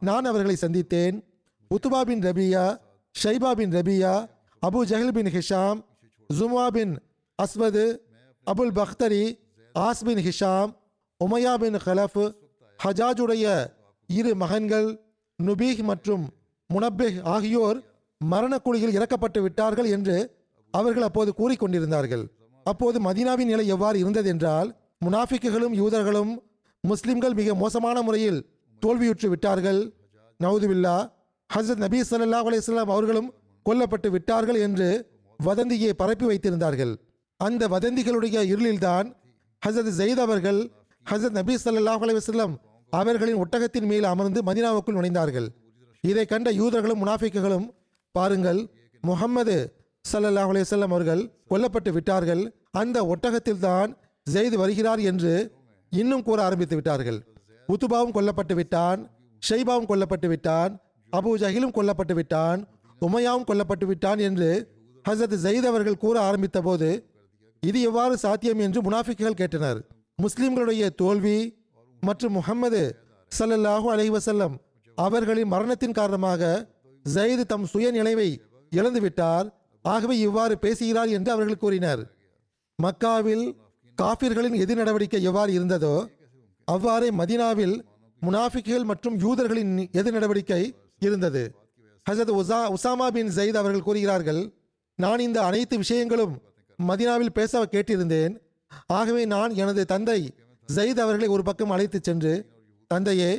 நான் 0.00 0.24
அவர்களை 0.24 0.56
சந்தித்தேன். 0.60 1.22
Utba 1.70 2.00
bin 2.02 2.20
Rabia 2.20 2.78
Shaiba 3.22 3.52
bin 3.52 3.72
Rabia 3.72 4.26
Abu 4.62 4.80
Jahl 4.90 5.12
bin 5.12 5.30
Hisham 5.36 5.78
Juma 6.38 6.66
bin 6.66 6.94
Aswad 7.42 7.98
Abul 8.46 8.74
Bakhtari 8.80 9.24
As 9.74 10.04
bin 10.04 10.22
Hisham 10.26 10.72
Umayya 11.20 11.54
bin 11.54 11.74
Khalaf 11.74 12.32
ஹஜாஜுடைய 12.84 13.66
இரு 14.06 14.34
மகன்கள் 14.34 14.88
நுபீஹ் 15.42 15.82
மற்றும் 15.82 16.24
முனப்பெஹ் 16.74 17.22
ஆகியோர் 17.22 17.78
மரணக்குழியில் 18.20 18.94
இறக்கப்பட்டு 18.98 19.40
விட்டார்கள் 19.42 19.84
என்று 19.84 20.16
அவர்கள் 20.70 21.02
அப்போது 21.02 21.34
கூறிக்கொண்டிருந்தார்கள். 21.38 22.24
அப்போது 22.64 23.00
மதீனாவின் 23.00 23.50
நிலை 23.52 23.66
எவ்வாறு 23.66 23.98
இருந்தது 23.98 24.28
என்றால் 24.28 24.68
முனாஃபிக்குகளும் 25.04 25.74
யூதர்களும் 25.80 26.32
முஸ்லிம்கள் 26.80 27.34
மிக 27.34 27.54
மோசமான 27.54 28.02
முறையில் 28.02 28.40
தோல்வியுற்று 28.82 29.28
விட்டார்கள். 29.28 29.80
நவுதுபில்லா 30.42 30.96
ஹசரத் 31.54 31.82
நபி 31.84 32.00
சல்லா 32.00 32.40
அலைஹி 32.50 32.76
அவர்களும் 32.76 33.34
கொல்லப்பட்டு 33.62 34.10
விட்டார்கள் 34.10 34.58
என்று 34.58 34.88
வதந்தியை 35.40 35.92
பரப்பி 35.94 36.26
வைத்திருந்தார்கள். 36.26 36.94
அந்த 37.36 37.68
வதந்திகளுடைய 37.68 38.38
இருளில்தான் 38.52 39.06
ஹசரத் 39.66 39.96
ஜெயித் 39.98 40.24
அவர்கள் 40.26 40.70
ஹசரத் 41.10 41.38
நபி 41.40 41.54
சல்லாஹ் 41.64 42.02
அலைஹி 42.04 42.56
அவர்களின் 43.00 43.40
ஒட்டகத்தின் 43.42 43.88
மேல் 43.90 44.06
அமர்ந்து 44.12 44.40
மதினாவுக்குள் 44.48 44.96
நுழைந்தார்கள். 44.98 45.48
இதை 46.04 46.24
கண்ட 46.32 46.48
யூதர்களும் 46.60 47.00
முனாஃபிக்குகளும் 47.02 47.66
பாருங்கள் 48.14 48.60
முகம்மது 49.02 49.56
சல்லல்லாஹ் 50.04 50.50
அலையம் 50.52 50.86
அவர்கள் 50.88 51.22
கொல்லப்பட்டு 51.52 51.90
விட்டார்கள். 51.96 52.42
அந்த 52.80 52.98
ஒட்டகத்தில் 53.12 53.62
தான் 53.66 53.90
ஜெயித் 54.26 54.56
வருகிறார் 54.62 55.00
என்று 55.10 55.32
இன்னும் 55.92 56.24
கூற 56.28 56.38
ஆரம்பித்து 56.48 56.76
விட்டார்கள். 56.78 57.18
உத்துபாவும் 57.68 58.14
கொல்லப்பட்டு 58.16 58.54
விட்டான் 58.60 59.00
ஷெய்பாவும் 59.42 59.88
கொல்லப்பட்டு 59.90 60.28
விட்டான் 60.32 60.72
அபு 61.12 61.30
ஜஹிலும் 61.42 61.74
கொல்லப்பட்டு 61.76 62.14
விட்டான் 62.18 62.60
உமையாவும் 63.00 63.48
கொல்லப்பட்டு 63.48 63.86
விட்டான் 63.90 64.20
என்று 64.28 64.48
ஹசரத் 65.04 65.36
ஜெயித் 65.44 65.68
அவர்கள் 65.70 66.02
கூற 66.04 66.16
ஆரம்பித்த 66.28 66.58
போது 66.66 66.88
இது 67.62 67.78
எவ்வாறு 67.88 68.14
சாத்தியம் 68.24 68.62
என்று 68.66 68.80
முனாஃபிக்குகள் 68.86 69.40
கேட்டனர். 69.40 69.78
முஸ்லிம்களுடைய 70.24 70.82
தோல்வி 71.02 71.38
மற்றும் 72.08 72.36
முகம்மது 72.38 72.82
சல்லல்லாஹு 73.32 73.86
அலைவசல்லம் 73.94 74.54
அவர்களின் 74.98 75.52
மரணத்தின் 75.54 75.96
காரணமாக 75.98 76.42
ஜயது 77.04 77.44
தம் 77.52 77.66
சுயநிலைவை 77.72 78.28
இழந்துவிட்டார். 78.72 79.46
ஆகவே 79.84 80.14
இவ்வாறு 80.26 80.54
பேசுகிறார் 80.64 81.10
என்று 81.16 81.30
அவர்கள் 81.34 81.62
கூறினர். 81.62 82.02
மக்காவில் 82.78 83.44
காபிர்களின் 83.98 84.56
எதிர் 84.62 84.80
நடவடிக்கை 84.80 85.20
எவ்வாறு 85.30 85.50
இருந்ததோ 85.58 85.96
அவ்வாறே 86.68 87.08
மதீனாவில் 87.20 87.74
முனாஃபிக்குகள் 88.22 88.86
மற்றும் 88.90 89.16
யூதர்களின் 89.24 89.74
எதிர் 90.00 90.16
நடவடிக்கை 90.16 90.62
இருந்தது. 91.06 91.42
ஹசத் 92.06 92.32
உசா 92.40 92.60
உசாமா 92.76 93.06
பின் 93.16 93.30
ஜெயித் 93.36 93.60
அவர்கள் 93.60 93.86
கூறுகிறார்கள் 93.88 94.40
நான் 94.98 95.24
இந்த 95.26 95.38
அனைத்து 95.48 95.76
விஷயங்களும் 95.82 96.34
மதீனாவில் 96.78 97.36
பேச 97.38 97.62
கேட்டிருந்தேன். 97.74 98.34
ஆகவே 98.98 99.22
நான் 99.34 99.52
எனது 99.62 99.82
தந்தை 99.92 100.20
ஜெயித் 100.68 101.02
அவர்களை 101.04 101.28
ஒரு 101.28 101.42
பக்கம் 101.42 101.70
அழைத்துச் 101.70 102.04
சென்று 102.04 102.32
தந்தையே 102.90 103.30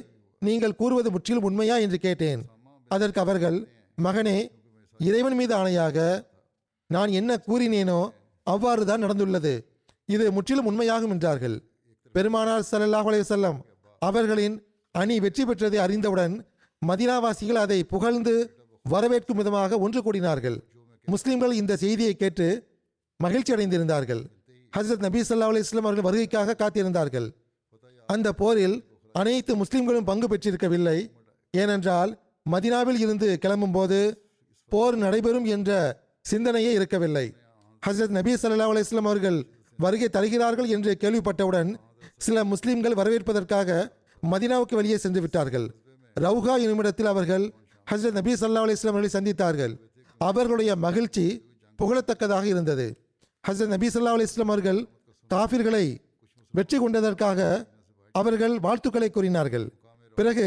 நீங்கள் 0.41 0.75
கூறுவது 0.75 1.11
முற்றிலும் 1.11 1.43
உண்மையா? 1.43 1.77
என்று 1.77 1.97
கேட்டேன். 1.97 2.41
அதற்கு 2.87 3.19
அவர்கள் 3.19 3.57
மகனே 4.01 4.37
இறைவன் 4.99 5.35
மீது 5.35 5.53
ஆணையாக 5.55 5.97
நான் 6.89 7.11
என்ன 7.19 7.31
கூறினேனோ 7.47 7.99
அவ்வாறு 8.43 8.85
தான் 8.85 9.03
நடந்துள்ளது. 9.03 9.53
இது 10.05 10.31
முற்றிலும் 10.31 10.67
உண்மையாகும் 10.71 11.09
என்றார்கள். 11.09 11.55
பெருமானார் 12.11 12.67
சல்லாஹ் 12.71 13.21
செல்லம் 13.31 13.57
அவர்களின் 13.99 14.55
அணி 14.91 15.19
வெற்றி 15.19 15.43
பெற்றதை 15.43 15.75
அறிந்தவுடன் 15.75 16.35
மதினாவாசிகள் 16.81 17.59
அதை 17.63 17.83
புகழ்ந்து 17.83 18.35
வரவேற்கும் 18.85 19.39
விதமாக 19.41 19.77
ஒன்று 19.79 19.99
கூடினார்கள். 20.01 20.57
முஸ்லிம்கள் 21.07 21.51
இந்த 21.51 21.73
செய்தியை 21.75 22.13
கேட்டு 22.13 22.47
மகிழ்ச்சி 23.17 23.53
அடைந்திருந்தார்கள் 23.53 24.23
ஹசரத் 24.75 25.03
நபி 25.07 25.19
ஸல்லல்லாஹு 25.21 25.53
அலி 25.53 25.59
இஸ்லாம் 25.59 25.85
அவர்கள் 25.87 26.07
வருகைக்காக 26.07 26.55
காத்திருந்தார்கள். 26.61 27.27
அந்த 28.07 28.33
போரில் 28.33 28.83
அனைத்து 29.13 29.55
முஸ்லிம்களும் 29.55 30.03
பங்கு 30.03 30.27
பெற்றிருக்கவில்லை. 30.27 31.11
ஏனென்றால் 31.51 32.19
மதினாவில் 32.51 32.99
இருந்து 32.99 33.37
கிளம்பும்போது 33.41 34.17
போர் 34.69 34.95
நடைபெறும் 34.95 35.45
என்ற 35.45 35.69
சிந்தனையே 36.31 36.71
இருக்கவில்லை. 36.77 37.33
ஹசரத் 37.87 38.15
நபி 38.17 38.33
சல்லா 38.33 38.67
அலைஹி 38.73 38.97
அவர்கள் 38.97 39.39
வருகை 39.77 40.09
தருகிறார்கள் 40.09 40.67
என்று 40.67 40.97
கேள்விப்பட்டவுடன் 41.03 41.75
சில 42.17 42.43
முஸ்லிம்கள் 42.43 42.93
வரவேற்பதற்காக 42.93 43.69
மதினாவுக்கு 44.31 44.75
வெளியே 44.75 44.97
சென்று 44.97 45.21
விட்டார்கள். 45.21 45.67
ரவுகா 46.19 46.53
என்னுமிடத்தில் 46.65 47.05
அவர்கள் 47.05 47.53
ஹசரத் 47.91 48.11
நபி 48.11 48.33
சல்லா 48.33 48.65
அலைஹி 48.67 48.87
அவர்களை 48.91 49.09
சந்தித்தார்கள். 49.17 49.73
அவர்களுடைய 50.17 50.75
மகிழ்ச்சி 50.75 51.25
புகழத்தக்கதாக 51.79 52.43
இருந்தது. 52.43 53.04
ஹசரத் 53.47 53.73
நபி 53.73 53.87
சொல்லா 53.93 54.11
அலி 54.15 54.25
இஸ்லாம் 54.27 54.51
அவர்கள் 54.51 54.79
காஃபிர்களை 55.31 55.85
வெற்றி 56.53 56.77
கொண்டதற்காக 56.79 57.39
அவர்கள் 58.15 58.53
வாழ்த்துக்களை 58.65 59.09
கூறினார்கள். 59.09 59.65
பிறகு 60.17 60.45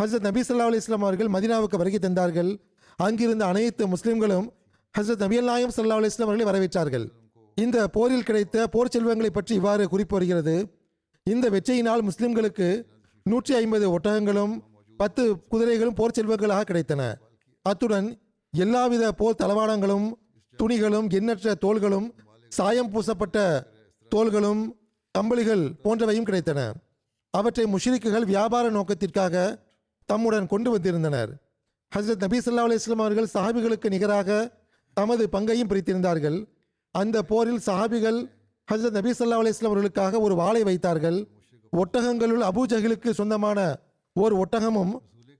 ஹசரத் 0.00 0.26
நபி 0.28 0.40
சொல்லா 0.48 0.66
அலி 0.70 0.78
இஸ்லாம் 0.82 1.04
அவர்கள் 1.06 1.30
மதினாவுக்கு 1.34 1.78
வருகை 1.82 2.00
தந்தார்கள். 2.02 2.50
அங்கிருந்த 2.98 3.44
அனைத்து 3.52 3.86
முஸ்லிம்களும் 3.94 4.46
ஹசரத் 4.94 5.22
நபி 5.24 5.36
அல்லாயம் 5.42 5.74
சல்லா 5.76 5.98
அலி 6.00 6.10
இஸ்லாம் 6.12 6.28
அவர்களை 6.28 6.46
வரவேற்றார்கள். 6.50 7.06
இந்த 7.56 7.78
போரில் 7.96 8.26
கிடைத்த 8.28 8.66
போர் 8.74 8.92
செல்வங்களை 8.94 9.30
பற்றி 9.36 9.54
இவ்வாறு 9.60 9.86
குறிப்பு 9.92 10.16
வருகிறது 10.16 10.54
இந்த 11.26 11.46
வெற்றியினால் 11.54 12.02
முஸ்லிம்களுக்கு 12.08 12.68
நூற்றி 13.26 13.54
ஐம்பது 13.60 13.86
ஒட்டகங்களும் 13.96 14.54
பத்து 14.98 15.22
குதிரைகளும் 15.52 15.98
போர் 16.00 16.16
செல்வங்களாக 16.18 16.66
கிடைத்தன. 16.70 17.02
அத்துடன் 17.66 18.08
எல்லாவித 18.52 19.12
போர் 19.20 19.40
தளவாடங்களும் 19.42 20.08
துணிகளும் 20.58 21.08
எண்ணற்ற 21.18 21.54
தோள்களும் 21.64 22.08
சாயம் 22.56 22.92
பூசப்பட்ட 22.92 23.38
தோள்களும் 24.12 24.62
கம்பளிகள் 25.18 25.64
போன்றவையும் 25.84 26.28
கிடைத்தன. 26.28 26.60
அவற்றை 27.30 27.64
முஷிரிக்குகள் 27.74 28.26
வியாபார 28.30 28.70
நோக்கத்திற்காக 28.70 29.34
தம்முடன் 30.08 30.46
கொண்டு 30.46 30.70
வந்திருந்தனர். 30.70 31.30
ஹசரத் 31.96 32.22
நபி 32.24 32.38
ஸல்லல்லாஹு 32.38 32.68
அலுவலாம் 32.68 33.04
அவர்கள் 33.04 33.28
சஹாபிகளுக்கு 33.34 33.88
நிகராக 33.90 34.58
தமது 34.94 35.28
பங்கையும் 35.28 35.70
பிரித்திருந்தார்கள். 35.70 36.38
அந்த 36.94 37.22
போரில் 37.22 37.62
சஹாபிகள் 37.66 38.18
ஹசரத் 38.68 38.96
நபி 38.98 39.10
ஸல்லல்லாஹு 39.10 39.42
அலுவலாம் 39.42 39.70
அவர்களுக்காக 39.70 40.20
ஒரு 40.20 40.34
வாளை 40.34 40.62
வைத்தார்கள். 40.62 41.18
ஒட்டகங்களுள் 41.72 42.42
அபூஜகளுக்கு 42.50 43.10
சொந்தமான 43.10 43.58
ஓர் 44.12 44.34
ஒட்டகமும் 44.34 44.92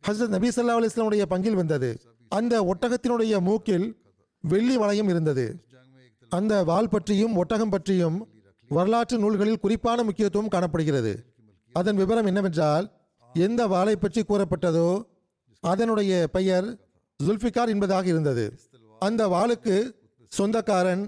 ஹசரத் 0.08 0.34
நபி 0.36 0.48
ஸல்லல்லாஹு 0.48 0.80
அலுவலாமுடைய 0.80 1.24
பங்கில் 1.32 1.60
வந்தது. 1.62 1.90
அந்த 2.28 2.54
ஒட்டகத்தினுடைய 2.62 3.40
மூக்கில் 3.40 3.86
வெள்ளி 4.40 4.76
வளையம் 4.76 5.08
இருந்தது. 5.08 5.46
அந்த 6.30 6.54
வால் 6.64 6.88
பற்றியும் 6.88 7.36
ஒட்டகம் 7.36 7.70
பற்றியும் 7.70 8.18
வரலாற்று 8.70 9.16
நூல்களில் 9.18 9.62
குறிப்பான 9.62 10.02
முக்கியத்துவம் 10.02 10.52
காணப்படுகிறது. 10.54 11.12
அதன் 11.74 11.96
விவரம் 11.96 12.28
என்னவென்றால் 12.30 12.86
எந்த 13.34 13.66
வாளை 13.66 13.96
பற்றி 13.96 14.22
கூறப்பட்டதோ 14.22 14.90
அதனுடைய 15.60 16.12
பெயர் 16.32 16.66
ஜுல்ஃபிகார் 17.20 17.72
என்பதாக 17.74 18.06
இருந்தது. 18.06 18.44
அந்த 18.98 19.22
வாளுக்கு 19.28 19.76
சொந்தக்காரன் 20.32 21.04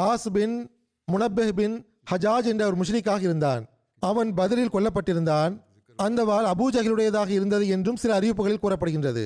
ஆஸ் 0.00 0.28
பின் 0.32 0.56
முனப்பெஹ் 1.08 1.54
பின் 1.60 1.76
ஹஜாஜ் 2.10 2.50
என்ற 2.52 2.62
ஒரு 2.66 2.76
முஷ்ரிக்காக 2.80 3.20
இருந்தான். 3.20 3.62
அவன் 4.02 4.30
பதிலில் 4.34 4.74
கொல்லப்பட்டிருந்தான். 4.74 5.52
அந்த 5.96 6.20
வாள் 6.24 6.48
அபூஜகிலுடையதாக 6.52 7.28
இருந்தது 7.28 7.64
என்றும் 7.68 7.96
சில 7.96 8.12
அறிவிப்புகளில் 8.18 8.62
கூறப்படுகின்றது. 8.62 9.24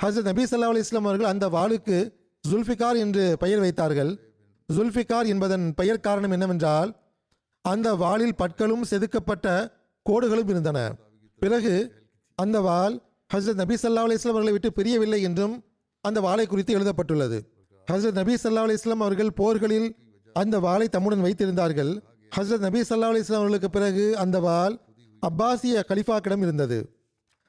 ஹசரத் 0.00 0.28
நபி 0.30 0.44
ஸல்லல்லாஹு 0.44 0.74
அலி 0.74 0.84
இஸ்லாம் 0.86 1.04
அவர்கள் 1.04 1.32
அந்த 1.32 1.46
வாளுக்கு 1.48 1.96
ஜுல்ஃபிகார் 2.44 2.98
என்று 3.04 3.24
பெயர் 3.38 3.60
வைத்தார்கள். 3.60 4.12
ஜுல்ஃபிகார் 4.74 5.28
என்பதன் 5.32 5.66
பெயர் 5.74 6.04
காரணம் 6.06 6.34
என்னவென்றால் 6.36 6.90
அந்த 7.64 7.88
வாளில் 7.94 8.36
பற்களும் 8.36 8.84
செதுக்கப்பட்ட 8.90 9.46
கோடுகளும் 10.06 10.48
இருந்தன. 10.48 10.78
பிறகு 11.38 11.74
அந்த 12.38 12.60
வாள் 12.60 12.94
ஹசரத் 13.34 13.60
நபி 13.62 13.74
சல்லா 13.74 14.02
அலைஹி 14.04 14.28
அவர்களை 14.32 14.52
விட்டு 14.52 14.70
பிரியவில்லை 14.72 15.20
என்றும் 15.22 15.54
அந்த 16.04 16.20
வாளை 16.20 16.46
குறித்து 16.46 16.72
எழுதப்பட்டுள்ளது. 16.74 17.38
ஹசரத் 17.92 18.18
நபி 18.20 18.34
சல்லா 18.34 18.62
அலைஹி 18.66 18.94
அவர்கள் 18.98 19.36
போர்களில் 19.36 19.88
அந்த 20.32 20.58
வாளை 20.58 20.88
தம்முடன் 20.88 21.24
வைத்திருந்தார்கள். 21.24 21.92
ஹசரத் 22.36 22.64
நபி 22.66 22.80
சல்லா 22.80 23.08
அலைஹி 23.12 23.32
அவர்களுக்கு 23.32 23.70
பிறகு 23.70 24.04
அந்த 24.16 24.40
வாள் 24.40 24.76
அப்பாசிய 25.22 25.84
கலிஃபாக்கிடம் 25.88 26.44
இருந்தது. 26.46 26.78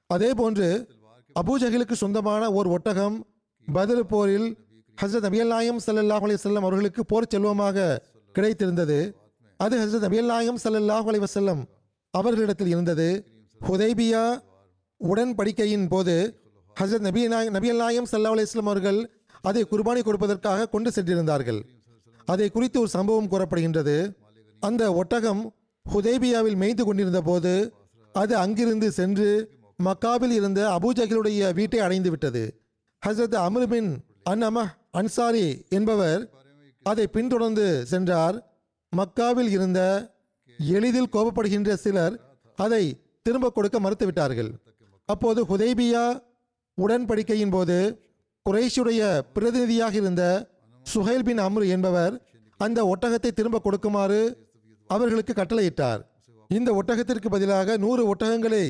அதே 0.10 0.32
போன்று 0.34 0.68
அபூஜகிலுக்கு 1.40 1.96
சொந்தமான 2.02 2.52
ஓர் 2.52 2.68
ஒட்டகம் 2.68 3.16
பதில் 3.74 4.06
போரில் 4.06 4.50
ஹசரத் 4.98 5.26
நபியல் 5.28 5.52
நாயம் 5.54 5.80
சல்லாஹ் 5.86 6.26
அலி 6.26 6.36
வஸல்லம் 6.38 6.66
அவர்களுக்கு 6.68 7.02
போர் 7.12 7.30
செல்வமாக 7.34 7.78
கிடைத்திருந்தது. 8.36 8.98
அது 9.60 9.76
ஹசரத் 9.82 10.06
நபியல் 10.08 10.30
நாயம் 10.34 10.60
சல்லாஹ் 10.64 11.08
அலி 11.12 11.20
வசல்லம் 11.24 11.62
அவர்களிடத்தில் 12.14 12.72
இருந்தது. 12.74 13.08
ஹுதைபியா 13.62 14.24
உடன்படிக்கையின் 15.02 15.88
போது 15.94 16.16
ஹசரத் 16.78 17.06
நபி 17.08 17.22
நாய் 17.34 17.50
நபியல் 17.56 17.82
நாயம் 17.84 18.08
ஸல்லல்லாஹு 18.12 18.36
அலைஹி 18.38 18.64
அவர்கள் 18.64 19.00
அதை 19.50 19.64
குர்பானி 19.72 20.02
கொடுப்பதற்காக 20.08 20.68
கொண்டு 20.76 20.90
சென்றிருந்தார்கள். 20.96 21.60
அதை 22.28 22.48
குறித்து 22.50 22.78
ஒரு 22.84 22.92
சம்பவம் 22.98 23.32
கூறப்படுகின்றது. 23.34 23.98
அந்த 24.62 24.84
ஒட்டகம் 25.02 25.42
ஹுதேபியாவில் 25.86 26.60
மேய்ந்து 26.62 26.84
கொண்டிருந்த 26.86 27.22
போது 27.22 27.54
அது 28.16 28.34
அங்கிருந்து 28.44 28.88
சென்று 29.00 29.30
மக்காவில் 29.80 30.36
இருந்த 30.40 30.60
அபூஜஹலுடைய 30.78 31.52
வீட்டை 31.60 31.80
அடைந்து 31.88 32.10
விட்டது 32.14 32.44
ஹசரத் 33.04 33.38
அம்ரு 33.48 33.68
பின் 33.74 33.90
அன் 34.32 34.44
அமஹ் 34.50 34.72
அன்சாரி 35.00 35.48
என்பவர் 35.78 36.22
அதை 36.86 37.06
பின்தொடர்ந்து 37.16 37.68
சென்றார். 37.92 38.38
மக்காவில் 38.94 39.52
இருந்த 39.56 39.82
எளிதில் 40.60 41.14
கோபப்படுகின்ற 41.16 41.74
சிலர் 41.84 42.16
அதை 42.58 42.84
திரும்ப 43.26 43.52
கொடுக்க 43.56 43.78
மறுத்துவிட்டார்கள். 43.86 44.52
அப்போது 45.10 45.42
ஹுதைபியா 45.50 46.06
உடன்படிக்கையின் 46.78 47.54
போது 47.56 47.78
குறைஷுடைய 48.46 49.02
பிரதிநிதியாக 49.36 49.96
இருந்த 50.02 50.24
சுஹைல் 50.86 51.26
பின் 51.28 51.42
அம்ரு 51.48 51.66
என்பவர் 51.76 52.14
அந்த 52.60 52.80
ஒட்டகத்தை 52.94 53.32
திரும்ப 53.38 53.62
கொடுக்குமாறு 53.66 54.22
அவர்களுக்கு 54.90 55.34
கட்டளையிட்டார். 55.36 56.02
இந்த 56.50 56.70
ஒட்டகத்திற்கு 56.80 57.30
பதிலாக 57.36 57.78
நூறு 57.84 58.04
ஒட்டகங்களை 58.12 58.64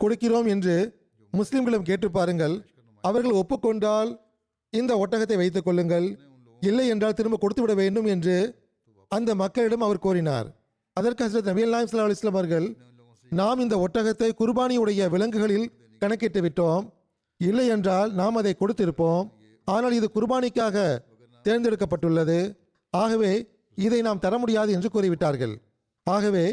கொடுக்கிறோம் 0.00 0.48
என்று 0.54 0.76
முஸ்லிம்களும் 1.32 1.86
கேட்டு 1.88 2.08
பாருங்கள். 2.16 2.54
அவர்கள் 3.04 3.38
ஒப்புக்கொண்டால் 3.40 4.10
இந்த 4.80 4.92
ஒட்டகத்தை 5.02 5.36
வைத்துக் 5.40 5.66
கொள்ளுங்கள். 5.66 6.06
இல்லை 6.62 6.86
என்றால் 6.92 7.16
திரும்ப 7.18 7.36
கொடுத்து 7.40 7.62
விட 7.62 7.74
வேண்டும் 7.82 8.08
என்று 8.14 8.36
அந்த 9.10 9.30
மக்களிடம் 9.42 9.84
அவர் 9.86 10.04
கோரினார். 10.04 10.48
அதற்கு 10.96 11.22
ஹசரத் 11.26 11.50
நபி 11.50 11.62
அல்லாஹ் 11.66 11.88
சல்லா 11.90 12.06
அலுவலாம் 12.08 12.36
அவர்கள் 12.36 12.66
நாம் 13.30 13.62
இந்த 13.64 13.76
ஒட்டகத்தை 13.84 14.28
குர்பானியுடைய 14.40 15.08
விலங்குகளில் 15.14 15.66
கணக்கிட்டு 16.02 16.40
விட்டோம். 16.44 16.84
இல்லை 17.40 17.66
என்றால் 17.74 18.10
நாம் 18.20 18.38
அதை 18.40 18.52
கொடுத்திருப்போம். 18.60 19.24
ஆனால் 19.68 19.96
இது 19.98 20.06
குர்பானிக்காக 20.16 20.76
தேர்ந்தெடுக்கப்பட்டுள்ளது. 21.46 22.38
ஆகவே 22.92 23.32
இதை 23.78 24.00
நாம் 24.06 24.22
தர 24.24 24.34
முடியாது 24.42 24.70
என்று 24.76 24.88
கூறிவிட்டார்கள். 24.94 25.54
ஆகவே 26.06 26.44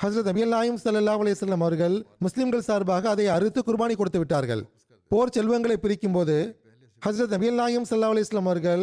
ஹசரத் 0.00 0.28
நபியல்லாயும் 0.30 0.78
ஸல்லல்லாஹு 0.84 1.22
அலைஹி 1.22 1.56
அவர்கள் 1.56 1.96
முஸ்லிம்கள் 2.24 2.66
சார்பாக 2.68 3.08
அதை 3.14 3.26
அறுத்து 3.36 3.60
குர்பானி 3.68 3.94
கொடுத்து 3.96 4.20
விட்டார்கள். 4.22 4.62
போர் 5.10 5.34
செல்வங்களை 5.36 5.76
பிரிக்கும் 5.84 6.16
போது 6.16 6.36
ஹசரத் 7.04 7.32
நபியல்லாயும் 7.34 7.84
சல்லா 7.90 8.08
அலி 8.12 8.22
இஸ்லாம் 8.24 8.48
அவர்கள் 8.50 8.82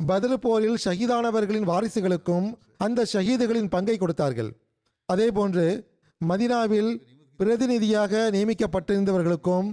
பதில் 0.00 0.38
போரில் 0.38 0.76
ஷஹீதானவர்களின் 0.84 1.66
வாரிசுகளுக்கும் 1.70 2.46
அந்த 2.84 3.06
ஷஹீதுகளின் 3.12 3.70
பங்கை 3.74 3.96
கொடுத்தார்கள். 3.96 4.50
அதே 5.06 5.26
போன்று 5.38 5.64
மதினாவில் 6.20 6.90
பிரதிநிதியாக 7.36 8.30
நியமிக்கப்பட்டிருந்தவர்களுக்கும் 8.34 9.68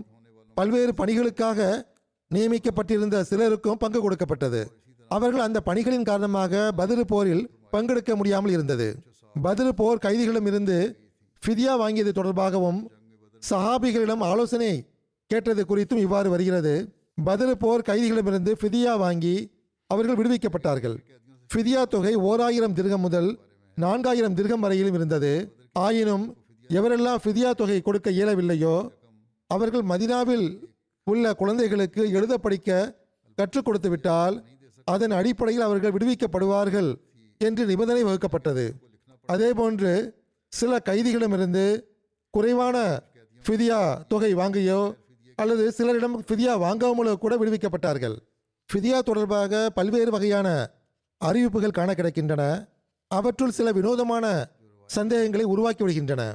பல்வேறு 0.58 0.94
பணிகளுக்காக 1.02 1.70
நியமிக்கப்பட்டிருந்த 2.32 3.22
சிலருக்கும் 3.22 3.78
பங்கு 3.78 4.02
கொடுக்கப்பட்டது. 4.02 4.62
அவர்கள் 5.12 5.46
அந்த 5.48 5.60
பணிகளின் 5.70 6.10
காரணமாக 6.10 6.72
பதில் 6.72 7.06
போரில் 7.06 7.46
பங்கெடுக்க 7.74 8.12
முடியாமல் 8.16 8.52
இருந்தது. 8.52 8.90
பதில் 9.36 9.74
போர் 9.74 10.04
கைதிகளிடமிருந்து 10.06 10.80
ஃபிதியா 11.44 11.74
வாங்கியது 11.84 12.12
தொடர்பாகவும் 12.20 12.80
சஹாபிகளிடம் 13.50 14.24
ஆலோசனை 14.32 14.74
கேட்டது 15.32 15.62
குறித்தும் 15.70 16.04
இவ்வாறு 16.06 16.30
வருகிறது. 16.30 16.76
பதில் 17.24 17.58
போர் 17.58 17.82
கைதிகளிடமிருந்து 17.82 18.56
ஃபிதியா 18.62 18.98
வாங்கி 18.98 19.52
அவர்கள் 19.88 20.16
விடுவிக்கப்பட்டார்கள். 20.16 20.98
ஃபிதியா 21.54 21.84
தொகை 21.84 22.16
ஓர் 22.16 22.42
ஆயிரம் 22.42 22.98
முதல் 22.98 23.40
நான்காயிரம் 23.82 24.34
திருகம் 24.34 24.60
வரையிலும் 24.60 24.94
இருந்தது. 24.94 25.56
ஆயினும் 25.74 26.38
எவரெல்லாம் 26.70 27.22
ஃபிதியா 27.24 27.52
தொகை 27.52 27.82
கொடுக்க 27.82 28.12
இயலவில்லையோ 28.12 28.90
அவர்கள் 29.48 29.82
மதினாவில் 29.82 30.74
உள்ள 31.04 31.34
குழந்தைகளுக்கு 31.34 32.12
எழுத 32.12 32.38
படிக்க 32.38 32.98
கற்றுக் 33.36 33.66
கொடுத்து 33.66 33.90
விட்டால் 33.90 34.46
அதன் 34.84 35.12
அடிப்படையில் 35.12 35.64
அவர்கள் 35.64 35.92
விடுவிக்கப்படுவார்கள் 35.92 36.96
என்று 37.38 37.66
நிபந்தனை 37.66 38.04
வகுக்கப்பட்டது. 38.04 38.72
அதேபோன்று 39.28 40.12
சில 40.48 40.80
கைதிகளிடமிருந்து 40.86 41.84
குறைவான 42.30 43.04
ஃபிதியா 43.46 44.08
தொகை 44.08 44.36
வாங்கியோ 44.36 44.96
அல்லது 45.36 45.74
சிலரிடம் 45.78 46.16
ஃபிதியா 46.28 46.58
வாங்காமல் 46.58 47.18
கூட 47.18 47.38
விடுவிக்கப்பட்டார்கள். 47.38 48.16
ஃபிதியா 48.70 49.00
தொடர்பாக 49.00 49.70
பல்வேறு 49.70 50.12
வகையான 50.12 50.70
அறிவிப்புகள் 51.18 51.78
காண 51.78 51.92
கிடைக்கின்றன 51.92 52.68
அவற்றுள் 53.08 53.52
சில 53.52 53.72
வினோதமான 53.72 54.26
சந்தேகங்களை 54.88 55.46
உருவாக்கி 55.46 55.84
விடுகின்றன. 55.86 56.34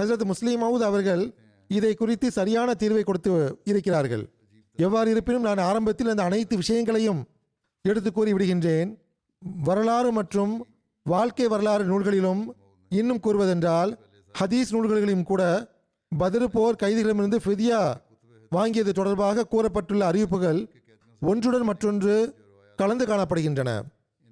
ஹசரத் 0.00 0.24
முஸ்லீம் 0.24 0.62
மவுத் 0.62 0.86
அவர்கள் 0.90 1.34
இதை 1.68 1.94
குறித்து 1.94 2.30
சரியான 2.30 2.74
தீர்வை 2.78 3.02
கொடுத்து 3.04 3.60
இருக்கிறார்கள். 3.64 4.24
எவ்வாறு 4.76 5.10
இருப்பினும் 5.10 5.42
நான் 5.42 5.58
ஆரம்பத்தில் 5.58 6.08
அந்த 6.08 6.22
அனைத்து 6.22 6.56
விஷயங்களையும் 6.56 7.24
எடுத்து 7.82 8.12
கூறி 8.12 8.32
விடுகின்றேன். 8.32 8.98
வரலாறு 9.62 10.12
மற்றும் 10.12 10.66
வாழ்க்கை 11.02 11.46
வரலாறு 11.46 11.84
நூல்களிலும் 11.84 12.42
இன்னும் 12.88 13.20
கூறுவதென்றால் 13.22 13.96
ஹதீஸ் 14.40 14.70
நூல்களிலும் 14.70 15.22
கூட 15.22 15.42
பதிரு 16.18 16.50
போர் 16.50 16.80
கைதிகளிடமிருந்து 16.82 17.38
ஃபிதியா 17.44 17.80
வாங்கியது 18.50 18.92
தொடர்பாக 18.92 19.46
கூறப்பட்டுள்ள 19.50 19.98
அறிவிப்புகள் 19.98 20.68
ஒன்றுடன் 21.20 21.62
மற்றொன்று 21.62 22.34
கலந்து 22.76 23.06
காணப்படுகின்றன. 23.06 23.82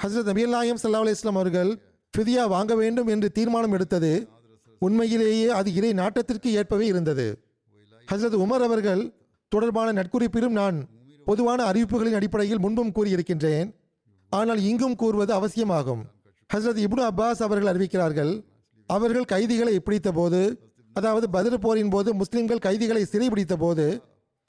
ஹசரத் 0.03 0.25
நபி 0.25 0.47
நாயம் 0.47 0.79
சல்லா 0.83 1.01
அலிஸ்லாம் 1.03 1.27
அவர்கள் 1.27 1.79
ஃபிதியா 2.19 2.49
வாங்க 2.49 2.75
வேண்டும் 2.75 3.07
என்று 3.07 3.33
தீர்மானம் 3.33 3.73
எடுத்தது. 3.73 4.29
உண்மையிலேயே 4.79 5.49
அது 5.49 5.75
இறை 5.75 5.93
நாட்டத்திற்கு 5.93 6.47
ஏற்பவே 6.47 6.87
இருந்தது. 6.87 7.39
ஹசரத் 8.13 8.43
உமர் 8.45 8.65
அவர்கள் 8.69 9.13
தொடர்பான 9.49 10.03
நட்குறிப்பிலும் 10.03 10.49
நான் 10.49 10.89
பொதுவான 11.25 11.73
அறிவிப்புகளின் 11.73 12.15
அடிப்படையில் 12.15 12.59
முன்பும் 12.59 12.93
கூறியிருக்கின்றேன். 12.93 13.75
ஆனால் 14.31 14.61
இங்கும் 14.61 14.95
கூறுவது 14.95 15.33
அவசியமாகும். 15.33 16.05
ஹசரத் 16.55 16.85
இப்னு 16.85 17.11
அப்பாஸ் 17.11 17.43
அவர்கள் 17.43 17.77
அறிவிக்கிறார்கள் 17.77 18.45
அவர்கள் 18.87 19.25
கைதிகளை 19.25 19.81
பிடித்த 19.81 20.13
போது 20.13 20.66
அதாவது 20.99 21.31
பதில் 21.31 21.59
போரின் 21.59 21.89
போது 21.89 22.15
முஸ்லிம்கள் 22.15 22.59
கைதிகளை 22.59 23.03
சிறைபிடித்த 23.03 23.55
போது 23.55 23.85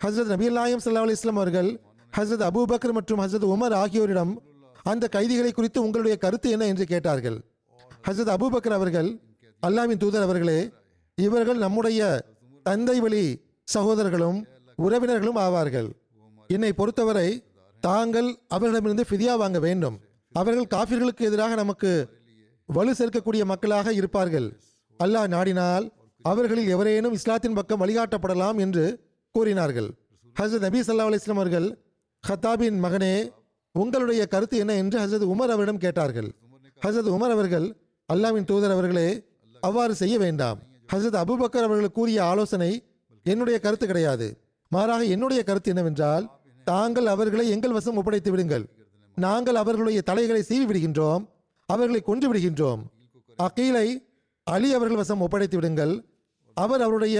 ஹசரத் 0.02 0.32
நபி 0.34 0.50
நாயம் 0.50 0.82
சல்லா 0.86 1.02
அலிஸ்லாம் 1.06 1.40
அவர்கள் 1.42 1.70
ஹசரத் 2.18 2.46
அபுபக்கர் 2.50 2.92
மற்றும் 2.92 3.22
ஹசரத் 3.24 3.48
உமர் 3.54 3.76
ஆகியோரிடம் 3.84 4.34
அந்த 4.84 5.08
கைதிகளை 5.08 5.52
குறித்து 5.52 5.80
உங்களுடைய 5.84 6.18
கருத்து 6.18 6.50
என்ன 6.50 6.66
என்று 6.66 6.86
கேட்டார்கள். 6.86 7.38
ஹசரத் 8.08 8.32
அபுபக்கர் 8.36 8.78
அவர்கள் 8.80 9.10
அல்லாவின் 9.68 10.02
தூதர் 10.04 10.26
அவர்களே 10.28 10.60
இவர்கள் 11.16 11.58
நம்முடைய 11.58 12.02
தந்தை 12.64 13.00
வழி 13.00 13.26
சகோதரர்களும் 13.64 14.40
உறவினர்களும் 14.78 15.40
ஆவார்கள். 15.46 15.90
என்னை 16.48 16.72
பொறுத்தவரை 16.74 17.30
தாங்கள் 17.84 18.30
அவர்களிடமிருந்து 18.48 19.06
ஃபிதியா 19.10 19.34
வாங்க 19.38 19.60
வேண்டும். 19.60 19.98
அவர்கள் 20.34 20.72
காஃபிர்களுக்கு 20.76 21.28
எதிராக 21.30 21.56
நமக்கு 21.56 21.92
வலு 22.66 22.92
சேர்க்கக்கூடிய 22.92 23.44
மக்களாக 23.46 23.94
இருப்பார்கள். 23.94 24.48
அல்லாஹ் 25.00 25.32
நாடினால் 25.36 25.86
அவர்களில் 26.30 26.68
எவரேனும் 26.68 27.14
இஸ்லாத்தின் 27.14 27.54
பக்கம் 27.54 27.82
வழிகாட்டப்படலாம் 27.82 28.58
என்று 28.58 29.00
கூறினார்கள். 29.32 29.90
ஹசரத் 30.40 30.60
நபி 30.60 30.80
சல்லா 30.80 31.06
அலிஸ்லாம் 31.08 31.42
அவர்கள் 31.42 31.68
ஹத்தாபின் 32.28 32.78
மகனே 32.84 33.32
உங்களுடைய 33.72 34.26
கருத்து 34.26 34.58
என்ன? 34.58 34.74
என்று 34.74 35.00
ஹசரத் 35.00 35.30
உமர் 35.34 35.54
அவரிடம் 35.56 35.78
கேட்டார்கள். 35.78 36.32
ஹசரத் 36.86 37.14
உமர் 37.16 37.36
அவர்கள் 37.36 37.76
அல்லாவின் 38.14 38.44
தூதர் 38.44 38.72
அவர்களே 38.72 39.24
அவ்வாறு 39.60 39.96
செய்ய 39.96 40.18
வேண்டாம். 40.18 40.60
ஹசரத் 40.94 41.22
அபுபக்கர் 41.22 41.68
அவர்கள் 41.68 41.92
கூறிய 41.92 42.24
ஆலோசனை 42.24 42.84
என்னுடைய 43.24 43.60
கருத்து 43.60 43.86
கிடையாது. 43.88 44.28
மாறாக 44.70 45.04
என்னுடைய 45.04 45.44
கருத்து 45.44 45.70
என்னவென்றால் 45.70 46.30
தாங்கள் 46.64 47.06
அவர்களை 47.06 47.50
எங்கள் 47.50 47.72
வசம் 47.72 47.96
ஒப்படைத்து 47.96 48.32
விடுங்கள். 48.32 48.66
நாங்கள் 49.16 49.56
அவர்களுடைய 49.56 50.02
தலைகளை 50.02 50.42
சீவி 50.50 50.66
விடுகின்றோம் 50.70 51.28
அவர்களை 51.66 52.02
கொன்று 52.02 52.34
விடுகின்றோம். 52.34 52.82
அக்கீலை 53.44 54.06
அலி 54.44 54.74
அவர்கள் 54.74 54.98
வசம் 54.98 55.22
ஒப்படைத்து 55.22 55.58
விடுங்கள் 55.58 56.06
அவர் 56.64 56.82
அவருடைய 56.82 57.18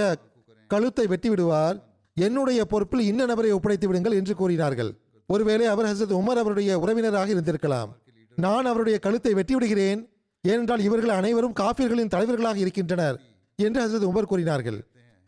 கழுத்தை 0.66 1.06
வெட்டி 1.06 1.28
விடுவார். 1.28 1.76
என்னுடைய 2.14 2.64
பொறுப்பில் 2.64 3.00
இன்ன 3.00 3.24
நபரை 3.24 3.50
ஒப்படைத்து 3.52 3.86
விடுங்கள் 3.86 4.12
என்று 4.12 4.34
கூறினார்கள். 4.34 4.90
ஒருவேளை 5.26 5.66
அவர் 5.66 5.86
ஹசரத் 5.86 6.16
உமர் 6.20 6.40
அவருடைய 6.42 6.78
உறவினராக 6.78 7.32
இருந்திருக்கலாம். 7.34 7.90
நான் 8.36 8.64
அவருடைய 8.64 8.98
கழுத்தை 8.98 9.34
வெட்டி 9.34 9.54
விடுகிறேன். 9.54 10.00
ஏனென்றால் 10.40 10.80
இவர்கள் 10.80 11.08
அனைவரும் 11.08 11.54
காபிர்களின் 11.60 12.12
தலைவர்களாக 12.14 12.58
இருக்கின்றனர் 12.58 13.20
என்று 13.56 13.80
ஹசரத் 13.84 14.08
உமர் 14.10 14.30
கூறினார்கள். 14.32 14.78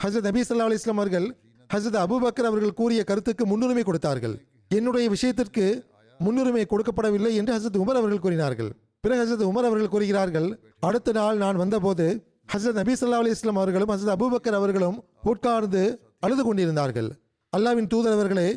ஹசரத் 0.04 0.28
நபி 0.28 0.40
சல்லா 0.40 0.66
அலி 0.68 0.74
இஸ்லாம் 0.74 0.96
அவர்கள் 0.96 1.26
ஹசரத் 1.74 2.00
அபுபக்கர் 2.04 2.50
அவர்கள் 2.50 2.78
கூறிய 2.80 3.04
கருத்துக்கு 3.04 3.46
முன்னுரிமை 3.46 3.82
கொடுத்தார்கள். 3.82 4.34
என்னுடைய 4.68 5.08
விஷயத்திற்கு 5.08 5.84
முன்னுரிமை 6.18 6.66
கொடுக்கப்படவில்லை 6.70 7.32
என்று 7.34 7.54
ஹசரத் 7.58 7.80
உமர் 7.82 8.00
அவர்கள் 8.02 8.24
கூறினார்கள். 8.26 8.72
பிறகு 9.00 9.22
ஹசரத் 9.22 9.48
உமர் 9.50 9.68
அவர்கள் 9.70 9.88
கூறுகிறார்கள் 9.88 10.48
அடுத்த 10.80 11.12
நாள் 11.12 11.36
நான் 11.36 11.56
வந்தபோது 11.56 12.06
ஹசரத் 12.52 12.78
நபி 12.80 12.92
ஸல்லல்லாஹு 12.98 13.24
அலி 13.24 13.32
இஸ்லாம் 13.36 13.58
அவர்களும் 13.60 13.90
ஹசரத் 13.92 14.14
அபுபக்கர் 14.14 14.56
அவர்களும் 14.58 14.96
உட்கார்ந்து 15.30 15.82
அழுது 16.24 16.42
கொண்டிருந்தார்கள். 16.44 17.08
அல்லாவின் 17.52 17.88
தூதர் 17.92 18.16
அவர்களே 18.16 18.48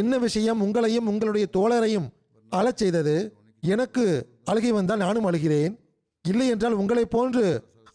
என்ன 0.00 0.18
விஷயம் 0.18 0.60
உங்களையும் 0.66 1.08
உங்களுடைய 1.12 1.46
தோழரையும் 1.56 2.06
அழச் 2.52 2.80
செய்தது? 2.82 3.16
எனக்கு 3.62 4.04
அழுகை 4.50 4.70
வந்தால் 4.78 5.02
நானும் 5.04 5.26
அழுகிறேன். 5.30 5.74
இல்லை 6.24 6.46
என்றால் 6.54 6.78
உங்களைப் 6.80 7.12
போன்று 7.16 7.44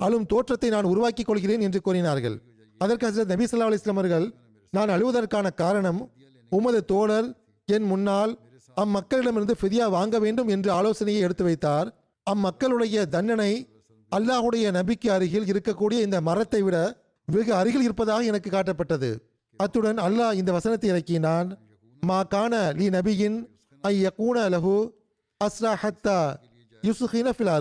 அழும் 0.06 0.28
தோற்றத்தை 0.34 0.70
நான் 0.76 0.90
உருவாக்கிக் 0.92 1.30
கொள்கிறேன் 1.30 1.64
என்று 1.68 1.82
கூறினார்கள். 1.88 2.38
அதற்கு 2.82 3.08
ஹசரத் 3.10 3.34
நபி 3.34 3.48
ஸல்லல்லாஹு 3.50 3.72
அலி 3.74 3.96
அவர்கள் 3.96 4.28
நான் 4.74 4.94
அழுவதற்கான 4.96 5.48
காரணம் 5.64 6.00
உமது 6.52 6.80
தோழர் 6.94 7.28
என் 7.68 7.90
முன்னால் 7.94 8.32
அம்மக்களிடமிருந்து 8.78 9.56
ஃபிதியா 9.62 9.86
வாங்க 9.98 10.16
வேண்டும் 10.20 10.50
என்று 10.56 10.70
ஆலோசனையை 10.80 11.22
எடுத்து 11.28 11.44
வைத்தார். 11.44 11.88
அம்மக்களுடைய 12.28 12.98
தண்டனை 13.16 13.52
அல்லாஹுடைய 14.12 14.66
நபிக்கு 14.78 15.08
அருகில் 15.16 15.50
இருக்கக்கூடிய 15.52 16.00
இந்த 16.08 16.18
மரத்தை 16.28 16.62
விட 16.66 16.78
வெகு 17.28 17.52
அருகில் 17.62 17.86
இருப்பதாக 17.88 18.30
எனக்கு 18.32 18.50
காட்டப்பட்டது. 18.52 19.10
அத்துடன் 19.60 20.00
அல்லாஹ் 20.06 20.38
இந்த 20.42 20.52
வசனத்தை 20.58 20.88
இறக்கினான். 20.94 21.50
மா 22.04 22.20
கான 22.34 22.54
லி 22.80 22.88
நபியின் 22.98 23.38
ஐ 23.84 23.94
யகூன 24.06 24.38
லஹு 24.56 24.76
அஸ்ரா 25.42 25.74
ஹத்தா 25.84 26.20
யுசுஹின 26.84 27.34
ஃபில் 27.38 27.54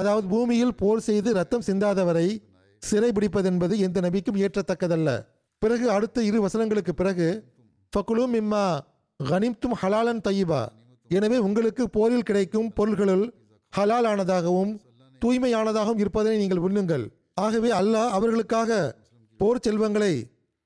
அதாவது 0.00 0.26
பூமியில் 0.32 0.74
போர் 0.80 1.04
செய்து 1.08 1.30
ரத்தம் 1.38 1.66
சிந்தாதவரை 1.68 2.28
சிறைபிடிப்பது 2.82 3.48
என்பது 3.52 3.74
எந்த 3.86 3.98
நபிக்கும் 4.06 4.38
ஏற்றத்தக்கதல்ல. 4.44 5.10
பிறகு 5.62 5.86
அடுத்த 5.96 6.22
இரு 6.28 6.38
வசனங்களுக்கு 6.44 6.92
பிறகு 7.00 7.26
ஃபகுலும் 7.92 8.34
இம்மா 8.40 8.64
கனிம்தும் 9.20 9.76
ஹலாலன் 9.80 10.22
தையிபா. 10.26 10.62
எனவே 11.10 11.38
உங்களுக்கு 11.46 11.84
போரில் 11.96 12.26
கிடைக்கும் 12.28 12.68
பொருள்களுள் 12.78 13.24
ஹலாலானதாகவும் 13.72 14.72
தூய்மையானதாகவும் 15.24 16.02
இருப்பதனை 16.02 16.36
நீங்கள் 16.36 16.64
உண்ணுங்கள். 16.66 17.04
ஆகவே 17.34 17.70
அல்லாஹ் 17.70 18.14
அவர்களுக்காக 18.18 18.70
போர் 19.40 19.60
செல்வங்களை 19.60 20.14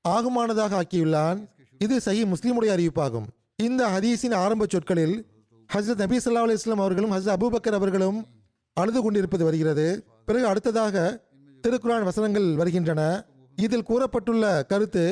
ஆகுமானதாக 0.05 0.81
ஆக்கியுள்ளான். 0.81 1.39
இது 1.79 1.95
சஹி 2.05 2.23
முஸ்லிமுடைய 2.33 2.71
அறிவிப்பாகும். 2.75 3.27
இந்த 3.63 3.81
ஹதீஸின் 3.93 4.35
ஆரம்ப 4.35 4.65
சொற்களில் 4.69 5.15
ஹசரத் 5.69 6.01
நபி 6.03 6.17
ஸல்லல்லாஹு 6.17 6.47
அலி 6.47 6.57
இஸ்லாம் 6.59 6.83
அவர்களும் 6.85 7.11
ஹசரத் 7.11 7.35
அபுபக்கர் 7.37 7.77
அவர்களும் 7.79 8.19
அழுது 8.73 9.01
கொண்டிருப்பது 9.01 9.43
வருகிறது. 9.43 9.87
பிறகு 10.25 10.45
அடுத்ததாக 10.47 10.95
திருக்குரான் 11.63 12.07
வசனங்கள் 12.09 12.47
வருகின்றன. 12.55 13.01
இதில் 13.55 13.87
கூறப்பட்டுள்ள 13.89 14.65
கருத்து 14.65 15.05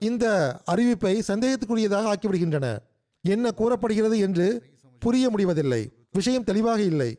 இந்த 0.00 0.26
அறிவிப்பை 0.72 1.14
சந்தேகத்துக்குரியதாக 1.30 2.12
ஆக்கிவிடுகின்றன 2.12 2.66
என்ன 3.24 3.50
கூறப்படுகிறது 3.50 4.18
என்று 4.18 4.46
புரிய 5.02 5.30
முடிவதில்லை. 5.30 5.82
விஷயம் 6.12 6.44
தெளிவாக 6.44 6.80
இல்லை. 6.82 7.10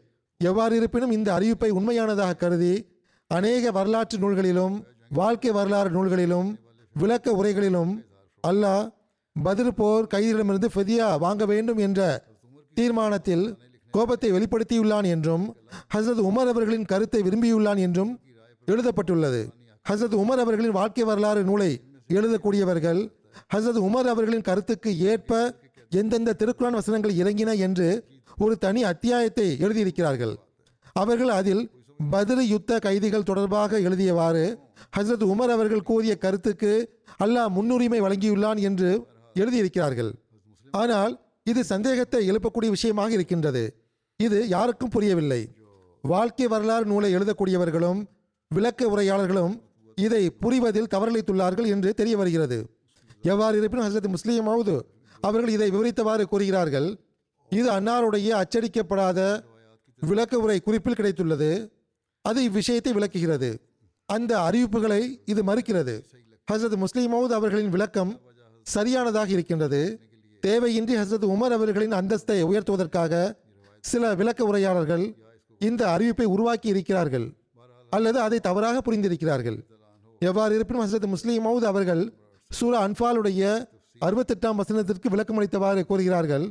எவ்வாறு 0.42 0.76
இருப்பினும் 0.76 1.12
இந்த 1.12 1.40
அறிவிப்பை 1.40 1.70
உண்மையானதாக 1.70 2.34
கருதி 2.34 2.88
அநேக 3.28 3.72
வரலாற்று 3.72 4.18
நூல்களிலும் 4.18 4.76
வாழ்க்கை 5.10 5.52
வரலாறு 5.52 5.90
நூல்களிலும் 5.90 6.50
விளக்க 6.96 7.32
உரைகளிலும் 7.32 7.92
அல்லாஹ் 8.48 8.90
பதில் 9.44 9.74
போர் 9.74 10.08
கைதியிடமிருந்து 10.14 10.70
ஃபெதியா 10.76 11.20
வாங்க 11.20 11.46
வேண்டும் 11.46 11.78
என்ற 11.78 12.02
தீர்மானத்தில் 12.74 13.58
கோபத்தை 13.92 14.32
வெளிப்படுத்தியுள்ளான் 14.32 15.08
என்றும் 15.08 15.46
ஹசரத் 15.96 16.22
உமர் 16.22 16.50
அவர்களின் 16.50 16.86
கருத்தை 16.86 17.22
விரும்பியுள்ளான் 17.22 17.78
என்றும் 17.78 18.20
எழுதப்பட்டுள்ளது. 18.66 19.42
ஹசரத் 19.90 20.18
உமர் 20.24 20.42
அவர்களின் 20.42 20.72
வாழ்க்கை 20.72 21.04
வரலாறு 21.04 21.44
நூலை 21.44 21.82
எழுதக்கூடியவர்கள் 22.10 23.02
ஹசரத் 23.54 23.82
உமர் 23.82 24.10
அவர்களின் 24.10 24.42
கருத்துக்கு 24.42 24.98
ஏற்ப 24.98 25.32
எந்தெந்த 25.90 26.36
திருக்குறான் 26.40 26.78
வசனங்கள் 26.80 27.12
இறங்கின 27.12 27.58
என்று 27.58 27.88
ஒரு 28.38 28.58
தனி 28.58 28.84
அத்தியாயத்தை 28.84 29.58
எழுதியிருக்கிறார்கள். 29.60 30.36
அவர்கள் 30.94 31.30
அதில் 31.30 31.64
பதில் 32.12 32.44
யுத்த 32.48 32.80
கைதிகள் 32.80 33.24
தொடர்பாக 33.24 33.80
எழுதியவாறு 33.80 34.46
ஹசரத் 34.98 35.26
உமர் 35.34 35.54
அவர்கள் 35.56 35.88
கூறிய 35.90 36.18
கருத்துக்கு 36.18 36.72
அல்லாஹ் 37.24 37.50
முன்னுரிமை 37.50 38.02
வழங்கியுள்ளான் 38.02 38.60
என்று 38.60 39.06
எழுதியிருக்கிறார்கள். 39.36 40.12
ஆனால் 40.72 41.14
இது 41.44 41.64
சந்தேகத்தை 41.64 42.30
எழுப்பக்கூடிய 42.32 42.70
விஷயமாக 42.70 43.12
இருக்கின்றது. 43.12 43.64
இது 44.16 44.48
யாருக்கும் 44.48 44.90
புரியவில்லை. 44.90 45.42
வாழ்க்கை 46.02 46.48
வரலாறு 46.48 46.86
நூலை 46.86 47.16
எழுதக்கூடியவர்களும் 47.16 48.00
விளக்க 48.48 48.88
உரையாளர்களும் 48.88 49.54
இதை 49.96 50.24
புரிவதில் 50.42 50.92
தவறளித்துள்ளார்கள் 50.96 51.68
என்று 51.68 51.94
தெரிய 51.94 52.18
வருகிறது. 52.18 52.66
எவ்வாறு 53.22 53.58
இருப்பினும் 53.58 53.88
ஹசரத் 53.88 54.08
முஸ்லீம் 54.08 54.48
மவுது 54.48 54.80
அவர்கள் 55.22 55.54
இதை 55.54 55.70
விவரித்தவாறு 55.72 56.24
கூறுகிறார்கள் 56.24 57.00
இது 57.52 57.72
அன்னாருடைய 57.72 58.42
அச்சடிக்கப்படாத 58.42 59.44
விளக்க 60.00 60.38
உரை 60.38 60.60
குறிப்பில் 60.60 60.94
கிடைத்துள்ளது. 60.94 61.72
அது 62.22 62.50
இவ்விஷயத்தை 62.50 62.92
விளக்குகிறது. 62.94 63.50
அந்த 64.06 64.40
அறிவிப்புகளை 64.40 65.22
இது 65.26 65.44
மறுக்கிறது. 65.44 66.04
ஹசரத் 66.52 66.76
முஸ்லீம் 66.76 67.12
அவர்களின் 67.12 67.70
விளக்கம் 67.70 68.20
சரியானதாக 68.64 69.30
இருக்கின்றது. 69.30 70.00
தேவையின்றி 70.48 70.96
ஹசரத் 71.02 71.28
உமர் 71.34 71.56
அவர்களின் 71.58 71.92
அந்தஸ்தை 71.92 72.38
உயர்த்துவதற்காக 72.50 73.34
சில 73.80 74.16
விளக்க 74.16 74.44
உரையாளர்கள் 74.44 75.16
இந்த 75.60 75.98
அறிவிப்பை 75.98 76.24
உருவாக்கி 76.24 76.68
இருக்கிறார்கள் 76.68 77.34
அல்லது 77.90 78.20
அதை 78.20 78.40
தவறாக 78.40 78.92
புரிந்திருக்கிறார்கள். 78.92 79.60
எவ்வாறு 80.20 80.56
இருப்பினும் 80.56 80.86
ஹசரத் 80.86 81.06
முஸ்லீம் 81.06 81.46
அவர்கள் 81.46 82.14
சூரா 82.50 82.88
அன்பாலுடைய 82.88 83.66
அறுபத்தெட்டாம் 84.02 84.60
வசனத்திற்கு 84.62 85.08
விளக்கமளித்தவாறு 85.10 85.84
கூறுகிறார்கள். 85.84 86.46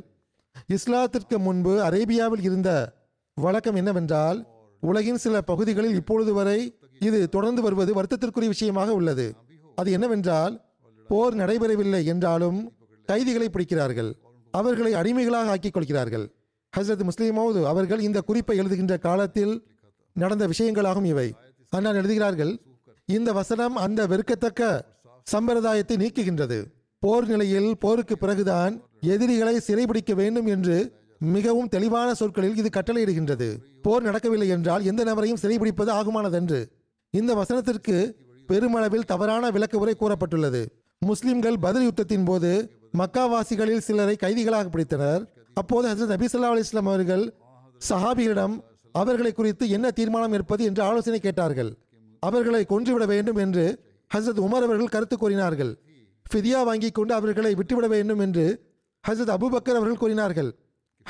இஸ்லாத்திற்கு 0.75 1.37
முன்பு 1.37 1.71
அரேபியாவில் 1.83 2.41
இருந்த 2.41 2.69
வழக்கம் 3.33 3.75
என்னவென்றால் 3.75 4.47
உலகின் 4.79 5.17
சில 5.17 5.41
பகுதிகளில் 5.41 5.95
இப்பொழுது 5.95 6.33
வரை 6.33 6.59
இது 6.99 7.29
தொடர்ந்து 7.29 7.61
வருவது 7.61 7.91
வருத்தத்திற்குரிய 7.93 8.47
விஷயமாக 8.47 8.93
உள்ளது. 8.93 9.35
அது 9.75 9.91
என்னவென்றால் 9.91 10.65
போர் 11.07 11.35
நடைபெறவில்லை 11.35 12.05
என்றாலும் 12.05 12.73
கைதிகளை 13.05 13.49
பிடிக்கிறார்கள். 13.49 14.11
அவர்களை 14.51 14.93
அடிமைகளாக 14.93 15.49
ஆக்கிக் 15.49 15.73
கொள்கிறார்கள். 15.73 16.25
ஹசரத் 16.77 17.07
முஸ்லிமோது 17.09 17.63
அவர்கள் 17.63 17.99
இந்த 17.99 18.21
குறிப்பை 18.21 18.59
எழுதுகின்ற 18.59 18.99
காலத்தில் 18.99 19.53
நடந்த 20.13 20.47
விஷயங்களாகும் 20.47 21.05
இவை. 21.05 21.35
அண்ணா 21.69 21.91
எழுதுகிறார்கள் 21.91 22.61
இந்த 23.05 23.33
வசனம் 23.33 23.75
அந்த 23.75 24.07
வெறுக்கத்தக்க 24.07 24.81
சம்பிரதாயத்தை 25.23 25.97
நீக்குகின்றது. 25.97 26.59
போர் 27.03 27.27
நிலையில் 27.27 27.77
போருக்கு 27.77 28.17
பிறகுதான் 28.17 28.73
எதிரிகளை 29.01 29.61
சிறைபிடிக்க 29.67 30.13
வேண்டும் 30.13 30.45
என்று 30.45 30.75
மிகவும் 31.19 31.67
தெளிவான 31.67 32.13
சொற்களில் 32.13 32.55
இது 32.55 32.69
கட்டளையிடுகின்றது. 32.73 33.47
போர் 33.81 34.01
நடக்கவில்லை 34.01 34.47
என்றால் 34.47 34.85
எந்த 34.85 35.03
நபரையும் 35.03 35.39
சிறைபிடிப்பது 35.41 35.91
ஆகுமானதன்று. 35.99 36.59
இந்த 37.09 37.35
வசனத்திற்கு 37.35 38.15
பெருமளவில் 38.47 39.05
தவறான 39.05 39.49
விளக்க 39.49 39.77
உரை 39.77 39.95
கூறப்பட்டுள்ளது. 39.99 40.65
முஸ்லிம்கள் 40.99 41.57
பதில் 41.57 41.87
யுத்தத்தின் 41.87 42.25
போது 42.25 42.71
மக்காவாசிகளில் 42.97 43.85
சிலரை 43.87 44.15
கைதிகளாக 44.15 44.69
பிடித்தனர். 44.69 45.23
அப்போது 45.53 45.87
ஹசரத் 45.89 46.13
நபிசல்லா 46.15 46.53
அலி 46.53 46.59
இஸ்லாம் 46.59 46.85
அவர்கள் 46.85 47.33
சஹாபிகளிடம் 47.89 48.63
அவர்களை 48.91 49.31
குறித்து 49.33 49.69
என்ன 49.69 49.91
தீர்மானம் 49.91 50.31
எடுப்பது? 50.31 50.63
என்று 50.63 50.83
ஆலோசனை 50.83 51.19
கேட்டார்கள். 51.19 51.73
அவர்களை 52.19 52.65
கொன்றுவிட 52.65 53.05
வேண்டும் 53.05 53.35
என்று 53.35 53.79
ஹசரத் 54.15 54.43
உமர் 54.47 54.67
அவர்கள் 54.67 54.95
கருத்து 54.95 55.17
கூறினார்கள். 55.17 55.77
ஃபிதியா 56.31 56.63
வாங்கி 56.63 56.91
கொண்டு 56.91 57.13
அவர்களை 57.13 57.55
விட்டுவிட 57.55 57.87
வேண்டும் 57.87 58.19
என்று 58.19 58.45
ஹசரத் 59.07 59.33
அபூபக்கர் 59.35 59.79
அவர்கள் 59.79 59.97
கூறினார்கள். 59.97 60.49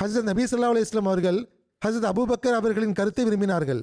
ஹசரத் 0.01 0.29
நபி 0.29 0.43
ஸல்லல்லாஹு 0.43 0.75
அலி 0.75 0.79
இஸ்லாம் 0.79 1.05
அவர்கள் 1.05 1.39
ஹசரத் 1.85 2.09
அபூபக்கர் 2.11 2.57
அவர்களின் 2.59 2.93
கருத்தை 2.93 3.25
விரும்பினார்கள். 3.25 3.81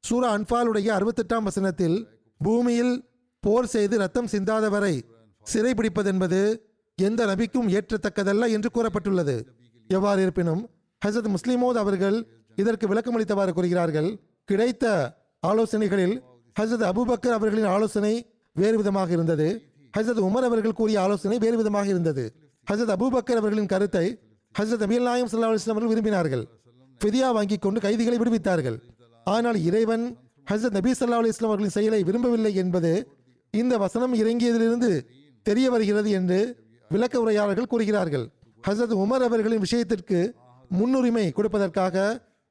சூரா 0.00 0.36
அன்பாலுடைய 0.36 0.88
அறுபத்தெட்டாம் 0.96 1.42
வசனத்தில் 1.42 2.08
பூமியில் 2.38 2.94
போர் 3.40 3.66
செய்து 3.66 3.98
ரத்தம் 3.98 4.26
சிந்தாதவரை 4.26 4.94
சிறைபிடிப்பதென்பது 5.52 6.60
எந்த 6.94 7.26
நபிக்கும் 7.26 7.68
ஏற்றத்தக்கதல்ல 7.68 8.48
என்று 8.50 8.70
கூறப்பட்டுள்ளது. 8.74 9.46
எவ்வாறு 9.88 10.22
இருப்பினும் 10.22 10.70
ஹசரத் 11.06 11.34
முஸ்லிமோத் 11.34 11.80
அவர்கள் 11.84 12.16
இதற்கு 12.56 12.86
விளக்கமளித்தவாறு 12.88 13.52
கூறுகிறார்கள். 13.52 14.20
கிடைத்த 14.44 14.84
ஆலோசனைகளில் 15.40 16.22
ஹசரத் 16.60 16.88
அபுபக்கர் 16.90 17.36
அவர்களின் 17.38 17.64
ஆலோசனை 17.64 18.14
வேறு 18.52 18.76
விதமாக 18.76 19.12
இருந்தது. 19.12 19.67
ஹசரத் 19.96 20.24
உமர் 20.28 20.46
அவர்கள் 20.48 20.72
கூறிய 20.72 21.00
ஆலோசனை 21.00 21.38
வேறு 21.38 21.56
விதமாக 21.56 21.86
இருந்தது. 21.88 22.24
ஹசரத் 22.70 22.94
அபூபக்கர் 22.94 23.40
அவர்களின் 23.42 23.66
கருத்தை 23.66 24.06
ஹசரத் 24.58 24.82
நபியல் 24.84 25.02
நாயம் 25.02 25.28
சல்லா 25.28 25.48
அவர்கள் 25.66 25.92
விரும்பினார்கள். 25.92 26.44
ஃபிதியா 27.00 27.32
வாங்கி 27.32 27.56
கொண்டு 27.56 27.80
கைதிகளை 27.80 28.18
விடுவித்தார்கள். 28.18 28.78
ஆனால் 29.24 29.58
இறைவன் 29.62 30.16
ஹசரத் 30.50 30.76
நபி 30.78 30.90
சல்லா 30.90 31.18
அலி 31.20 31.28
இஸ்லாம் 31.28 31.50
அவர்களின் 31.50 31.70
செயலை 31.70 32.02
விரும்பவில்லை 32.02 32.54
என்பது 32.54 32.92
இந்த 33.50 33.78
வசனம் 33.78 34.14
இறங்கியதிலிருந்து 34.14 34.90
தெரிய 35.42 35.70
வருகிறது 35.70 36.10
என்று 36.10 36.56
விளக்க 36.88 37.20
உரையாளர்கள் 37.20 37.70
கூறுகிறார்கள். 37.72 38.26
ஹசரத் 38.68 38.96
உமர் 39.04 39.26
அவர்களின் 39.28 39.58
விஷயத்திற்கு 39.58 40.34
முன்னுரிமை 40.68 41.32
கொடுப்பதற்காக 41.36 41.96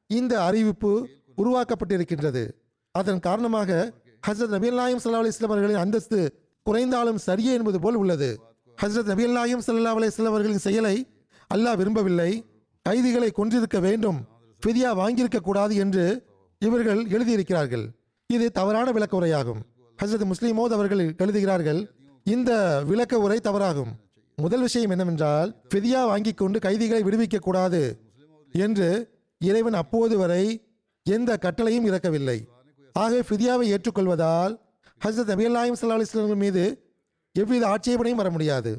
இந்த 0.08 0.34
அறிவிப்பு 0.44 1.08
உருவாக்கப்பட்டிருக்கின்றது. 1.38 2.44
அதன் 2.92 3.20
காரணமாக 3.20 3.94
ஹசரத் 4.28 4.54
நபீல் 4.56 4.80
நாயம் 4.82 5.00
சல்லா 5.04 5.22
அலி 5.24 5.28
இஸ்லாம் 5.28 5.52
அவர்களின் 5.52 5.84
அந்தஸ்து 5.86 6.20
குறைந்தாலும் 6.68 7.20
சரியே 7.26 7.54
என்பது 7.58 7.80
போல் 7.80 7.96
உள்ளது. 7.96 8.30
ஹசரத் 8.82 9.12
நபி 9.12 9.26
நாயம் 9.28 9.62
சல்லா 9.68 10.40
அலி 10.40 10.58
செயலை 10.58 10.96
அல்லாஹ் 11.54 11.78
விரும்பவில்லை. 11.78 12.32
கைதிகளை 12.82 13.30
கொன்றிருக்க 13.32 13.80
வேண்டும் 13.80 14.18
ஃபிதியா 14.62 14.90
வாங்கியிருக்க 15.02 15.40
கூடாது 15.40 15.76
என்று 15.76 16.04
இவர்கள் 16.60 17.02
எழுதியிருக்கிறார்கள். 17.06 17.86
இது 18.28 18.52
தவறான 18.52 18.92
விளக்க 18.92 19.20
உரையாகும். 19.22 19.62
ஹசரத் 20.04 20.32
முஸ்லிமோத் 20.32 20.76
அவர்கள் 20.78 21.16
எழுதுகிறார்கள் 21.18 21.82
இந்த 22.24 22.52
விளக்க 22.84 23.20
உரை 23.20 23.40
தவறாகும். 23.44 23.92
முதல் 24.36 24.62
விஷயம் 24.62 24.90
என்னவென்றால் 24.90 25.50
ஃபிதியா 25.70 26.02
வாங்கிக் 26.12 26.38
கொண்டு 26.38 26.60
கைதிகளை 26.60 27.02
விடுவிக்க 27.04 27.38
கூடாது 27.40 27.84
என்று 28.52 28.90
இறைவன் 29.40 29.80
அப்போது 29.84 30.18
வரை 30.18 30.46
எந்த 31.04 31.38
கட்டளையும் 31.42 31.88
இறக்கவில்லை. 31.90 32.40
ஆகவே 32.94 33.22
ஃபிதியாவை 33.30 33.66
ஏற்றுக்கொள்வதால் 33.74 34.54
ஹசரத் 35.02 35.32
நபி 35.34 35.46
அல்லாஹிம் 35.48 35.78
சல்லா 35.80 35.98
அலிஸ்லாம் 35.98 36.44
மீது 36.44 36.64
எவ்வித 37.36 37.64
ஆட்சேபனையும் 37.74 38.22
வர 38.22 38.30
முடியாது. 38.30 38.72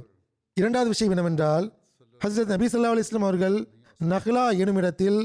இரண்டாவது 0.57 0.91
விஷயம் 0.95 1.13
என்னவென்றால் 1.15 1.67
ஹசரத் 2.21 2.53
நபி 2.55 2.67
சல்லா 2.67 2.93
அலிஸ்லாம் 2.95 3.27
அவர்கள் 3.29 3.57
நஹ்லா 4.13 4.45
எனும் 4.63 4.77
இடத்தில் 4.77 5.19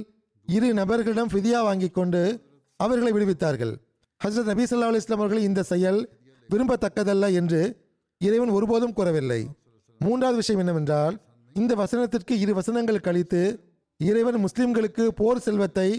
இரு 0.48 0.70
நபர்களிடம் 0.74 1.32
ஃபிதியா 1.34 1.60
வாங்கி 1.68 1.90
கொண்டு 1.90 2.22
அவர்களை 2.80 3.12
விடுவித்தார்கள். 3.14 3.74
ஹசரத் 4.22 4.50
நபி 4.52 4.64
சல்லா 4.64 4.90
அலிஸ்லாம் 4.92 5.22
அவர்கள் 5.22 5.48
இந்த 5.50 5.64
செயல் 5.64 6.00
விரும்பத்தக்கதல்ல 6.50 7.34
என்று 7.34 7.62
இறைவன் 8.22 8.56
ஒருபோதும் 8.58 8.96
கூறவில்லை. 8.98 9.42
மூன்றாவது 10.02 10.38
விஷயம் 10.42 10.62
என்னவென்றால் 10.64 11.16
இந்த 11.56 11.74
வசனத்திற்கு 11.76 12.34
இரு 12.44 12.54
வசனங்கள் 12.54 13.06
கழித்து 13.08 13.42
இறைவன் 14.00 14.38
முஸ்லிம்களுக்கு 14.46 15.04
போர் 15.20 15.46
செல்வத்தை 15.48 15.90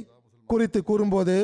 குறித்து 0.51 0.81
கூறும்போது 0.83 1.37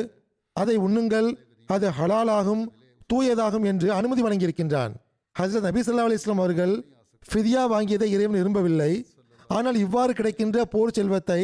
அதை 0.55 0.75
உண்ணுங்கள் 0.77 1.29
அது 1.67 1.87
ஹலாலாகும் 1.99 2.63
தூயதாகும் 3.11 3.65
என்று 3.71 3.87
அனுமதி 3.99 4.21
வழங்கியிருக்கின்றான். 4.25 4.93
ஹசரத் 5.35 5.67
நபி 5.69 5.81
ஸல்லல்லாஹு 5.85 6.09
அலி 6.09 6.19
இஸ்லாம் 6.19 6.43
அவர்கள் 6.43 6.73
ஃபிதியா 7.25 7.63
வாங்கியதை 7.73 8.07
இறைவன் 8.15 8.39
விரும்பவில்லை. 8.39 8.91
ஆனால் 9.49 9.77
இவ்வாறு 9.85 10.11
கிடைக்கின்ற 10.19 10.57
போர் 10.73 10.95
செல்வத்தை 10.97 11.41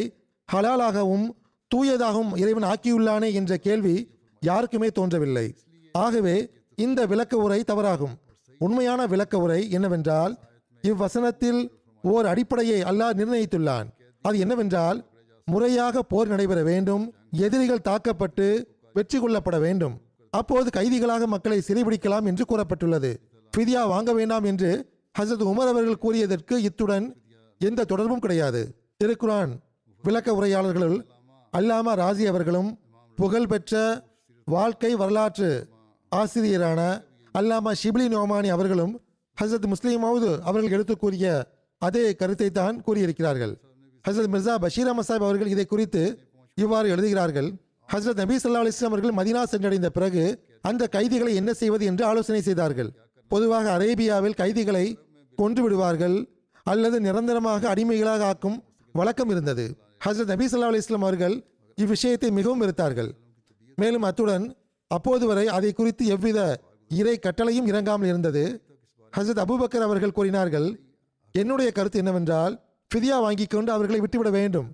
ஹலாலாகவும் 0.48 1.26
தூயதாகவும் 1.70 2.32
இறைவன் 2.42 2.66
ஆக்கியுள்ளானே 2.72 3.28
என்ற 3.40 3.52
கேள்வி 3.66 3.96
யாருக்குமே 4.42 4.88
தோன்றவில்லை. 4.98 5.46
ஆகவே 5.94 6.36
இந்த 6.84 7.00
விளக்க 7.12 7.36
உரை 7.44 7.60
தவறாகும். 7.70 8.14
உண்மையான 8.60 9.00
விளக்க 9.12 9.34
உரை 9.44 9.60
என்னவென்றால் 9.76 10.32
இவ்வசனத்தில் 10.84 11.60
ஓர் 12.04 12.26
அடிப்படையை 12.32 12.80
அல்லாஹ் 12.90 13.18
நிர்ணயித்துள்ளான். 13.20 13.88
அது 14.24 14.36
என்னவென்றால் 14.44 14.98
முறையாக 15.48 16.02
போர் 16.12 16.30
நடைபெற 16.32 16.60
வேண்டும் 16.70 17.04
எதிரிகள் 17.46 17.86
தாக்கப்பட்டு 17.88 18.46
வெற்றி 18.96 19.18
கொள்ளப்பட 19.18 19.56
வேண்டும். 19.66 19.96
அப்போது 20.30 20.70
கைதிகளாக 20.70 21.26
மக்களை 21.26 21.62
சிறைபிடிக்கலாம் 21.66 22.24
என்று 22.24 22.44
கூறப்பட்டுள்ளது. 22.48 23.10
ஃபிதியா 23.52 23.82
வாங்க 23.88 24.12
வேண்டாம் 24.12 24.44
என்று 24.44 24.70
ஹசரத் 25.18 25.48
உமர் 25.50 25.70
அவர்கள் 25.72 26.02
கூறியதற்கு 26.02 26.56
இத்துடன் 26.56 27.06
எந்த 27.58 27.84
தொடர்பும் 27.84 28.18
கிடையாது. 28.18 28.60
திருக்குரான் 29.04 29.52
விளக்க 30.02 30.32
உரையாளர்களுள் 30.32 30.98
அல்லாமா 31.52 31.92
ராஜி 32.02 32.24
அவர்களும் 32.26 32.78
புகழ்பெற்ற 33.16 34.02
வாழ்க்கை 34.44 34.94
வரலாற்று 34.94 35.68
ஆசிரியரான 36.16 36.80
அல்லாமா 37.34 37.72
ஷிப்லி 37.82 38.06
நோமானி 38.14 38.48
அவர்களும் 38.48 39.00
ஹசரத் 39.42 39.72
முஸ்லீமாவது 39.72 40.38
அவர்கள் 40.40 40.70
எடுத்து 40.70 40.96
கூறிய 40.96 41.24
அதே 41.78 42.14
கருத்தை 42.14 42.50
தான் 42.50 42.82
கூறியிருக்கிறார்கள். 42.86 43.54
ஹசரத் 44.08 44.32
மிர்சா 44.34 44.54
பஷீர் 44.58 44.86
அஹமத் 44.86 45.08
சாஹிப் 45.08 45.26
அவர்கள் 45.28 45.46
இதை 45.46 45.66
குறித்து 45.66 46.02
இவ்வாறு 46.54 46.88
எழுதுகிறார்கள். 46.88 47.50
ஹசரத் 47.92 48.20
நபி 48.22 48.36
சல்லா 48.36 48.62
அலிஸ்லாம் 48.62 48.92
அவர்கள் 48.92 49.14
மதினா 49.18 49.42
சென்றடைந்த 49.52 49.86
பிறகு 49.86 50.22
அந்த 50.62 50.86
கைதிகளை 50.86 51.34
என்ன 51.34 51.50
செய்வது 51.52 51.84
என்று 51.84 52.04
ஆலோசனை 52.04 52.40
செய்தார்கள். 52.40 52.90
பொதுவாக 53.30 53.66
அரேபியாவில் 53.76 54.36
கைதிகளை 54.40 54.98
கொன்று 55.36 55.62
விடுவார்கள் 55.62 56.16
அல்லது 56.66 57.00
நிரந்தரமாக 57.00 57.68
அடிமைகளாக 57.68 58.24
ஆக்கும் 58.24 58.58
வழக்கம் 58.94 59.30
இருந்தது. 59.30 59.64
ஹசரத் 60.04 60.32
நபி 60.32 60.46
சல்லா 60.46 60.70
அலிஸ்லாம் 60.72 61.06
அவர்கள் 61.08 61.36
இவ்விஷயத்தை 61.78 62.30
மிகவும் 62.30 62.62
வெறுத்தார்கள். 62.62 63.10
மேலும் 63.76 64.02
அத்துடன் 64.02 64.46
அப்போது 64.90 65.26
வரை 65.26 65.46
அதை 65.56 65.72
குறித்து 65.72 66.04
எவ்வித 66.06 66.38
இறை 66.90 67.18
கட்டளையும் 67.18 67.66
இறங்காமல் 67.66 68.08
இருந்தது. 68.08 68.42
ஹசரத் 69.12 69.42
அபூபக்கர் 69.44 69.86
அவர்கள் 69.88 70.16
கூறினார்கள் 70.18 70.68
என்னுடைய 71.34 71.70
கருத்து 71.70 71.98
என்னவென்றால் 71.98 72.54
ஃபிதியா 72.90 73.16
வாங்கிக் 73.20 73.50
கொண்டு 73.50 73.70
அவர்களை 73.72 74.00
விட்டுவிட 74.00 74.30
வேண்டும். 74.30 74.68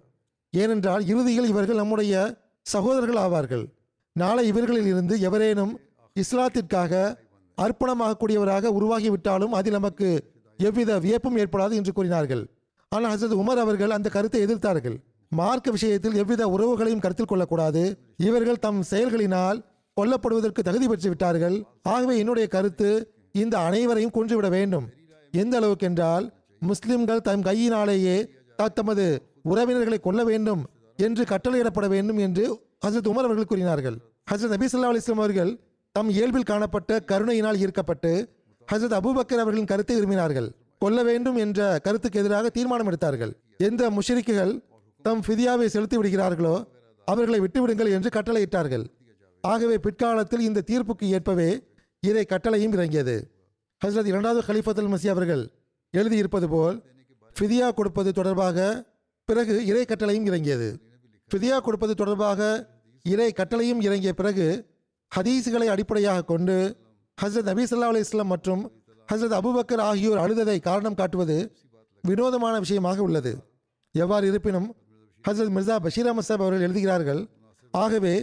ஏனென்றால் 0.50 1.02
இறுதியில் 1.12 1.50
இவர்கள் 1.52 1.76
நம்முடைய 1.76 2.42
சகோதரர்கள் 2.66 3.20
ஆவார்கள் 3.24 3.64
நாளை 4.16 4.42
இவர்களில் 4.50 4.88
இருந்து 4.92 5.14
எவரேனும் 5.20 5.72
இஸ்லாத்திற்காக 6.16 6.92
அர்ப்பணமாகக்கூடியவராக 7.58 8.70
உருவாகிவிட்டாலும் 8.78 9.54
அதில் 9.58 9.76
நமக்கு 9.78 10.08
எவ்வித 10.58 10.98
வியப்பும் 11.04 11.36
ஏற்படாது 11.42 11.74
என்று 11.80 11.92
கூறினார்கள். 11.92 12.42
ஆனால் 12.92 13.12
ஹசரத் 13.12 13.40
உமர் 13.42 13.60
அவர்கள் 13.64 13.94
அந்த 13.96 14.08
கருத்தை 14.08 14.40
எதிர்த்தார்கள். 14.46 14.96
மார்க்க 15.32 15.68
விஷயத்தில் 15.76 16.18
எவ்வித 16.22 16.42
உறவுகளையும் 16.54 17.02
கருத்தில் 17.04 17.30
கொள்ளக்கூடாது. 17.30 17.82
இவர்கள் 18.28 18.62
தம் 18.66 18.80
செயல்களினால் 18.90 19.58
கொல்லப்படுவதற்கு 19.96 20.62
தகுதி 20.68 20.86
பெற்று 20.88 21.08
விட்டார்கள். 21.12 21.56
ஆகவே 21.94 22.14
என்னுடைய 22.22 22.46
கருத்து 22.54 22.90
இந்த 23.42 23.54
அனைவரையும் 23.58 24.14
கொன்றுவிட 24.16 24.48
வேண்டும். 24.48 24.86
எந்த 25.32 25.54
அளவுக்கு 25.60 25.86
என்றால் 25.90 26.26
முஸ்லிம்கள் 26.62 27.24
தம் 27.28 27.46
கையினாலேயே 27.48 28.16
தத்தமது 28.58 29.06
உறவினர்களை 29.50 29.98
கொல்ல 30.00 30.20
வேண்டும் 30.24 30.62
என்று 30.98 31.22
கட்டளையிடப்பட 31.24 31.86
வேண்டும் 31.94 32.20
என்று 32.26 32.44
ஹசரத் 32.84 33.08
உமர் 33.12 33.26
அவர்கள் 33.28 33.50
கூறினார்கள். 33.52 33.96
ஹசரத் 34.30 34.54
நபி 34.54 34.66
ஸல்லல்லாஹு 34.66 34.94
அலிஸ்லாம் 34.94 35.22
அவர்கள் 35.22 35.52
தம் 35.96 36.10
இயல்பில் 36.16 36.48
காணப்பட்ட 36.50 37.00
கருணையினால் 37.10 37.58
ஈர்க்கப்பட்டு 37.64 38.12
ஹசரத் 38.68 38.96
அபுபக்கர் 38.98 39.42
அவர்களின் 39.44 39.70
கருத்தை 39.72 39.96
விரும்பினார்கள். 39.96 40.48
கொல்ல 40.82 41.02
வேண்டும் 41.02 41.36
என்ற 41.36 41.60
கருத்துக்கு 41.84 42.20
எதிராக 42.22 42.48
தீர்மானம் 42.48 42.88
எடுத்தார்கள். 42.90 43.32
எந்த 43.68 43.90
முஷரிக்குகள் 43.90 44.52
தம் 45.04 45.22
ஃபிதியாவை 45.26 45.66
செலுத்தி 45.66 45.96
விடுகிறார்களோ 45.98 46.54
அவர்களை 47.08 47.38
விட்டுவிடுங்கள் 47.40 47.90
என்று 47.96 48.10
கட்டளையிட்டார்கள். 48.16 48.84
ஆகவே 49.44 49.76
பிற்காலத்தில் 49.78 50.46
இந்த 50.48 50.64
தீர்ப்புக்கு 50.70 51.06
ஏற்பவே 51.16 51.50
இதை 52.02 52.24
கட்டளையும் 52.32 52.74
இறங்கியது. 52.76 53.16
ஹசரத் 53.82 54.10
இரண்டாவது 54.12 54.40
ஹலிஃபத்துல் 54.48 54.90
மசி 54.94 55.08
அவர்கள் 55.14 55.42
எழுதியிருப்பது 55.94 56.46
போல் 56.54 56.76
ஃபிதியா 57.36 57.68
கொடுப்பது 57.74 58.10
தொடர்பாக 58.12 58.58
பிறகு 59.28 59.54
இறை 59.66 59.84
கட்டளையும் 59.84 60.26
இறங்கியது. 60.30 60.68
ஃபிதியா 61.30 61.56
கொடுப்பது 61.60 61.94
தொடர்பாக 61.94 62.40
இறை 63.04 63.32
கட்டளையும் 63.36 63.80
இறங்கிய 63.80 64.12
பிறகு 64.12 64.46
ஹதீஸுகளை 65.16 65.66
அடிப்படையாக 65.74 66.24
கொண்டு 66.24 66.56
ஹசரத் 67.18 67.48
நபி 67.50 67.64
ஸல்லல்லாஹு 67.64 67.94
அலைஹி 67.94 68.24
மற்றும் 68.24 68.62
ஹசரத் 69.12 69.36
அபுபக்கர் 69.40 69.82
ஆகியோர் 69.88 70.22
அழுததை 70.24 70.60
காரணம் 70.60 70.94
காட்டுவது 70.94 71.36
வினோதமான 72.04 72.58
விஷயமாக 72.58 73.02
உள்ளது. 73.02 73.32
எவ்வாறு 73.94 74.26
இருப்பினும் 74.26 74.68
ஹசரத் 75.24 75.54
மிர்சா 75.56 75.76
பஷீர் 75.84 76.08
அஹமத் 76.10 76.28
சாப் 76.28 76.42
அவர்கள் 76.44 76.66
எழுதுகிறார்கள் 76.66 77.20
ஆகவே 77.70 78.14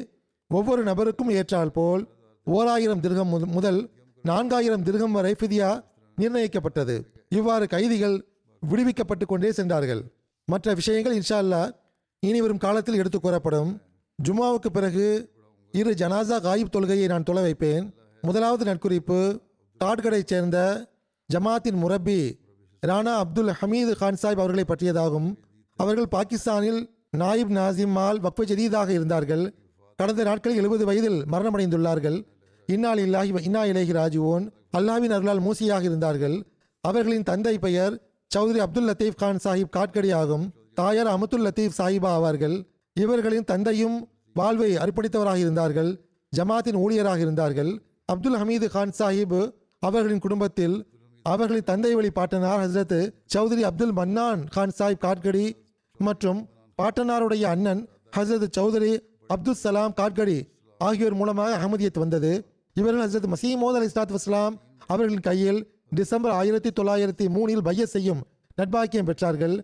ஒவ்வொரு 0.49 0.81
நபருக்கும் 0.83 1.31
ஏற்றால் 1.39 1.71
போல் 1.71 2.03
ஓராயிரம் 2.47 2.99
திருகம் 2.99 3.31
முதல் 3.57 3.79
நான்காயிரம் 4.23 4.83
திருகம் 4.83 5.11
வரை 5.11 5.35
ஃபிதியா 5.39 5.69
நிர்ணயிக்கப்பட்டது. 6.17 6.95
இவ்வாறு 7.29 7.67
கைதிகள் 7.67 8.17
விடுவிக்கப்பட்டு 8.63 9.25
கொண்டே 9.25 9.51
சென்றார்கள். 9.51 10.01
மற்ற 10.45 10.73
விஷயங்கள் 10.73 11.17
இன்ஷா 11.17 11.31
அல்லாஹ் 11.31 11.71
இனி 12.19 12.41
வரும் 12.41 12.57
காலத்தில் 12.57 12.95
எடுத்து 12.95 13.19
கூறப்படும். 13.19 13.81
ஜுமாவுக்கு 14.23 14.69
பிறகு 14.73 15.31
இரு 15.71 15.91
ஜனாசா 15.91 16.41
காயிப் 16.41 16.75
தொழுகையை 16.75 17.07
நான் 17.07 17.23
தொலை 17.23 17.41
வைப்பேன். 17.41 17.93
முதலாவது 18.21 18.65
நட்குறிப்பு 18.65 19.41
தாட்கடை 19.83 20.21
சேர்ந்த 20.25 20.87
ஜமாத்தின் 21.33 21.73
முரப்பி 21.73 22.39
ராணா 22.87 23.21
அப்துல் 23.23 23.53
ஹமீது 23.61 23.95
கான் 23.97 24.17
சாஹிப் 24.21 24.41
அவர்களை 24.43 24.63
பற்றியதாகும். 24.67 25.35
அவர்கள் 25.75 26.07
பாகிஸ்தானில் 26.07 26.89
நாயிப் 27.17 27.51
நாசிம் 27.51 27.87
மால் 27.87 28.21
வக்ஃபு 28.21 28.45
ஜதீதாக 28.45 28.89
இருந்தார்கள். 28.89 29.53
கடந்த 29.95 30.23
நாட்களில் 30.23 30.57
எழுபது 30.57 30.85
வயதில் 30.85 31.25
மரணமடைந்துள்ளார்கள். 31.25 32.25
இன்னால் 32.65 32.97
இல்லாஹி 32.97 33.39
இன்னா 33.39 33.63
இலேஹி 33.63 33.93
ராஜுவோன் 33.99 34.51
அல்லாவின் 34.77 35.13
அருளால் 35.15 35.41
மூசியாக 35.41 35.81
இருந்தார்கள். 35.81 36.45
அவர்களின் 36.81 37.23
தந்தை 37.23 37.59
பெயர் 37.59 38.10
சௌத்ரி 38.31 38.59
அப்துல் 38.65 38.87
லத்தீப் 38.89 39.15
கான் 39.15 39.41
சாஹிப் 39.43 39.73
காட்கடியாகும் 39.75 40.45
தாயார் 40.73 41.07
அமத்துல் 41.07 41.45
லத்தீப் 41.47 41.77
சாஹிபா 41.77 42.09
ஆவார்கள் 42.17 42.55
இவர்களின் 42.95 43.43
தந்தையும் 43.43 43.97
வாழ்வை 44.35 44.69
அர்ப்பணித்தவராக 44.75 45.37
இருந்தார்கள் 45.37 45.89
ஜமாத்தின் 46.33 46.75
ஊழியராக 46.75 47.19
இருந்தார்கள் 47.19 47.71
அப்துல் 48.05 48.37
ஹமீது 48.41 48.67
கான் 48.67 48.93
சாஹிப் 48.99 49.35
அவர்களின் 49.83 50.19
குடும்பத்தில் 50.19 50.75
அவர்களின் 51.25 51.63
தந்தை 51.63 51.91
வழி 51.95 52.11
பாட்டனார் 52.11 52.61
ஹசரத் 52.63 52.97
சௌத்ரி 53.33 53.61
அப்துல் 53.61 53.93
மன்னான் 53.93 54.43
கான் 54.49 54.75
சாஹிப் 54.79 55.03
காட்கடி 55.05 55.45
மற்றும் 55.99 56.39
பாட்டனாருடைய 56.77 57.43
அண்ணன் 57.45 57.81
ஹசரத் 58.17 58.47
சௌத்ரி 58.57 58.93
அப்துல் 59.27 59.59
சலாம் 59.63 59.93
காட்கடி 59.93 60.37
ஆகியோர் 60.79 61.13
மூலமாக 61.13 61.57
அகமதியத் 61.57 61.99
வந்தது. 61.99 62.31
இவர்கள் 62.75 63.03
ஹசரத் 63.05 63.31
மசீமோத் 63.33 63.77
அலி 63.79 63.87
இஸ்லாத் 63.91 64.15
வஸ்லாம் 64.17 64.55
அவர்களின் 64.87 65.19
கையில் 65.19 65.59
டிசம்பர் 65.95 66.31
ஆயிரத்தி 66.31 66.69
தொள்ளாயிரத்தி 66.69 67.25
மூணில் 67.35 67.63
பைய 67.63 67.85
செய்யும் 67.85 68.21
நட்பாக்கியம் 68.61 69.07
பெற்றார்கள். 69.09 69.55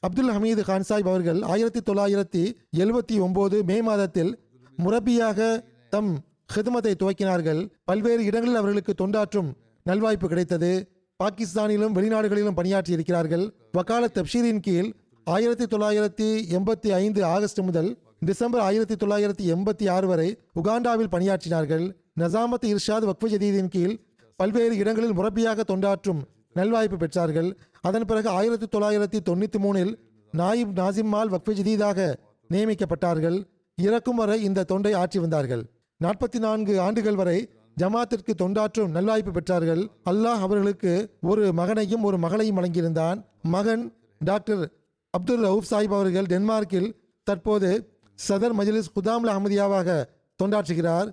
அப்துல் 0.00 0.30
ஹமீது 0.30 0.60
கான் 0.60 0.84
சாஹிப் 0.88 1.10
அவர்கள் 1.12 1.42
ஆயிரத்தி 1.42 1.80
தொள்ளாயிரத்தி 1.80 2.42
எழுபத்தி 2.76 3.20
ஒன்பது 3.20 3.64
மே 3.64 3.82
மாதத்தில் 3.82 4.38
முரப்பியாக 4.84 5.64
தம் 5.88 6.18
ஹிதமத்தை 6.54 6.94
துவக்கினார்கள். 7.02 7.70
பல்வேறு 7.84 8.24
இடங்களில் 8.24 8.54
அவர்களுக்கு 8.54 8.94
தொண்டாற்றும் 8.98 9.50
நல்வாய்ப்பு 9.86 10.26
கிடைத்தது. 10.26 10.88
பாகிஸ்தானிலும் 11.24 11.94
வெளிநாடுகளிலும் 11.98 12.54
பணியாற்றி 12.54 12.92
இருக்கிறார்கள். 12.92 13.52
வக்கால 13.72 14.08
தப்ஷீரின் 14.14 14.60
கீழ் 14.60 14.92
ஆயிரத்தி 15.24 15.64
தொள்ளாயிரத்தி 15.64 16.26
எண்பத்தி 16.56 16.88
ஐந்து 16.88 17.24
ஆகஸ்ட் 17.24 17.60
முதல் 17.60 17.98
டிசம்பர் 18.18 18.60
ஆயிரத்தி 18.60 18.94
தொள்ளாயிரத்தி 18.94 19.44
எண்பத்தி 19.54 19.90
ஆறு 19.90 20.06
வரை 20.06 20.38
உகாண்டாவில் 20.62 21.12
பணியாற்றினார்கள். 21.14 21.86
நசாமத் 22.20 22.68
இர்ஷாத் 22.72 23.08
வக்ஃபு 23.10 23.28
ஜதீதின் 23.28 23.68
கீழ் 23.68 23.96
பல்வேறு 24.40 24.76
இடங்களில் 24.76 25.16
முரப்பியாக 25.18 25.60
தொண்டாற்றும் 25.68 26.20
நல்வாய்ப்பு 26.54 26.96
பெற்றார்கள். 27.02 27.48
அதன் 27.80 28.04
பிறகு 28.04 28.28
ஆயிரத்தி 28.28 28.66
தொள்ளாயிரத்தி 28.66 29.18
தொண்ணூற்றி 29.28 29.58
மூணில் 29.64 29.92
நாயிப் 30.32 30.72
நாசிம்மால் 30.80 31.30
வக்ஃபி 31.34 31.52
ஜதீதாக 31.60 32.14
நியமிக்கப்பட்டார்கள். 32.50 33.38
இறக்கும் 33.78 34.16
வரை 34.16 34.42
இந்த 34.42 34.64
தொண்டை 34.64 34.92
ஆற்றி 34.94 35.18
வந்தார்கள். 35.18 35.62
நாற்பத்தி 36.00 36.38
நான்கு 36.38 36.80
ஆண்டுகள் 36.80 37.14
வரை 37.14 37.38
ஜமாத்திற்கு 37.76 38.32
தொண்டாற்றும் 38.42 38.94
நல்வாய்ப்பு 38.96 39.32
பெற்றார்கள். 39.38 39.82
அல்லாஹ் 40.10 40.44
அவர்களுக்கு 40.46 40.92
ஒரு 41.20 41.52
மகனையும் 41.52 42.02
ஒரு 42.02 42.18
மகளையும் 42.18 42.58
வழங்கியிருந்தான். 42.58 43.18
மகன் 43.42 43.84
டாக்டர் 44.18 44.64
அப்துல் 45.14 45.44
ரவுப் 45.44 45.68
சாஹிப் 45.70 45.96
அவர்கள் 45.98 46.30
டென்மார்க்கில் 46.32 46.88
தற்போது 47.26 47.70
சதர் 48.18 48.56
மஜ்லிஸ் 48.58 48.94
குதாம்ல 48.96 49.32
அஹமதியாவாக 49.34 49.88
தொண்டாற்றுகிறார். 50.40 51.08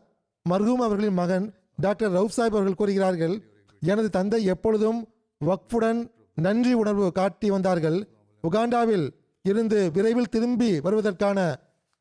மர்ஹூம் 0.46 0.84
அவர்களின் 0.88 1.20
மகன் 1.24 1.46
டாக்டர் 1.86 2.14
ரவுப் 2.16 2.36
சாஹிப் 2.36 2.56
அவர்கள் 2.56 2.80
கூறுகிறார்கள் 2.82 3.36
எனது 3.82 4.10
தந்தை 4.10 4.40
எப்பொழுதும் 4.54 5.00
வக்ஃபுடன் 5.42 6.02
நன்றி 6.46 6.74
உணர்வு 6.82 7.08
காட்டி 7.12 7.48
வந்தார்கள். 7.56 7.98
உகாண்டாவில் 8.44 9.06
இருந்து 9.46 9.80
விரைவில் 9.96 10.32
திரும்பி 10.36 10.70
வருவதற்கான 10.86 11.40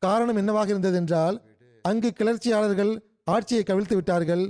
காரணம் 0.01 0.39
என்னவாக 0.41 0.71
இருந்தது 0.73 0.97
என்றால் 1.01 1.35
அங்கு 1.85 2.09
கிளர்ச்சியாளர்கள் 2.19 2.91
ஆட்சியை 3.33 3.63
கவிழ்த்து 3.63 3.95
விட்டார்கள். 3.99 4.43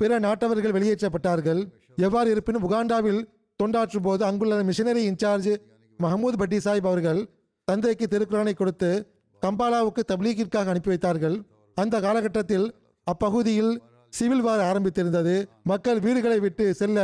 பிற 0.00 0.18
நாட்டவர்கள் 0.26 0.74
வெளியேற்றப்பட்டார்கள். 0.76 1.60
எவ்வாறு 2.06 2.28
இருப்பினும் 2.34 2.66
உகாண்டாவில் 2.68 3.20
தொண்டாற்றும் 3.60 4.06
போது 4.06 4.22
அங்குள்ள 4.28 4.62
மிஷனரி 4.70 5.02
இன்சார்ஜ் 5.10 5.52
மஹமூத் 5.98 6.40
பட்டி 6.42 6.58
சாஹிப் 6.64 6.90
அவர்கள் 6.90 7.20
தந்தைக்கு 7.68 8.06
திருக்குறானை 8.10 8.54
கொடுத்து 8.54 8.90
கம்பாலாவுக்கு 9.42 10.02
தப்லீகிற்காக 10.10 10.72
அனுப்பி 10.72 10.92
வைத்தார்கள். 10.92 11.36
அந்த 11.76 11.94
காலகட்டத்தில் 12.06 12.66
அப்பகுதியில் 13.06 13.72
சிவில் 14.18 14.44
வார் 14.46 14.62
ஆரம்பித்திருந்தது. 14.70 15.34
மக்கள் 15.70 16.00
வீடுகளை 16.06 16.38
விட்டு 16.44 16.64
செல்ல 16.80 16.98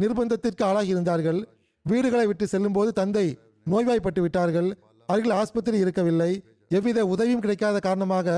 நிர்பந்தத்திற்கு 0.00 0.62
ஆளாகியிருந்தார்கள். 0.68 1.40
வீடுகளை 1.86 2.26
விட்டு 2.30 2.44
செல்லும்போது 2.52 2.90
தந்தை 3.00 3.26
நோய்வாய்ப்பட்டு 3.72 4.20
விட்டார்கள். 4.24 4.68
அருகில் 5.08 5.36
ஆஸ்பத்திரி 5.40 5.78
இருக்கவில்லை. 5.84 6.32
எவ்வித 6.76 7.00
உதவியும் 7.14 7.42
கிடைக்காத 7.44 7.76
காரணமாக 7.86 8.28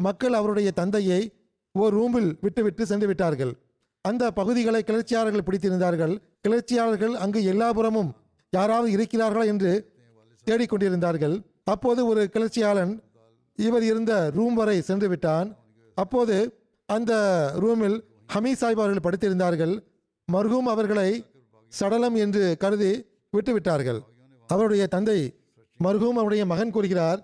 மக்கள் 0.00 0.34
அவருடைய 0.38 0.70
தந்தையை 0.80 1.20
ஓர் 1.74 1.94
ரூமில் 1.98 2.30
விட்டுவிட்டு 2.44 2.82
சென்று 2.90 3.06
விட்டார்கள். 3.10 3.52
அந்த 4.04 4.24
பகுதிகளை 4.38 4.80
கிளர்ச்சியாளர்கள் 4.88 5.46
பிடித்திருந்தார்கள். 5.46 6.14
கிளர்ச்சியாளர்கள் 6.44 7.14
அங்கு 7.24 7.40
எல்லாபுறமும் 7.52 8.10
யாராவது 8.52 8.90
இருக்கிறார்களா 8.96 9.44
என்று 9.52 9.72
தேடிக்கொண்டிருந்தார்கள். 10.46 11.36
அப்போது 11.74 12.00
ஒரு 12.10 12.22
கிளர்ச்சியாளன் 12.34 12.92
இவர் 13.58 13.84
இருந்த 13.90 14.12
ரூம் 14.36 14.56
வரை 14.60 14.76
சென்று 14.88 15.08
விட்டான். 15.12 15.48
அப்போது 15.96 16.36
அந்த 16.94 17.12
ரூமில் 17.62 17.96
ஹமீத் 18.34 18.60
சாஹிப் 18.60 18.82
அவர்கள் 18.82 19.06
படுத்திருந்தார்கள். 19.06 19.74
மர்ஹூம் 20.28 20.68
அவர்களை 20.74 21.10
சடலம் 21.68 22.14
என்று 22.14 22.56
கருதி 22.58 22.92
விட்டுவிட்டார்கள். 23.32 24.00
அவருடைய 24.46 24.86
தந்தை 24.86 25.18
மர்ஹூம் 25.84 26.18
அவருடைய 26.20 26.46
மகன் 26.52 26.70
கூறுகிறார் 26.70 27.20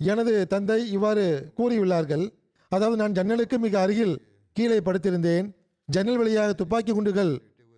எனது 0.00 0.34
தந்தை 0.46 0.78
இவ்வாறு 0.96 1.24
கூறியுள்ளார்கள். 1.58 2.24
அதாவது 2.72 2.98
நான் 3.02 3.16
ஜன்னலுக்கு 3.18 3.58
மிக 3.58 3.80
அருகில் 3.80 4.14
கீழே 4.56 4.78
படுத்திருந்தேன். 4.78 5.46
ஜன்னல் 5.88 6.16
வழியாக 6.16 6.52
துப்பாக்கி 6.52 6.92
குண்டுகள் 6.92 7.32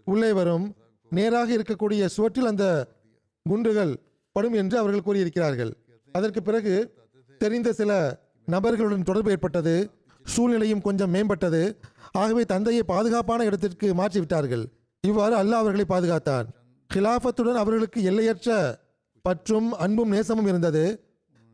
உள்ளே 0.05 0.33
வரும். 0.33 0.67
நேராக 1.11 1.49
இருக்கக்கூடிய 1.57 2.05
சுவற்றில் 2.17 2.51
அந்த 2.53 2.67
குண்டுகள் 3.47 3.93
படும் 4.37 4.57
என்று 4.63 4.77
அவர்கள் 4.79 5.07
கூறியிருக்கிறார்கள். 5.09 5.73
அதற்கு 6.13 6.43
பிறகு 6.43 6.75
தெரிந்த 7.39 7.73
சில 7.73 7.91
நபர்களுடன் 8.49 9.09
தொடர்பு 9.11 9.31
ஏற்பட்டது. 9.31 9.75
சூழ்நிலையும் 10.35 10.85
கொஞ்சம் 10.87 11.13
மேம்பட்டது. 11.15 11.63
ஆகவே 12.23 12.43
தந்தையை 12.53 12.83
பாதுகாப்பான 12.93 13.45
இடத்திற்கு 13.49 13.89
மாற்றிவிட்டார்கள். 14.01 14.65
இவ்வாறு 15.05 15.35
அல்லாஹ் 15.41 15.63
அவர்களை 15.65 15.87
பாதுகாத்தான். 15.93 16.47
கிலாஃபத்துடன் 16.91 17.61
அவர்களுக்கு 17.63 18.01
எல்லையற்ற 18.11 18.51
பற்றும் 19.25 19.69
அன்பும் 19.85 20.13
நேசமும் 20.15 20.49
இருந்தது. 20.53 20.85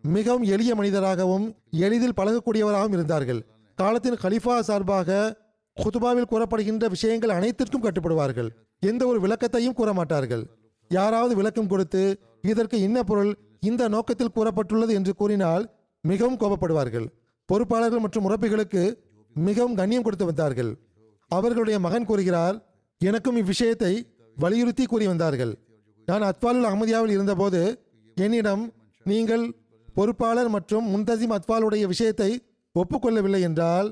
மிகவும் 0.05 0.45
எளிய 0.55 0.73
மனிதராகவும் 0.81 1.47
எளிதில் 1.85 2.17
பழகக்கூடியவராகவும் 2.19 2.97
இருந்தார்கள். 2.97 3.41
காலத்தின் 3.79 4.21
கலிஃபா 4.25 4.57
சார்பாக 4.69 5.19
குதுபாவில் 5.77 6.31
கூறப்படுகின்ற 6.33 6.87
விஷயங்கள் 6.95 7.35
அனைத்திற்கும் 7.39 7.85
கட்டுப்படுவார்கள். 7.87 8.49
எந்த 8.91 9.03
ஒரு 9.11 9.19
விளக்கத்தையும் 9.25 9.77
கூற 9.79 9.91
மாட்டார்கள் 9.99 10.45
யாராவது 10.91 11.35
விளக்கம் 11.41 11.71
கொடுத்து 11.73 12.03
இதற்கு 12.51 12.77
இன்ன 12.87 12.99
பொருள் 13.11 13.31
இந்த 13.71 13.83
நோக்கத்தில் 13.95 14.35
கூறப்பட்டுள்ளது 14.37 14.93
என்று 14.99 15.13
கூறினால் 15.21 15.65
மிகவும் 16.05 16.41
கோபப்படுவார்கள். 16.43 17.07
பொறுப்பாளர்கள் 17.53 18.05
மற்றும் 18.05 18.25
முறப்பிகளுக்கு 18.27 18.83
மிகவும் 19.35 19.79
கண்ணியம் 19.81 20.07
கொடுத்து 20.07 20.29
வந்தார்கள். 20.31 20.71
அவர்களுடைய 21.31 21.77
மகன் 21.87 22.09
கூறுகிறார் 22.11 22.57
எனக்கும் 23.01 23.37
இவ்விஷயத்தை 23.37 23.93
வலியுறுத்தி 24.37 24.85
கூறி 24.85 25.07
வந்தார்கள். 25.07 25.53
நான் 26.09 26.25
அத்வாலுல் 26.31 26.69
அஹமதியாவில் 26.71 27.15
இருந்தபோது 27.17 27.61
என்னிடம் 28.17 28.63
நீங்கள் 29.05 29.45
பொறுப்பாளர் 29.95 30.51
மற்றும் 30.57 30.87
முன்தசிம் 30.93 31.35
அத்வாலுடைய 31.37 31.85
விஷயத்தை 31.93 32.31
ஒப்புக்கொள்ளவில்லை 32.75 33.41
என்றால் 33.41 33.89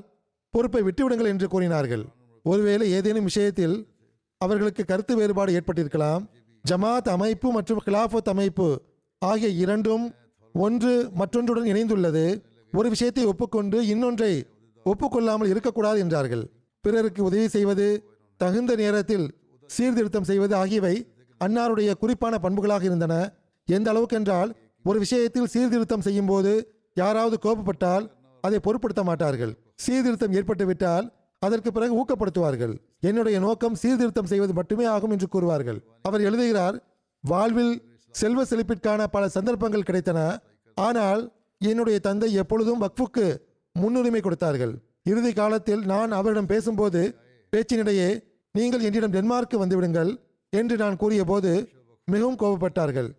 பொறுப்பை 0.53 0.81
விட்டுவிடுங்கள் 0.87 1.31
என்று 1.33 1.47
கூறினார்கள். 1.47 2.03
ஒருவேளை 2.45 2.87
ஏதேனும் 2.91 3.27
விஷயத்தில் 3.29 3.75
அவர்களுக்கு 4.41 4.83
கருத்து 4.85 5.13
வேறுபாடு 5.15 5.51
ஏற்பட்டிருக்கலாம். 5.57 6.23
ஜமாத் 6.65 7.09
அமைப்பு 7.15 7.47
மற்றும் 7.51 7.81
கிலாஃபத் 7.85 8.31
அமைப்பு 8.33 8.67
ஆகிய 9.21 9.49
இரண்டும் 9.63 10.05
ஒன்று 10.55 10.93
மற்றொன்றுடன் 11.13 11.69
இணைந்துள்ளது. 11.73 12.25
ஒரு 12.77 12.87
விஷயத்தை 12.93 13.23
ஒப்புக்கொண்டு 13.31 13.77
இன்னொன்றை 13.93 14.33
ஒப்புக்கொள்ளாமல் 14.85 15.51
இருக்கக்கூடாது 15.53 15.99
என்றார்கள். 16.03 16.43
பிறருக்கு 16.83 17.21
உதவி 17.29 17.47
செய்வது 17.55 17.87
தகுந்த 18.41 18.71
நேரத்தில் 18.81 19.25
சீர்திருத்தம் 19.69 20.27
செய்வது 20.29 20.53
ஆகியவை 20.61 20.95
அன்னாருடைய 21.41 21.91
குறிப்பான 22.01 22.37
பண்புகளாக 22.45 22.85
இருந்தன. 22.89 23.13
எந்த 23.67 23.89
அளவுக்கு 23.91 24.17
என்றால் 24.19 24.49
ஒரு 24.85 24.97
விஷயத்தில் 25.03 25.51
சீர்திருத்தம் 25.53 26.05
செய்யும் 26.07 26.29
போது 26.31 26.51
யாராவது 26.97 27.35
கோபப்பட்டால் 27.45 28.05
அதை 28.43 28.57
பொருட்படுத்த 28.65 29.03
மாட்டார்கள். 29.09 29.53
சீர்திருத்தம் 29.85 30.35
ஏற்பட்டுவிட்டால் 30.39 31.07
அதற்கு 31.41 31.69
பிறகு 31.75 31.93
ஊக்கப்படுத்துவார்கள். 32.01 32.75
என்னுடைய 33.09 33.37
நோக்கம் 33.45 33.79
சீர்திருத்தம் 33.83 34.29
செய்வது 34.31 34.53
மட்டுமே 34.59 34.85
ஆகும் 34.95 35.13
என்று 35.15 35.27
கூறுவார்கள். 35.33 35.79
அவர் 36.07 36.25
எழுதுகிறார் 36.27 36.77
வாழ்வில் 37.23 37.73
செல்வ 38.15 38.41
செழிப்பிற்கான 38.51 39.03
பல 39.15 39.23
சந்தர்ப்பங்கள் 39.37 39.87
கிடைத்தன. 39.89 40.19
ஆனால் 40.77 41.23
என்னுடைய 41.61 41.97
தந்தை 42.07 42.29
எப்பொழுதும் 42.41 42.81
வக்ஃபுக்கு 42.83 43.25
முன்னுரிமை 43.75 44.21
கொடுத்தார்கள். 44.23 44.73
இறுதி 45.11 45.31
காலத்தில் 45.33 45.83
நான் 45.93 46.11
அவரிடம் 46.19 46.51
பேசும்போது 46.51 47.01
பேச்சினிடையே 47.53 48.09
நீங்கள் 48.55 48.85
என்னிடம் 48.87 49.15
டென்மார்க்கு 49.15 49.57
வந்துவிடுங்கள் 49.63 50.11
என்று 50.53 50.75
நான் 50.83 50.99
கூறியபோது 51.01 51.51
மிகவும் 52.07 52.39
கோபப்பட்டார்கள். 52.41 53.09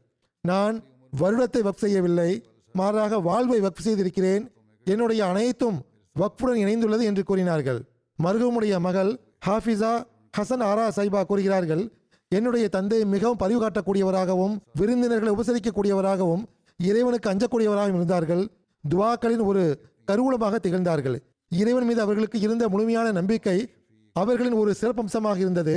நான் 0.44 0.76
வருடத்தை 1.12 1.62
வக்ஃப் 1.66 1.84
செய்யவில்லை 1.84 2.30
மாறாக 2.74 3.18
வாழ்வை 3.28 3.58
வக்ஃப் 3.66 3.86
செய்திருக்கிறேன். 3.86 4.44
என்னுடைய 4.86 5.20
அனைத்தும் 5.32 5.78
வக்ஃபுடன் 6.16 6.60
இணைந்துள்ளது 6.64 7.04
என்று 7.10 7.22
கூறினார்கள். 7.30 7.80
மருகமுடைய 8.18 8.74
மகள் 8.86 9.10
ஹாஃபிசா 9.46 9.92
ஹசன் 10.38 10.64
ஆரா 10.70 10.86
சைபா 10.96 11.20
கூறுகிறார்கள் 11.30 11.82
என்னுடைய 12.32 12.66
தந்தை 12.76 12.98
மிகவும் 13.14 13.40
பரிவு 13.42 13.60
காட்டக்கூடியவராகவும் 13.62 14.54
விருந்தினர்களை 14.80 15.30
உபசரிக்கக்கூடியவராகவும் 15.36 16.42
இறைவனுக்கு 16.78 17.30
அஞ்சக்கூடியவராகவும் 17.32 17.98
இருந்தார்கள். 18.00 18.42
துவாக்களின் 18.84 19.44
ஒரு 19.44 19.62
கருவூலமாக 20.10 20.58
திகழ்ந்தார்கள். 20.58 21.16
இறைவன் 21.48 21.86
மீது 21.88 22.00
அவர்களுக்கு 22.00 22.40
இருந்த 22.40 22.68
முழுமையான 22.68 23.12
நம்பிக்கை 23.12 23.58
அவர்களின் 24.12 24.52
ஒரு 24.52 24.74
சிறப்பம்சமாக 24.80 25.38
இருந்தது. 25.38 25.74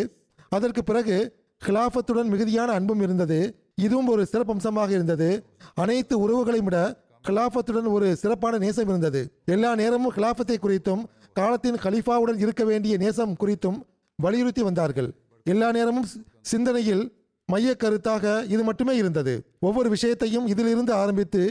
அதற்கு 0.50 0.84
பிறகு 0.84 1.16
கிலாஃபத்துடன் 1.62 2.30
மிகுதியான 2.34 2.72
அன்பும் 2.72 3.02
இருந்தது. 3.02 3.40
இதுவும் 3.76 4.08
ஒரு 4.08 4.24
சிறப்பம்சமாக 4.32 4.90
இருந்தது. 4.90 5.30
அனைத்து 5.74 6.16
உறவுகளையும் 6.26 6.68
விட 6.70 6.80
கிலாஃபத்துடன் 7.28 7.90
ஒரு 7.92 8.16
சிறப்பான 8.16 8.58
நேசம் 8.58 8.88
இருந்தது. 8.88 9.22
எல்லா 9.46 9.76
நேரமும் 9.76 10.14
கிலாஃபத்தை 10.18 10.58
குறித்தும் 10.62 11.02
காலத்தின் 11.34 11.78
கலீஃபாவுடன் 11.86 12.40
இருக்க 12.44 12.64
வேண்டிய 12.64 12.98
நேசம் 12.98 13.34
குறித்தும் 13.44 13.80
வலியுறுத்தி 14.16 14.64
வந்தார்கள். 14.64 15.10
எல்லா 15.44 15.72
நேரமும் 15.72 16.08
சிந்தனையில் 16.42 17.04
மைய 17.52 17.76
கருத்தாக 17.84 18.24
இது 18.54 18.62
மட்டுமே 18.70 18.94
இருந்தது. 19.02 19.34
ஒவ்வொரு 19.68 19.90
விஷயத்தையும் 19.96 20.48
இதிலிருந்து 20.54 20.94
ஆரம்பித்து 21.02 21.42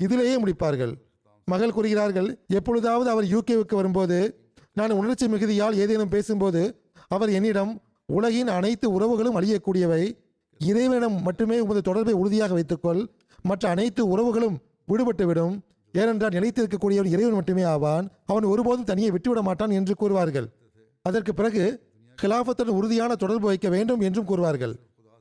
இதிலேயே 0.00 0.34
முடிப்பார்கள். 0.42 0.92
மகள் 1.48 1.74
கூறுகிறார்கள் 1.76 2.28
எப்பொழுதாவது 2.58 3.08
அவர் 3.14 3.26
யூகேவுக்கு 3.34 3.74
வரும்போது 3.80 4.18
நான் 4.78 4.98
உணர்ச்சி 5.00 5.26
மிகுதியால் 5.32 5.78
ஏதேனும் 5.82 6.12
பேசும்போது 6.14 6.62
அவர் 7.14 7.30
என்னிடம் 7.38 7.72
உலகின் 8.16 8.50
அனைத்து 8.56 8.86
உறவுகளும் 8.96 9.36
அழியக்கூடியவை 9.38 10.02
இறைவனிடம் 10.60 11.16
மட்டுமே 11.26 11.56
உமது 11.64 11.80
தொடர்பை 11.88 12.14
உறுதியாக 12.20 12.52
வைத்துக்கொள் 12.58 13.00
மற்ற 13.48 13.64
அனைத்து 13.74 14.02
உறவுகளும் 14.12 14.56
விடுபட்டுவிடும். 14.90 15.56
ஏனென்றால் 15.94 16.34
நிலைத்திருக்கக்கூடியவன் 16.36 17.12
இறைவன் 17.14 17.36
மட்டுமே 17.38 17.64
ஆவான். 17.72 18.06
அவன் 18.30 18.46
ஒருபோதும் 18.52 18.88
தனியே 18.90 19.10
விட்டுவிட 19.14 19.42
மாட்டான் 19.48 19.74
என்று 19.78 19.94
கூறுவார்கள். 20.00 20.48
அதற்கு 21.08 21.32
பிறகு 21.38 21.64
கிலாபத்துடன் 22.18 22.78
உறுதியான 22.78 23.12
தொடர்பு 23.22 23.46
வைக்க 23.50 23.68
வேண்டும் 23.76 24.04
என்றும் 24.08 24.28
கூறுவார்கள். 24.30 24.74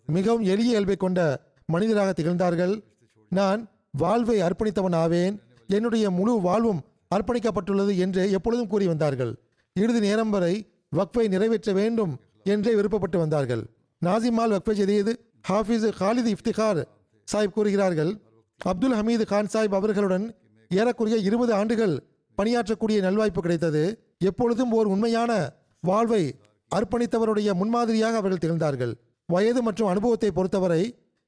மிகவும் 0.08 0.44
எளிய 0.44 0.70
இயல்பை 0.70 0.96
கொண்ட 0.96 1.40
மனிதராக 1.66 2.14
திகழ்ந்தார்கள். 2.14 2.84
நான் 3.30 3.70
வாழ்வை 3.92 4.42
அர்ப்பணித்தவன் 4.42 4.96
ஆவேன். 4.96 5.42
என்னுடைய 5.68 6.10
முழு 6.10 6.42
வாழ்வும் 6.42 6.82
அர்ப்பணிக்கப்பட்டுள்ளது 7.16 7.98
என்று 7.98 8.32
எப்பொழுதும் 8.32 8.68
கூறி 8.68 8.88
வந்தார்கள். 8.88 9.36
இறுதி 9.74 10.00
நேரம் 10.00 10.30
வரை 10.30 10.68
வக்ஃபை 10.96 11.28
நிறைவேற்ற 11.28 11.74
வேண்டும் 11.74 12.20
என்றே 12.44 12.74
விருப்பப்பட்டு 12.74 13.18
வந்தார்கள். 13.18 13.64
நாசிமால் 14.06 14.54
வக்ஃபை 14.54 14.76
ஜதீது 14.82 15.14
ஹாஃபிஸ் 15.50 15.92
ஹாலிது 16.00 16.34
இஃப்திகார் 16.34 16.86
சாஹிப் 17.34 17.56
கூறுகிறார்கள். 17.58 18.18
அப்துல் 18.58 18.94
ஹமீது 18.94 19.26
கான் 19.26 19.48
சாஹிப் 19.54 19.74
அவர்களுடன் 19.74 20.36
ஏறக்குறைய 20.70 21.18
இருபது 21.18 21.54
ஆண்டுகள் 21.54 22.04
பணியாற்றக்கூடிய 22.38 23.00
நல்வாய்ப்பு 23.02 23.40
கிடைத்தது. 23.40 24.00
எப்பொழுதும் 24.20 24.72
ஓர் 24.72 24.86
உண்மையான 24.86 25.52
வாழ்வை 25.82 26.36
அர்ப்பணித்தவருடைய 26.76 27.54
முன்மாதிரியாக 27.54 28.16
அவர்கள் 28.16 28.38
திகழ்ந்தார்கள். 28.38 28.96
வயது 29.34 29.62
மற்றும் 29.68 29.90
அனுபவத்தை 29.92 30.30
பொறுத்தவரை 30.38 30.82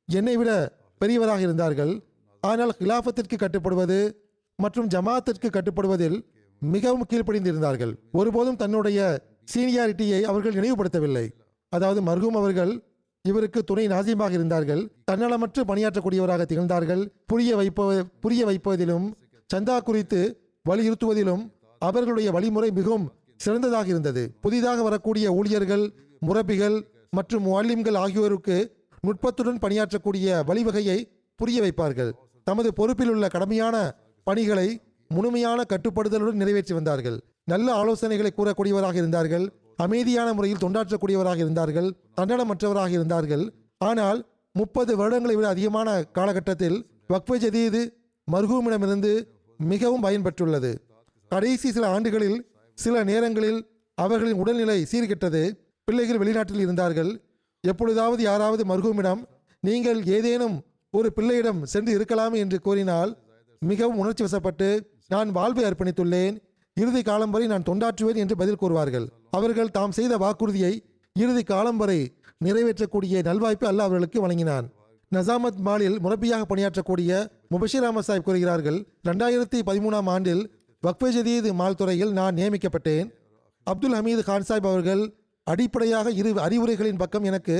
என்னை 0.08 0.36
விட 0.39 0.52
பெரியவராக 1.02 1.41
இருந்தார்கள். 1.47 1.93
ஆனால் 2.43 2.72
கிலாஃபத்திற்கு 2.82 3.36
கட்டுப்படுவது 3.41 3.97
மற்றும் 4.64 4.88
ஜமாத்திற்கு 4.93 5.50
கட்டுப்படுவதில் 5.56 6.18
மிகவும் 6.62 7.08
கீழ்ப்படிந்திருந்தார்கள். 7.10 7.91
ஒருபோதும் 8.20 8.60
தன்னுடைய 8.62 9.00
சீனியாரிட்டியை 9.54 10.22
அவர்கள் 10.32 10.58
நினைவுபடுத்தவில்லை. 10.60 11.26
அதாவது 11.74 12.00
மர்ஹூம் 12.10 12.38
அவர்கள் 12.41 12.72
இவருக்கு 13.26 13.60
துணை 13.70 13.86
நாசியமாக 13.93 14.34
இருந்தார்கள். 14.38 14.82
தன்னலமற்று 15.10 15.62
பணியாற்றக்கூடியவராக 15.70 16.45
திகழ்ந்தார்கள். 16.52 17.02
புரிய 17.32 17.52
வைப்ப 17.60 17.88
புரிய 18.24 18.41
வைப்பதிலும் 18.50 19.08
சந்தா 19.50 19.78
குறித்து 19.89 20.22
வலியுறுத்துவதிலும் 20.66 21.43
அவர்களுடைய 21.82 22.30
வழிமுறை 22.36 22.70
மிகவும் 22.80 23.08
சிறந்ததாக 23.43 23.88
இருந்தது. 23.93 24.24
புதிதாக 24.45 24.80
வரக்கூடிய 24.88 25.26
ஊழியர்கள் 25.39 25.86
முரபிகள் 26.28 26.78
மற்றும் 27.18 27.45
முவாலிம்கள் 27.47 27.97
ஆகியோருக்கு 28.03 28.57
நுட்பத்துடன் 29.05 29.62
பணியாற்றக்கூடிய 29.64 30.43
வழிவகையை 30.49 30.97
புரிய 31.39 31.60
வைப்பார்கள். 31.62 32.12
தமது 32.47 32.70
பொறுப்பில் 32.74 33.12
உள்ள 33.14 33.26
கடமையான 33.28 33.76
பணிகளை 34.28 34.68
முழுமையான 35.07 35.60
கட்டுப்படுதலுடன் 35.72 36.41
நிறைவேற்றி 36.41 36.74
வந்தார்கள். 36.74 37.18
நல்ல 37.51 37.68
ஆலோசனைகளை 37.82 38.32
கூறக்கூடியவராக 38.34 38.95
இருந்தார்கள். 39.01 39.45
அமைதியான 39.86 40.34
முறையில் 40.34 40.62
தொண்டாற்றக்கூடியவராக 40.64 41.39
இருந்தார்கள். 41.45 41.89
தண்டனமற்றவராக 42.18 42.91
இருந்தார்கள். 42.97 43.45
ஆனால் 43.78 44.20
முப்பது 44.55 44.91
வருடங்களை 45.01 45.36
விட 45.36 45.47
அதிகமான 45.47 45.89
காலகட்டத்தில் 46.18 46.78
வக்ஃபு 47.14 47.36
ஜதீது 47.43 47.82
மர்ஹூமிடமிருந்து 48.28 49.12
மிகவும் 49.60 50.03
பயன்பெற்றுள்ளது. 50.03 50.72
கடைசி 51.32 51.72
சில 51.72 51.86
ஆண்டுகளில் 51.95 52.38
சில 52.78 53.03
நேரங்களில் 53.03 53.60
அவர்களின் 53.97 54.39
உடல்நிலை 54.41 54.78
சீர்கெட்டது. 54.91 55.43
பிள்ளைகள் 55.90 56.22
வெளிநாட்டில் 56.24 56.64
இருந்தார்கள். 56.66 57.12
எப்பொழுதாவது 57.64 58.22
யாராவது 58.30 58.64
மருகுமிடம் 58.72 59.22
நீங்கள் 59.68 60.00
ஏதேனும் 60.18 60.58
ஒரு 60.98 61.10
பிள்ளையிடம் 61.14 61.60
சென்று 61.72 61.92
இருக்கலாமே 61.98 62.38
என்று 62.44 62.58
கூறினால் 62.66 63.12
மிகவும் 63.72 63.98
உணர்ச்சி 63.98 64.24
வசப்பட்டு 64.26 64.70
நான் 65.14 65.30
வாழ்வை 65.38 65.64
அர்ப்பணித்துள்ளேன். 65.70 66.36
இறுதி 66.78 67.02
காலம் 67.02 67.34
வரை 67.34 67.48
நான் 67.52 67.68
தொண்டாற்றுவேன் 67.70 68.20
என்று 68.24 68.36
பதில் 68.42 68.62
கூறுவார்கள். 68.62 69.08
அவர்கள் 69.38 69.72
தாம் 69.78 69.96
செய்த 69.98 70.18
வாக்குறுதியை 70.18 70.74
இறுதி 71.16 71.44
காலம் 71.44 71.80
வரை 71.82 72.00
நிறைவேற்றக்கூடிய 72.46 73.22
நல்வாய்ப்பு 73.30 73.66
அல்லாஹ் 73.70 73.88
அவர்களுக்கு 73.88 74.22
வழங்கினான். 74.22 74.68
நசாமத் 75.16 75.60
மாலில் 75.68 75.98
முரப்பியாக 76.04 76.44
பணியாற்றக்கூடிய 76.52 77.12
முபஷிர் 77.54 77.86
அஹமத் 77.88 78.08
சாஹிப் 78.08 78.28
கூறுகிறார்கள் 78.28 78.80
ரெண்டாயிரத்தி 79.08 79.60
பதிமூணாம் 79.70 80.10
ஆண்டில் 80.16 80.44
வக்ஃபே 80.84 81.10
ஜதீது 81.18 81.52
மால் 81.62 81.80
துறையில் 81.80 82.14
நான் 82.20 82.36
நியமிக்கப்பட்டேன். 82.36 83.08
அப்துல் 83.68 83.96
ஹமீது 83.98 84.24
கான் 84.30 84.48
சாஹிப் 84.50 84.70
அவர்கள் 84.72 85.04
அடிப்படையாக 85.52 86.08
இரு 86.20 86.32
அறிவுரைகளின் 86.45 87.02
பக்கம் 87.02 87.28
எனக்கு 87.30 87.56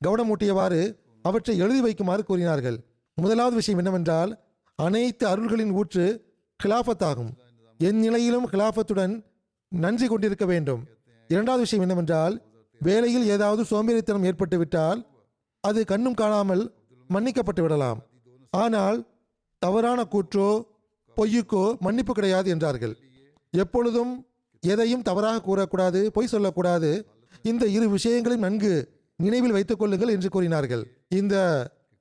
கவனமூட்டியவாறு 0.00 0.80
அவற்றை 1.24 1.54
எழுதி 1.64 1.80
வைக்குமாறு 1.84 2.22
கூறினார்கள். 2.28 2.78
முதலாவது 3.18 3.56
விஷயம் 3.60 3.80
என்னவென்றால் 3.82 4.30
அனைத்து 4.78 5.24
அருள்களின் 5.32 5.72
ஊற்று 5.80 6.06
ஹிலாஃபத் 6.60 7.04
ஆகும் 7.10 7.30
என் 7.80 8.00
நிலையிலும் 8.04 8.48
ஹிலாஃபத்துடன் 8.52 9.14
நன்றி 9.72 10.06
கொண்டிருக்க 10.08 10.44
வேண்டும். 10.52 10.82
இரண்டாவது 11.30 11.64
விஷயம் 11.64 11.84
என்னவென்றால் 11.86 12.34
வேலையில் 12.80 13.26
ஏதாவது 13.34 13.62
சோம்பேறித்தனம் 13.70 14.26
ஏற்பட்டுவிட்டால் 14.30 15.00
அது 15.64 15.80
கண்ணும் 15.92 16.18
காணாமல் 16.20 16.64
மன்னிக்கப்பட்டு 17.10 17.62
விடலாம். 17.64 18.00
ஆனால் 18.52 18.98
தவறான 19.62 20.00
கூற்றோ 20.12 20.48
பொய்யுக்கோ 21.16 21.64
மன்னிப்பு 21.86 22.12
கிடையாது 22.14 22.48
என்றார்கள். 22.54 22.94
எப்பொழுதும் 23.54 24.12
எதையும் 24.62 25.06
தவறாக 25.08 25.42
கூறக்கூடாது 25.46 26.00
பொய் 26.16 26.32
சொல்லக்கூடாது. 26.34 26.90
இந்த 27.50 27.64
இரு 27.66 27.86
விஷயங்களையும் 27.88 28.46
நன்கு 28.46 28.72
நினைவில் 29.16 29.54
வைத்துக் 29.56 29.80
கொள்ளுங்கள் 29.80 30.12
என்று 30.14 30.28
கூறினார்கள். 30.28 30.82
இந்த 31.20 31.34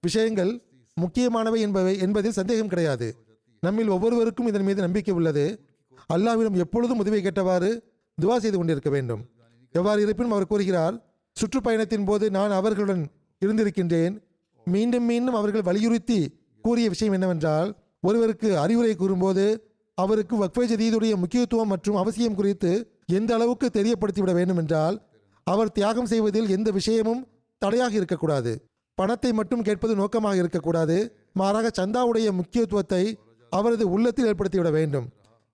விஷயங்கள் 0.03 0.51
முக்கியமானவை 0.97 1.59
என்பவை 1.65 1.93
என்பதில் 1.99 2.37
சந்தேகம் 2.39 2.71
கிடையாது. 2.71 3.07
நம்மில் 3.59 3.93
ஒவ்வொருவருக்கும் 3.95 4.47
இதன் 4.47 4.65
மீது 4.67 4.79
நம்பிக்கை 4.81 5.13
உள்ளது. 5.13 5.45
அல்லாவிடம் 6.13 6.57
எப்பொழுதும் 6.63 7.01
உதவி 7.03 7.19
கேட்டவாறு 7.21 7.69
துவா 8.17 8.37
செய்து 8.37 8.57
கொண்டிருக்க 8.57 8.89
வேண்டும். 8.89 9.21
எவ்வாறு 9.75 9.99
இருப்பினும் 10.01 10.31
அவர் 10.31 10.51
கூறுகிறார் 10.51 10.95
சுற்றுப்பயணத்தின் 11.37 12.05
போது 12.05 12.25
நான் 12.37 12.51
அவர்களுடன் 12.51 13.03
இருந்திருக்கின்றேன். 13.41 14.15
மீண்டும் 14.67 15.05
மீண்டும் 15.05 15.37
அவர்கள் 15.39 15.67
வலியுறுத்தி 15.69 16.19
கூறிய 16.65 16.87
விஷயம் 16.89 17.13
என்னவென்றால் 17.13 17.69
ஒருவருக்கு 17.99 18.49
அறிவுரை 18.57 18.95
கூறும்போது 18.95 19.45
அவருக்கு 19.97 20.35
வக்ஃபே 20.41 20.65
ஜதீதுடைய 20.71 21.13
முக்கியத்துவம் 21.23 21.71
மற்றும் 21.73 21.99
அவசியம் 22.01 22.35
குறித்து 22.35 22.71
எந்த 23.05 23.31
அளவுக்கு 23.33 23.67
தெரியப்படுத்திவிட 23.77 24.33
வேண்டும் 24.33 24.57
என்றால் 24.57 24.95
அவர் 25.43 25.71
தியாகம் 25.71 26.05
செய்வதில் 26.05 26.49
எந்த 26.49 26.71
விஷயமும் 26.71 27.27
தடையாக 27.57 27.93
இருக்கக்கூடாது. 27.93 28.51
பணத்தை 28.95 29.33
மட்டும் 29.33 29.61
கேட்பது 29.61 29.95
நோக்கமாக 29.95 30.35
இருக்கக்கூடாது. 30.35 30.97
மாறாக 31.33 31.71
சந்தாவுடைய 31.79 32.31
முக்கியத்துவத்தை 32.31 33.03
அவரது 33.49 33.89
உள்ளத்தில் 33.89 34.25
ஏற்படுத்திவிட 34.25 34.71
வேண்டும். 34.71 35.07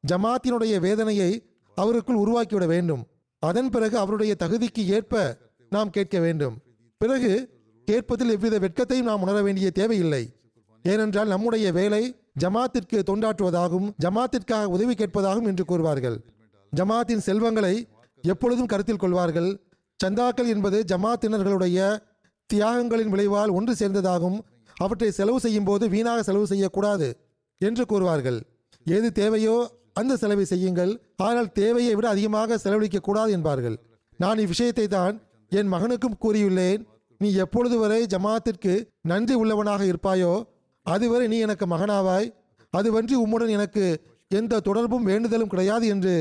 ஜமாத்தினுடைய 0.03 0.79
வேதனையை 0.79 1.31
அவருக்குள் 1.77 2.21
உருவாக்கிவிட 2.23 2.65
வேண்டும். 2.65 3.03
அதன் 3.39 3.69
பிறகு 3.69 3.97
அவருடைய 3.97 4.35
தகுதிக்கு 4.39 4.83
ஏற்ப 4.85 5.37
நாம் 5.69 5.89
கேட்க 5.89 6.19
வேண்டும். 6.19 6.55
பிறகு 6.97 7.31
கேட்பதில் 7.87 8.29
எவ்வித 8.29 8.59
வெட்கத்தையும் 8.59 9.05
நாம் 9.05 9.21
உணர 9.21 9.41
வேண்டிய 9.41 9.71
தேவையில்லை. 9.71 10.23
ஏனென்றால் 10.85 11.27
நம்முடைய 11.27 11.71
வேலை 11.71 12.01
ஜமாத்திற்கு 12.39 12.97
தொண்டாற்றுவதாகவும் 13.09 13.91
ஜமாத்திற்காக 14.05 14.63
உதவி 14.63 14.93
கேட்பதாகவும் 14.93 15.49
என்று 15.51 15.63
கூறுவார்கள். 15.65 16.17
ஜமாத்தின் 16.73 17.25
செல்வங்களை 17.27 17.75
எப்பொழுதும் 18.23 18.65
கருத்தில் 18.65 19.01
கொள்வார்கள். 19.03 19.49
சந்தாக்கள் 19.99 20.51
என்பது 20.53 20.77
ஜமாத்தினர்களுடைய 20.91 21.77
தியாகங்களின் 22.49 23.11
விளைவால் 23.13 23.53
ஒன்று 23.57 23.73
சேர்ந்ததாகும். 23.79 24.37
அவற்றை 24.77 25.09
செலவு 25.17 25.39
செய்யும் 25.45 25.67
போது 25.69 25.85
வீணாக 25.93 26.19
செலவு 26.27 26.45
செய்யக்கூடாது 26.51 27.07
என்று 27.61 27.83
கூறுவார்கள். 27.91 28.39
எது 28.85 29.07
தேவையோ 29.19 29.55
அந்த 29.99 30.17
செலவை 30.23 30.45
செய்யுங்கள். 30.51 30.91
ஆனால் 31.27 31.49
தேவையை 31.59 31.93
விட 31.97 32.07
அதிகமாக 32.15 32.57
செலவழிக்க 32.63 32.99
கூடாது 33.07 33.31
என்பார்கள். 33.37 33.77
நான் 34.19 34.41
இவ்விஷயத்தை 34.43 34.85
தான் 34.97 35.15
என் 35.51 35.71
மகனுக்கும் 35.73 36.19
கூறியுள்ளேன். 36.23 36.81
நீ 37.21 37.29
எப்பொழுது 37.43 37.75
வரை 37.83 37.99
ஜமாத்திற்கு 38.13 38.73
நன்றி 39.11 39.35
உள்ளவனாக 39.41 39.83
இருப்பாயோ 39.91 40.33
அதுவரை 40.85 41.25
நீ 41.33 41.37
எனக்கு 41.45 41.65
மகனாவாய். 41.73 42.27
அதுவன்றி 42.73 43.15
உம்முடன் 43.23 43.53
எனக்கு 43.57 43.85
எந்த 44.31 44.59
தொடர்பும் 44.67 45.07
வேண்டுதலும் 45.09 45.51
கிடையாது 45.53 45.85
என்று 45.93 46.13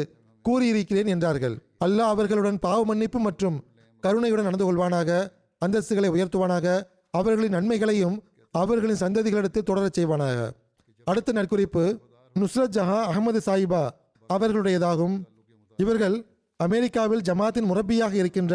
கூறியிருக்கிறேன் 0.47 1.11
என்றார்கள். 1.15 1.57
அல்லாஹ் 1.85 2.13
அவர்களுடன் 2.15 2.59
பாவ 2.59 2.85
மன்னிப்பு 2.85 3.19
மற்றும் 3.19 3.57
கருணையுடன் 4.03 4.49
நடந்து 4.49 4.67
கொள்வானாக 4.67 5.11
அந்தஸ்துகளை 5.63 6.09
உயர்த்துவானாக 6.15 6.67
அவர்களின் 7.11 7.57
நன்மைகளையும் 7.57 8.17
அவர்களின் 8.55 9.03
சந்ததிகளிடத்தில் 9.05 9.69
தொடரச் 9.71 9.97
செய்வானாக. 9.99 10.39
அடுத்த 11.05 11.33
நற்குறிப்பு 11.33 11.85
நுஸ்ரத் 12.37 12.75
ஜஹா 12.77 12.99
அகமது 13.11 13.41
சாயிபா 13.47 13.83
அவர்களுடையதாகும். 14.31 15.17
இவர்கள் 15.79 16.17
அமெரிக்காவில் 16.61 17.25
ஜமாத்தின் 17.29 17.69
முரப்பியாக 17.71 18.13
இருக்கின்ற 18.13 18.55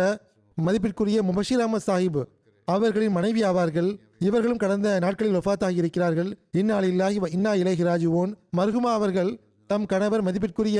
மதிப்பிற்குரிய 0.57 1.19
முபஷீர் 1.29 1.63
அஹமது 1.65 1.85
சாஹிப் 1.87 2.21
அவர்களின் 2.67 3.15
மனைவி 3.17 3.41
ஆவார்கள். 3.43 3.89
இவர்களும் 4.19 4.61
கடந்த 4.63 4.87
நாட்களில் 4.99 5.37
ஒஃபாத்தாகி 5.39 5.77
இருக்கிறார்கள். 5.81 6.29
இன்னா 6.51 6.75
இல்லாஹி 6.91 7.17
இன்னா 7.37 7.53
இலகி 7.61 7.83
ராஜுவோன் 7.83 8.33
மர்ஹுமா 8.57 8.91
அவர்கள் 8.99 9.31
தம் 9.69 9.85
கணவர் 9.85 10.25
மதிப்பிற்குரிய 10.27 10.79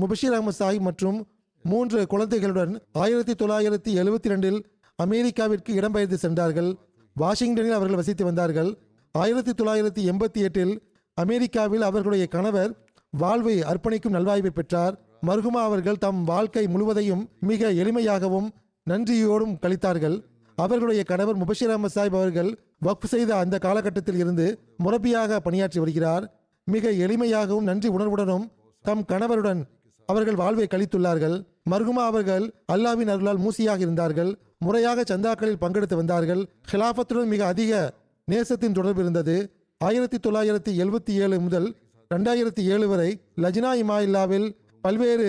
முபஷீர் 0.00 0.34
அஹமது 0.36 0.58
சாஹிப் 0.58 0.86
மற்றும் 0.88 1.18
மூன்று 1.62 2.06
குழந்தைகளுடன் 2.06 2.82
ஆயிரத்தி 2.92 3.32
தொள்ளாயிரத்தி 3.32 3.90
எழுபத்தி 4.02 4.28
ரெண்டில் 4.32 4.64
அமெரிக்காவிற்கு 4.98 5.74
இடம்பெயர்ந்து 5.74 6.14
சென்றார்கள். 6.14 6.70
வாஷிங்டனில் 7.14 7.76
அவர்கள் 7.78 7.96
வசித்து 7.96 8.24
வந்தார்கள். 8.24 8.70
ஆயிரத்தி 9.12 9.50
தொள்ளாயிரத்தி 9.50 10.02
எண்பத்தி 10.10 10.40
எட்டில் 10.46 10.82
அமெரிக்காவில் 11.14 11.82
அவர்களுடைய 11.82 12.26
கணவர் 12.26 12.72
வாழ்வை 13.10 13.60
அர்ப்பணிக்கும் 13.60 14.16
நல்வாய்ப்பை 14.16 14.52
பெற்றார். 14.58 14.94
மர்ஹுமா 15.26 15.62
அவர்கள் 15.68 15.98
தம் 15.98 16.24
வாழ்க்கை 16.24 16.66
முழுவதையும் 16.66 17.28
மிக 17.40 17.72
எளிமையாகவும் 17.72 18.48
நன்றியோடும் 18.90 19.54
கழித்தார்கள். 19.62 20.16
அவர்களுடைய 20.56 21.02
கணவர் 21.02 21.36
முபஷிராம 21.36 21.84
அஹமது 21.84 21.94
சாஹிப் 21.94 22.18
அவர்கள் 22.20 22.50
வக்ஃப் 22.84 23.12
செய்த 23.14 23.36
அந்த 23.36 23.58
காலகட்டத்தில் 23.58 24.18
இருந்து 24.18 24.58
முரபியாக 24.84 25.36
பணியாற்றி 25.36 25.78
வருகிறார். 25.78 26.24
மிக 26.64 26.90
எளிமையாகவும் 26.90 27.68
நன்றி 27.70 27.88
உணர்வுடனும் 27.88 28.48
தம் 28.82 29.04
கணவருடன் 29.04 29.62
அவர்கள் 30.06 30.34
வாழ்வை 30.34 30.66
கழித்துள்ளார்கள். 30.70 31.36
மர்ஹுமா 31.70 32.04
அவர்கள் 32.10 32.44
அல்லாவின் 32.72 33.10
அருளால் 33.14 33.38
மூசியாக 33.38 33.78
இருந்தார்கள். 33.78 34.38
முறையாக 34.58 35.16
சந்தாக்களில் 35.16 35.60
பங்கெடுத்து 35.60 35.96
வந்தார்கள். 35.96 36.42
ஹிலாஃபத்துடன் 36.72 37.30
மிக 37.34 37.46
அதிக 37.46 37.94
நேசத்தின் 38.28 38.76
தொடர்பு 38.78 39.00
இருந்தது. 39.00 39.36
ஆயிரத்தி 39.80 40.18
தொள்ளாயிரத்தி 40.26 40.72
எழுபத்தி 40.82 41.12
ஏழு 41.24 41.40
முதல் 41.40 41.68
ரெண்டாயிரத்தி 42.14 42.62
ஏழு 42.74 42.88
வரை 42.88 43.20
லஜ்னா 43.36 43.70
இமாயில்லாவில் 43.82 44.48
பல்வேறு 44.80 45.28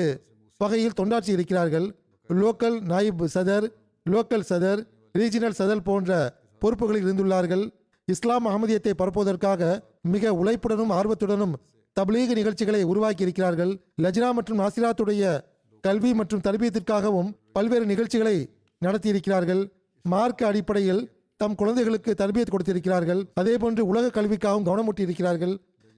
வகையில் 0.57 0.97
தொண்டாற்றி 1.01 1.30
இருக்கிறார்கள். 1.30 1.88
லோக்கல் 2.30 2.78
நாயிப் 2.91 3.24
சதர் 3.36 3.65
லோக்கல் 4.05 4.45
சதர் 4.49 4.82
ரீஜினல் 5.17 5.57
சதர் 5.57 5.84
போன்ற 5.84 6.11
பொறுப்புகளில் 6.59 7.05
இருந்துள்ளார்கள். 7.05 7.63
இஸ்லாம் 8.05 8.47
அகமதியத்தை 8.47 8.93
பரப்புவதற்காக 8.97 9.82
மிக 10.01 10.34
உழைப்புடனும் 10.34 10.93
ஆர்வத்துடனும் 10.99 11.53
தப்லீக 11.99 12.33
நிகழ்ச்சிகளை 12.33 12.83
உருவாக்கி 12.83 13.21
இருக்கிறார்கள் 13.21 13.77
லஜ்னா 14.01 14.31
மற்றும் 14.31 14.59
நாசிராத்துடைய 14.59 15.41
கல்வி 15.81 16.13
மற்றும் 16.13 16.41
தர்பியத்திற்காகவும் 16.41 17.29
பல்வேறு 17.53 17.85
நிகழ்ச்சிகளை 17.85 18.49
நடத்தியிருக்கிறார்கள். 18.85 19.71
மார்க்க 20.03 20.47
அடிப்படையில் 20.47 21.01
தம் 21.37 21.55
குழந்தைகளுக்கு 21.55 22.15
தர்பியத் 22.17 22.49
கொடுத்திருக்கிறார்கள். 22.49 23.21
அதேபோன்று 23.41 23.79
உலக 23.79 24.21
கல்விக்காகவும் 24.21 24.65
கவனமூட்டியிருக்கிறார்கள். 24.69 25.57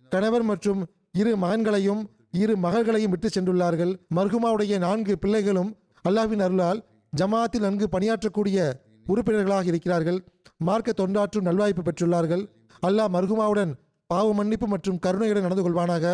கணவர் 0.10 0.44
மற்றும் 0.44 0.86
இரு 1.12 1.38
மகன்களையும் 1.38 2.02
இரு 2.32 2.58
மகள்களையும் 2.58 3.10
விட்டு 3.10 3.28
சென்றுள்ளார்கள். 3.28 3.96
மர்ஹுமாவுடைய 4.16 4.78
நான்கு 4.78 5.20
பிள்ளைகளும் 5.20 5.78
அல்லாஹ்வின் 6.10 6.42
அருளால் 6.42 6.84
ஜமாத்தில் 7.18 7.60
நன்கு 7.60 7.88
பணியாற்றக்கூடிய 7.92 8.74
உறுப்பினர்களாக 9.08 9.66
இருக்கிறார்கள். 9.66 10.24
மார்க்க 10.58 10.94
தொண்டாற்றும் 10.98 11.48
நல்வாய்ப்பு 11.50 11.84
பெற்றுள்ளார்கள். 11.84 12.46
அல்லாஹ் 12.88 13.14
மர்ஹுமாவுடன் 13.18 13.74
பாவ 14.08 14.34
மன்னிப்பு 14.34 14.68
மற்றும் 14.68 15.00
கருணையுடன் 15.00 15.46
நடந்து 15.48 15.64
கொள்வானாக. 15.66 16.06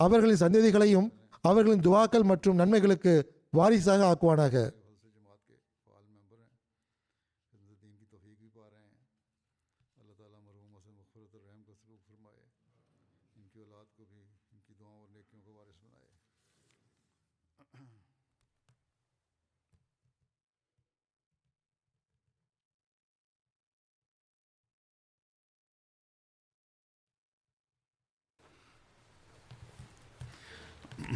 அவர்களின் 0.00 0.42
சந்ததிகளையும் 0.44 1.08
அவர்களின் 1.40 1.84
துவாக்கள் 1.86 2.28
மற்றும் 2.30 2.56
நன்மைகளுக்கு 2.56 3.12
வாரிசாக 3.50 4.02
ஆக்குவானாக. 4.12 4.56